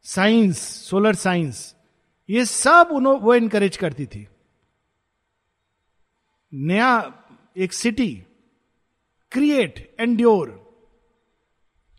साइंस, 0.05 0.59
सोलर 0.59 1.15
साइंस, 1.15 1.75
ये 2.29 2.45
सब 2.45 2.89
उन्होंने 2.91 3.19
वो 3.19 3.35
इनकरेज 3.35 3.77
करती 3.77 4.05
थी। 4.05 4.27
नया 6.53 7.13
एक 7.57 7.73
सिटी 7.73 8.11
क्रिएट 9.31 9.95
एंड्योर 9.99 10.61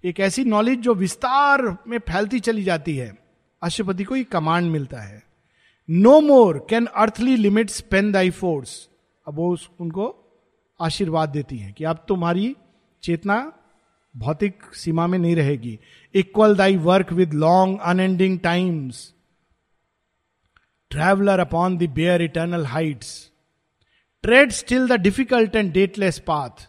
एक 0.05 0.20
ऐसी 0.20 0.44
नॉलेज 0.44 0.78
जो 0.78 0.94
विस्तार 0.94 1.62
में 1.86 1.98
फैलती 1.98 2.40
चली 2.40 2.62
जाती 2.62 2.96
है। 2.96 3.24
अशुपति 3.65 4.05
को 4.05 4.17
एक 4.17 4.31
कमांड 4.33 4.71
मिलता 4.71 5.01
है। 5.01 5.23
No 5.89 6.21
more 6.21 6.67
can 6.71 6.87
earthly 6.87 7.37
limit 7.37 7.71
span 7.71 8.12
thy 8.12 8.31
force 8.31 8.89
अब 9.27 9.35
वो 9.35 9.57
उनको 9.81 10.15
आशीर्वाद 10.81 11.29
देती 11.29 11.59
है 11.59 11.73
कि 11.73 11.85
अब 11.85 12.05
तुम्हारी 12.09 12.55
चेतना 13.03 13.37
भौतिक 14.15 14.62
सीमा 14.75 15.07
में 15.07 15.19
नहीं 15.19 15.37
रहेगी। 15.37 15.79
Equal 16.15 16.57
thy 16.57 16.77
work 16.77 17.12
with 17.12 17.33
long 17.35 17.79
unending 17.81 18.39
time's 18.39 19.12
traveller 20.91 21.39
upon 21.39 21.79
the 21.79 21.91
bare 21.91 22.23
eternal 22.23 22.67
heights 22.67 23.31
tread 24.25 24.51
still 24.51 24.87
the 24.89 25.01
difficult 25.01 25.57
and 25.57 25.73
dateless 25.73 26.19
path 26.19 26.69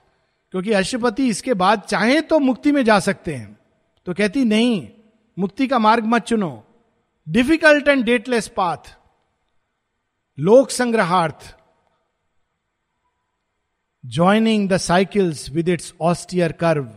क्योंकि 0.54 0.72
अशुपति 0.72 1.28
इसके 1.28 1.54
बाद 1.54 1.82
चाहे 1.82 2.20
तो 2.22 2.39
मुक्ति 2.39 2.72
में 2.72 2.84
जा 2.84 3.00
सकते 3.00 3.34
हैं। 3.36 3.58
तो 4.06 4.14
कहती, 4.14 4.43
नहीं, 4.46 4.88
मुक्ति 5.38 5.68
का 5.68 5.80
मार्ग 5.80 6.06
मत 6.06 6.22
चुनो। 6.22 6.64
डिफ़िकल्ट 7.28 7.88
एंड 7.88 8.03
डेटलेस 8.05 8.47
पाथ, 8.47 8.78
लोक 10.38 10.69
संग्रहार्थ 10.69 11.55
joining 14.03 14.69
the 14.69 14.78
cycles 14.78 15.49
with 15.49 15.69
its 15.69 15.93
austere 16.01 16.51
curve 16.51 16.89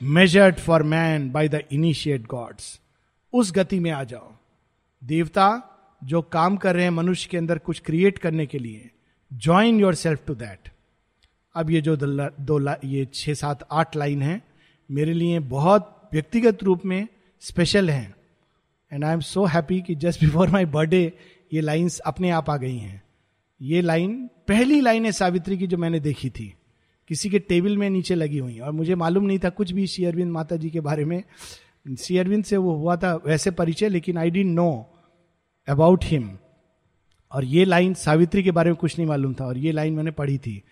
measured 0.00 0.58
for 0.58 0.82
man 0.82 1.30
by 1.30 1.48
the 1.48 1.62
initiate 1.72 2.26
gods 2.26 2.78
उस 3.32 3.52
गति 3.52 3.78
में 3.80 3.90
आ 3.90 4.02
जाओ। 4.04 4.32
देवता 5.02 5.48
जो 6.02 6.22
काम 6.22 6.56
कर 6.56 6.74
रहे 6.74 6.84
हैं 6.84 6.90
मनुष्य 6.90 7.28
के 7.30 7.36
अंदर 7.36 7.58
कुछ 7.58 7.80
क्रिएट 7.80 8.18
करने 8.18 8.46
के 8.46 8.58
लिए 8.58 8.90
join 9.30 9.80
your 9.80 9.94
self 9.94 10.26
to 10.26 10.34
that 10.34 10.68
अब 11.54 11.70
ये 11.70 11.80
जो 11.80 11.96
दो 11.96 12.60
ये 12.84 13.04
छह, 13.14 13.34
सात, 13.34 13.66
आठ 13.72 13.96
लाइन 13.96 14.22
है, 14.22 14.42
मेरे 14.90 15.12
लिए 15.14 15.38
बहुत 15.38 16.08
व्यक्तिगत 16.12 16.62
रूप 16.62 16.84
में 16.84 17.06
स्पेशल 17.42 17.90
है। 17.90 18.21
And 18.92 19.04
I 19.04 19.12
am 19.12 19.20
so 19.20 19.44
happy 19.44 19.80
कि 19.80 19.94
जस्ट 19.94 20.20
बिफोर 20.20 20.50
माई 20.50 20.64
बर्थडे 20.64 21.12
ये 21.52 21.60
लाइन्स 21.60 21.98
अपने 21.98 22.30
आप 22.30 22.50
आ 22.50 22.56
गई 22.56 22.76
हैं। 22.76 23.02
ये 23.62 23.80
लाइन 23.80 24.30
पहली 24.48 24.80
लाइन 24.80 25.06
है 25.06 25.12
सावित्री 25.12 25.58
की 25.58 25.66
जो 25.66 25.76
मैंने 25.76 26.00
देखी 26.00 26.30
थी। 26.30 26.54
किसी 27.08 27.30
के 27.30 27.38
टेबल 27.38 27.76
में 27.76 27.90
नीचे 27.90 28.14
लगी 28.14 28.38
हुई 28.38 28.58
और 28.58 28.72
मुझे 28.72 28.94
मालूम 28.94 29.24
नहीं 29.24 29.38
था 29.38 29.48
कुछ 29.48 29.72
भी 29.72 29.86
श्री 29.86 30.04
अरविंद 30.04 30.32
माता 30.32 30.56
जी 30.56 30.70
के 30.70 30.80
बारे 30.80 31.04
में। 31.04 31.22
श्री 31.98 32.18
अरविंद 32.18 32.44
से 32.44 32.56
वो 32.56 32.74
हुआ 32.74 32.96
था 32.96 33.14
वैसे 33.26 33.50
परिचय, 33.50 33.88
लेकिन 33.88 34.18
I 34.18 34.30
didn't 34.30 34.54
know 34.54 34.88
about 35.68 36.04
him 36.04 36.30
और 37.32 37.44
ये 37.44 37.64
लाइन 37.64 37.94
सावित्री 37.94 38.42
के 38.42 38.50
बारे 38.50 38.70
में 38.70 38.76
कुछ 38.76 38.98
नहीं 38.98 39.08
मालूम 39.08 39.34
था। 39.34 39.44
और 39.44 39.58
ये 39.58 39.72
लाइन 39.72 39.94
मैंने 39.94 40.10
पढ़ी 40.10 40.38
थी। 40.38 40.62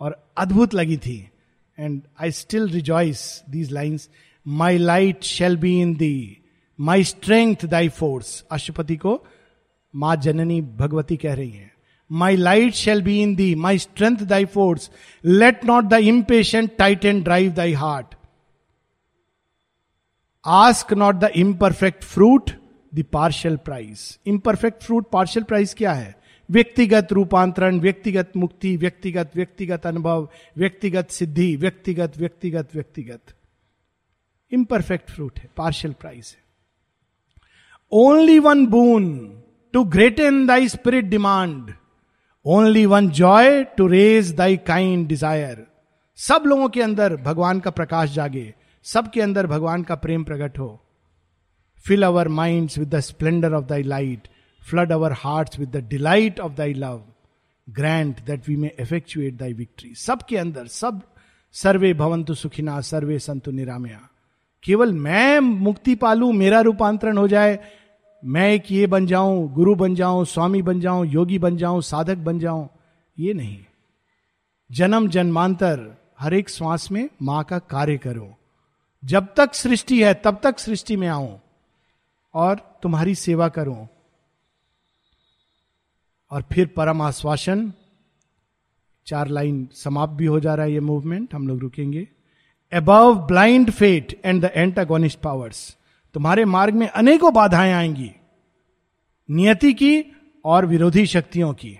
और 0.00 0.32
अद्भुत 0.36 0.74
लगी 0.74 0.96
थी। 0.96 1.30
And 1.78 2.02
I 2.20 2.30
still 2.30 2.68
rejoice 2.68 3.42
these 3.50 3.72
lines 3.72 4.10
my 4.46 4.78
light 4.78 5.22
shall 5.22 5.56
be 5.56 5.80
in 5.80 5.94
thee 5.94 6.36
my 6.80 7.04
strength 7.04 7.64
thy 7.66 7.88
force 7.88 8.44
Ashwapati 8.52 8.96
को 8.96 9.22
माँ 9.94 10.14
जननी 10.16 10.60
भगवती 10.78 11.16
कह 11.16 11.34
रही 11.34 11.50
है 11.50 11.70
my 12.10 12.36
light 12.36 12.74
shall 12.74 13.02
be 13.02 13.20
in 13.22 13.34
thee 13.34 13.54
my 13.56 13.78
strength 13.78 14.22
thy 14.26 14.44
force 14.54 14.90
let 15.24 15.64
not 15.64 15.84
the 15.84 15.98
impatient 16.04 16.76
Titan 17.04 17.22
drive 17.24 17.52
thy 17.52 17.72
heart 17.72 18.14
ask 20.44 20.92
not 20.92 21.14
the 21.14 21.30
imperfect 21.36 22.04
fruit 22.04 22.50
the 22.92 23.04
partial 23.12 23.56
prize 23.64 24.18
imperfect 24.26 24.82
fruit 24.82 25.10
partial 25.12 25.44
prize 25.44 25.74
क्या 25.74 25.92
है 25.92 26.14
व्यक्तिगत 26.48 27.12
रूपांतरण 27.12 27.78
व्यक्तिगत 27.80 28.32
मुक्ति 28.36 28.76
व्यक्तिगत 28.76 29.36
व्यक्तिगत 29.36 29.86
अनुभव 29.86 30.28
व्यक्तिगत 30.56 31.10
सिद्धि 31.10 31.54
व्यक्तिगत 31.56 32.16
व्यक्तिगत 32.18 32.74
व्यक्तिगत 32.74 33.34
इम्परफेक्ट 34.52 35.10
फ्रूट 35.10 35.38
है 35.38 35.50
पार्शियल 35.56 35.94
प्राइस 36.00 36.36
है 36.36 36.49
only 37.92 38.38
one 38.38 38.64
boon 38.66 39.06
to 39.74 39.82
great 39.84 40.20
in 40.20 40.44
thy 40.46 40.68
spirit 40.68 41.04
demand 41.04 41.70
only 42.46 42.84
one 42.86 43.08
joy 43.10 43.62
to 43.78 43.86
raise 43.86 44.32
thy 44.34 44.56
kind 44.56 45.06
desire 45.08 45.66
सब 46.18 46.42
लोगों 46.46 46.68
के 46.68 46.82
अंदर 46.82 47.16
भगवान 47.16 47.60
का 47.60 47.70
प्रकाश 47.70 48.10
जागे, 48.10 48.54
सबके 48.86 49.20
अंदर 49.20 49.46
भगवान 49.46 49.82
का 49.82 49.94
प्रेम 49.94 50.24
प्रकट 50.24 50.58
हो। 50.58 50.68
Fill 51.84 52.02
our 52.02 52.28
mind 52.28 52.70
with 52.78 52.94
the 52.94 53.00
splendour 53.00 53.54
of 53.54 53.64
thy 53.64 53.82
light 53.82 54.28
flood 54.62 54.92
our 54.92 55.12
heart 55.18 55.58
with 55.58 55.76
the 55.76 55.84
delight 55.88 56.40
of 56.40 56.52
thy 56.52 56.74
love 56.74 57.02
grant 57.68 58.14
that 58.26 58.48
we 58.48 58.56
may 58.56 58.72
effectuate 58.80 59.38
thy 59.38 59.52
victory 59.52 59.94
सबके 59.96 60.36
अंदर, 60.36 60.66
सब 60.66 61.02
सर्वे 61.54 61.92
भवंतु 61.94 62.34
सुखिना, 62.34 62.80
सर्वे 62.82 63.18
संतु 63.18 63.50
निरामया। 63.50 64.00
केवल 64.64 64.92
मैं 64.92 65.40
मुक्ति 65.40 65.94
पालू, 65.94 66.32
मेरा 66.32 66.60
रूपांतरण 66.60 67.16
हो 67.18 67.28
जाए 67.28 67.58
मैं 68.24 68.52
एक 68.52 68.72
ये 68.72 68.86
बन 68.86 69.06
जाऊँ, 69.06 69.52
गुरु 69.52 69.74
बन 69.74 69.94
जाऊँ, 69.94 70.24
स्वामी 70.24 70.62
बन 70.62 70.80
जाऊँ, 70.80 71.06
योगी 71.06 71.38
बन 71.38 71.56
जाऊँ, 71.56 71.82
साधक 71.82 72.16
बन 72.16 72.38
जाऊँ, 72.38 72.68
ये 73.18 73.34
नहीं। 73.34 73.64
जन्म 74.72 75.08
जन्मांतर 75.08 75.96
हर 76.20 76.34
एक 76.34 76.50
श्वास 76.50 76.92
में 76.92 77.08
माँ 77.22 77.44
का 77.44 77.58
कार्य 77.58 77.98
करो। 77.98 78.36
जब 79.04 79.34
तक 79.36 79.54
सृष्टि 79.54 80.02
है, 80.02 80.14
तब 80.14 80.40
तक 80.42 80.58
सृष्टि 80.58 80.96
में 80.96 81.08
आऊँ 81.08 81.40
और 82.34 82.78
तुम्हारी 82.82 83.14
सेवा 83.14 83.48
करूँ। 83.48 83.88
और 86.30 86.44
फिर 86.52 86.66
परम 86.66 87.02
आश्वासन, 87.02 87.72
चार 89.06 89.28
लाइन 89.28 89.68
समाप्त 89.74 90.12
भी 90.12 90.26
हो 90.26 90.40
जा 90.40 90.54
रहा 90.54 90.66
है 90.66 90.72
ये 90.72 90.80
मूवमेंट 90.80 91.34
हम 91.34 91.48
लोग 91.48 91.58
रुकेंगे। 91.58 92.08
Above 92.72 93.14
blind 93.14 93.70
fate 93.70 94.20
and 94.24 94.44
the 94.44 94.50
antagonist 94.54 95.20
powers 95.20 95.76
तुम्हारे 96.14 96.44
मार्ग 96.44 96.74
में 96.74 96.88
अनेकों 96.88 97.34
बाधाएँ 97.34 97.72
आएँगी। 97.72 98.10
नियति 99.30 99.72
की 99.72 100.04
और 100.44 100.66
विरोधी 100.66 101.06
शक्तियों 101.06 101.52
की। 101.52 101.78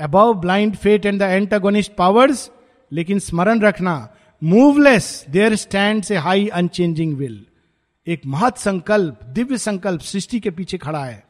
Above 0.00 0.34
blind 0.34 0.76
fate 0.76 1.06
and 1.06 1.18
the 1.18 1.22
antagonist 1.22 1.92
powers 1.94 2.50
लेकिन 2.92 3.18
स्मरण 3.18 3.60
रखना 3.60 4.14
मूवलेस 4.44 5.26
देयर 5.30 5.56
स्टैंड 5.56 6.02
से 6.02 6.16
हाई 6.16 6.48
अनचेंजिंग 6.48 7.16
विल 7.16 7.46
एक 8.06 8.26
महत 8.26 8.56
संकल्प, 8.56 9.22
दिव्य 9.22 9.58
संकल्प 9.58 10.00
सृष्टि 10.00 10.40
के 10.40 10.50
पीछे 10.50 10.78
खड़ा 10.78 11.04
है। 11.04 11.26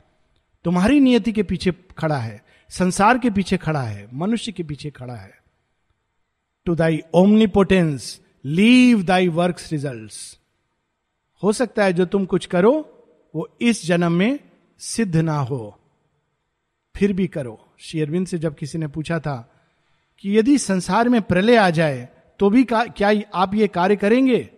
तुम्हारी 0.65 1.01
नियति 1.01 1.33
के 1.33 1.43
पीछे 1.43 1.73
खड़ा 1.99 2.17
है। 2.17 2.45
संसार 2.71 3.19
के 3.19 3.31
पीछे 3.31 3.57
खड़ा 3.57 3.83
है। 3.83 4.09
मनुष्य 4.15 4.53
के 4.53 4.63
पीछे 4.63 4.91
खड़ा 4.91 5.15
है। 5.15 5.39
To 6.65 6.75
thy 6.75 7.03
omnipotence 7.15 8.21
leave 8.45 9.03
thy 9.03 9.29
work 9.29 9.57
result 9.73 10.13
हो 11.43 11.53
सकता 11.53 11.85
है 11.85 11.93
जो 11.93 12.05
तुम 12.07 12.25
कुछ 12.25 12.47
करो, 12.47 12.75
वो 13.35 13.49
इस 13.61 13.87
जन्म 13.87 14.13
में 14.13 14.39
सिद्ध 14.79 15.17
ना 15.17 15.39
हो। 15.39 15.79
फिर 16.97 17.13
भी 17.13 17.27
करो। 17.27 17.69
शेरविंद 17.79 18.27
से 18.27 18.39
जब 18.39 18.55
किसी 18.55 18.79
ने 18.79 18.87
पूछा 18.87 19.19
था 19.19 19.53
कि 20.19 20.39
यदि 20.39 20.59
संसार 20.59 21.09
में 21.09 21.23
प्रलय 21.23 21.57
आ 21.57 21.71
जाए 21.71 22.09
तो 22.39 22.51
भी 22.51 22.65
क्या 22.73 23.13
आप 23.35 23.55
ये 23.55 23.69
कार्य 23.69 23.97
करेंगे? 23.97 24.49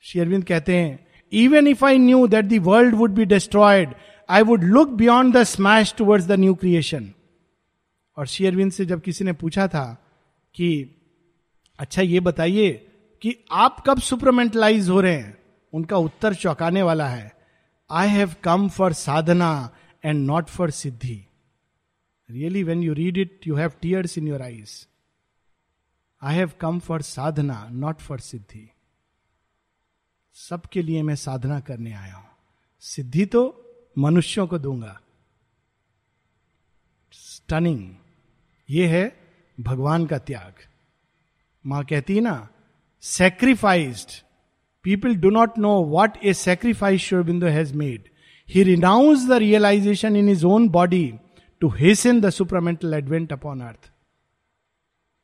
शेरविंद 0.00 0.44
कहते 0.44 0.76
हैं 0.76 1.06
even 1.32 1.66
if 1.66 1.84
I 1.84 1.98
knew 1.98 2.26
that 2.26 2.44
the 2.44 2.58
world 2.58 2.94
would 2.94 3.10
be 3.10 3.24
destroyed 3.24 3.94
I 4.28 4.42
would 4.42 4.64
look 4.64 4.88
beyond 4.88 5.36
the 5.36 5.42
smash 5.42 5.94
towards 5.98 6.26
the 6.26 6.32
new 6.32 6.54
creation 6.54 7.10
और 8.16 8.26
शेयरविंद 8.26 8.72
से 8.72 8.86
जब 8.86 9.00
किसी 9.00 9.24
ने 9.24 9.32
पूछा 9.32 9.68
था 9.68 10.06
कि 10.54 10.68
अच्छा 11.78 12.02
ये 12.02 12.20
बताइए 12.20 12.72
कि 13.22 13.36
आप 13.52 13.84
कब 13.86 14.00
सुपरमेंटलाइज 14.00 14.88
हो 14.88 15.00
रहे 15.00 15.14
हैं? 15.14 15.35
उनका 15.76 15.96
उत्तर 15.96 16.34
चौंकाने 16.34 16.82
वाला 16.82 17.08
है 17.08 17.36
I 17.90 18.08
have 18.08 18.34
come 18.44 18.68
for 18.68 18.92
sadhana 18.92 19.76
and 20.04 20.26
not 20.26 20.46
for 20.46 20.70
siddhi 20.70 21.26
really 22.30 22.62
when 22.62 22.82
you 22.82 22.92
read 22.92 23.16
it 23.16 23.40
you 23.46 23.56
have 23.56 23.72
tears 23.82 24.18
in 24.18 24.28
your 24.28 24.42
eyes 24.42 24.86
I 26.22 26.36
have 26.36 26.52
come 26.60 26.78
for 26.78 27.02
sadhana 27.02 27.68
not 27.68 28.00
for 28.00 28.20
siddhi 28.20 28.70
सबके 30.34 30.82
लिए 30.82 31.02
मैं 31.02 31.16
साधना 31.16 31.60
करने 31.60 31.92
आया 31.92 32.14
हूँ। 32.14 32.30
सिद्धि 32.80 33.26
तो 33.26 33.42
मनुष्यों 33.98 34.46
को 34.46 34.58
दूँगा। 34.58 35.00
स्टनिंग 37.12 37.94
ये 38.70 38.86
है 38.86 39.04
भगवान 39.60 40.06
का 40.06 40.18
त्याग। 40.18 40.54
माँ 41.66 41.84
कहती 41.84 42.14
है 42.14 42.20
ना 42.20 42.48
sacrificed 43.00 44.25
do 44.94 45.30
not 45.30 45.58
know 45.58 45.82
what 45.82 46.16
a 46.24 46.32
sacrifice 46.32 47.00
Aurobindo 47.00 47.46
has 47.46 47.74
made 47.74 48.08
he 48.48 48.62
renounce 48.62 49.28
the 49.28 49.32
realisation 49.32 50.16
in 50.16 50.28
his 50.28 50.46
own 50.46 50.68
body 50.68 51.14
to 51.60 51.68
hasten 51.68 52.20
the 52.20 52.30
supermental 52.30 52.94
advent 52.94 53.32
upon 53.32 53.60
earth 53.60 53.90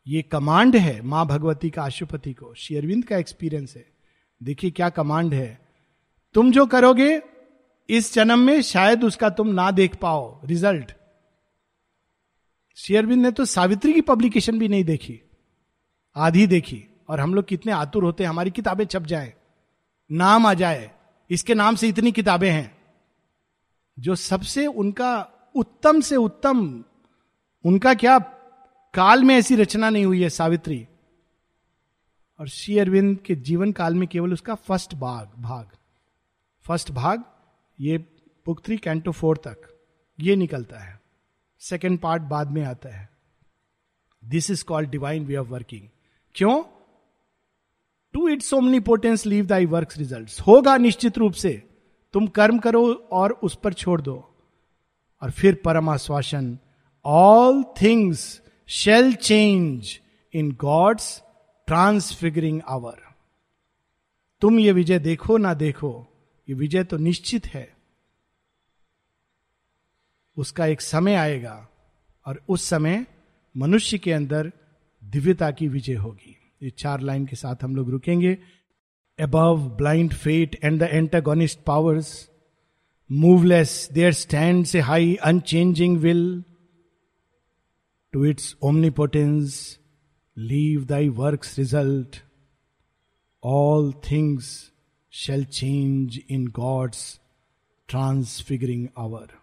ये 0.07 0.23
कमांड 0.23 0.77
है 0.77 1.03
माँ 1.03 1.27
भगवती 1.27 1.71
का 1.71 1.83
आशुपति 1.83 2.33
को। 2.33 2.55
शेयरविंद 2.55 3.05
का 3.05 3.17
एक्सपीरियंस 3.17 3.77
है। 3.77 3.87
देखिए 4.43 4.71
क्या 4.71 4.89
कमांड 4.89 5.35
है। 5.35 5.61
तुम 6.35 6.53
जो 6.53 6.67
करोगे, 6.67 7.23
इस 7.89 8.15
जन्म 8.15 8.39
में 8.39 8.63
शायद 8.63 9.05
उसका 9.05 9.31
तुम 9.31 9.49
ना 9.49 9.71
देख 9.71 9.97
पाओ। 9.97 10.41
रिज़ल्ट 10.45 10.93
शेयरबिंद 12.77 13.23
ने 13.23 13.31
तो 13.31 13.45
सावित्री 13.45 13.93
की 13.93 14.01
पब्लिकेशन 14.01 14.59
भी 14.59 14.69
नहीं 14.69 14.85
देखी। 14.85 15.21
आधी 16.17 16.47
देखी। 16.47 16.85
और 17.09 17.21
हम 17.21 17.35
लोग 17.35 17.45
कितने 17.45 17.73
आतुर 17.73 18.05
होते 18.05 18.25
हैं, 18.25 18.31
हमारी 18.31 18.51
किताबें 18.51 18.85
छप 18.85 19.03
जाए। 19.03 19.35
नाम 20.11 20.47
आ 20.47 20.55
जाए, 20.55 20.91
इसके 21.31 21.55
नाम 21.55 21.75
से 21.75 21.89
इतनी 21.89 22.13
किताबें 22.13 22.51
हैं, 22.51 22.77
जो 23.99 24.15
सबसे 24.15 24.67
उनका 24.67 25.29
उत्तम 25.55 26.01
से 26.01 26.17
उत्तम, 26.17 26.85
उनका 27.65 27.95
क्या 27.95 28.19
काल 28.95 29.25
में 29.25 29.35
ऐसी 29.35 29.57
रचना 29.57 29.91
नहीं 29.91 30.05
हुई 30.05 30.23
है 30.23 30.29
सावित्री। 30.29 30.87
और 32.41 32.49
श्री 32.49 32.79
अरविंद 32.79 33.19
के 33.19 33.35
जीवन 33.35 33.73
काल 33.73 33.95
में 33.95 34.09
केवल 34.09 34.33
उसका 34.33 34.55
फ़र्स्ट 34.55 34.95
भाग 34.95 35.33
भाग, 35.39 35.69
फ़र्स्ट 36.67 36.91
भाग, 36.91 37.25
ये 37.81 37.99
बुक 38.47 38.65
थ्री 38.65 38.77
कैंटो 38.77 39.13
फोर 39.13 39.37
तक, 39.37 39.57
ये 40.21 40.37
निकलता 40.37 40.79
है। 40.79 41.01
सेकेंड 41.61 41.99
पार्ट 41.99 42.23
बाद 42.23 42.51
में 42.51 42.63
आता 42.65 42.97
है। 42.97 43.09
This 44.23 44.51
is 44.51 44.65
called 44.65 44.91
divine 44.91 45.25
way 45.25 45.37
of 45.37 45.49
working 45.49 45.89
क्यों? 46.35 46.63
To 48.15 48.29
its 48.29 48.53
omnipotence 48.81 49.27
leave 49.27 49.47
thy 49.47 49.67
work 49.67 49.89
result 49.99 50.41
होगा 50.41 50.77
निश्चित 50.77 51.19
रूप 51.19 51.33
से। 51.33 51.63
तुम 52.15 52.27
कर्म 52.27 52.59
करो 52.59 52.93
और 53.13 53.33
उस 53.33 53.55
पर 53.55 53.73
छोड़ 53.73 54.01
दो। 54.01 54.17
और 55.23 55.31
फिर 55.31 55.61
परमाश्वासन। 55.65 56.59
All 57.05 57.63
things 57.83 58.43
shall 58.69 59.15
change 59.15 60.01
in 60.35 60.53
God's 60.53 61.23
transfiguring 61.67 62.61
hour 62.69 63.01
तुम 64.41 64.59
ये 64.59 64.73
विजय 64.73 64.99
देखो 64.99 65.37
ना 65.37 65.55
देखो, 65.55 66.07
ये 66.49 66.55
विजय 66.55 66.85
तो 66.85 66.97
निश्चित 66.97 67.47
है। 67.47 67.77
उसका 70.37 70.67
एक 70.67 70.81
समय 70.81 71.15
आएगा 71.15 71.69
और 72.27 72.43
उस 72.49 72.65
समय 72.65 73.07
मनुष्य 73.57 73.99
के 73.99 74.13
अंदर 74.13 74.53
दिव्यता 75.05 75.51
की 75.51 75.69
विजय 75.69 75.95
होगी। 75.95 76.37
ये 76.63 76.71
चार 76.71 77.01
लाइन 77.01 77.27
के 77.27 77.37
साथ 77.37 77.65
हम 77.65 77.77
लोग 77.77 77.91
रुकेंगे। 77.91 78.39
Above 79.19 79.69
blind 79.79 80.13
fate 80.13 80.59
and 80.65 80.79
the 80.83 80.83
antagonist 80.83 81.59
powers 81.67 82.31
moveless 83.11 83.89
there 83.93 84.13
stand 84.13 84.65
से 84.65 84.81
high 84.81 85.15
unchanging 85.15 85.97
will 85.99 86.45
to 88.13 88.25
its 88.25 88.57
omnipotence 88.63 89.79
leave 90.39 90.85
thy 90.85 91.09
work 91.09 91.45
result 91.59 92.17
all 93.43 93.93
things 94.11 94.73
shall 95.13 95.45
change 95.45 96.21
in 96.31 96.47
God's 96.47 97.21
transfiguring 97.89 98.89
hour 98.99 99.42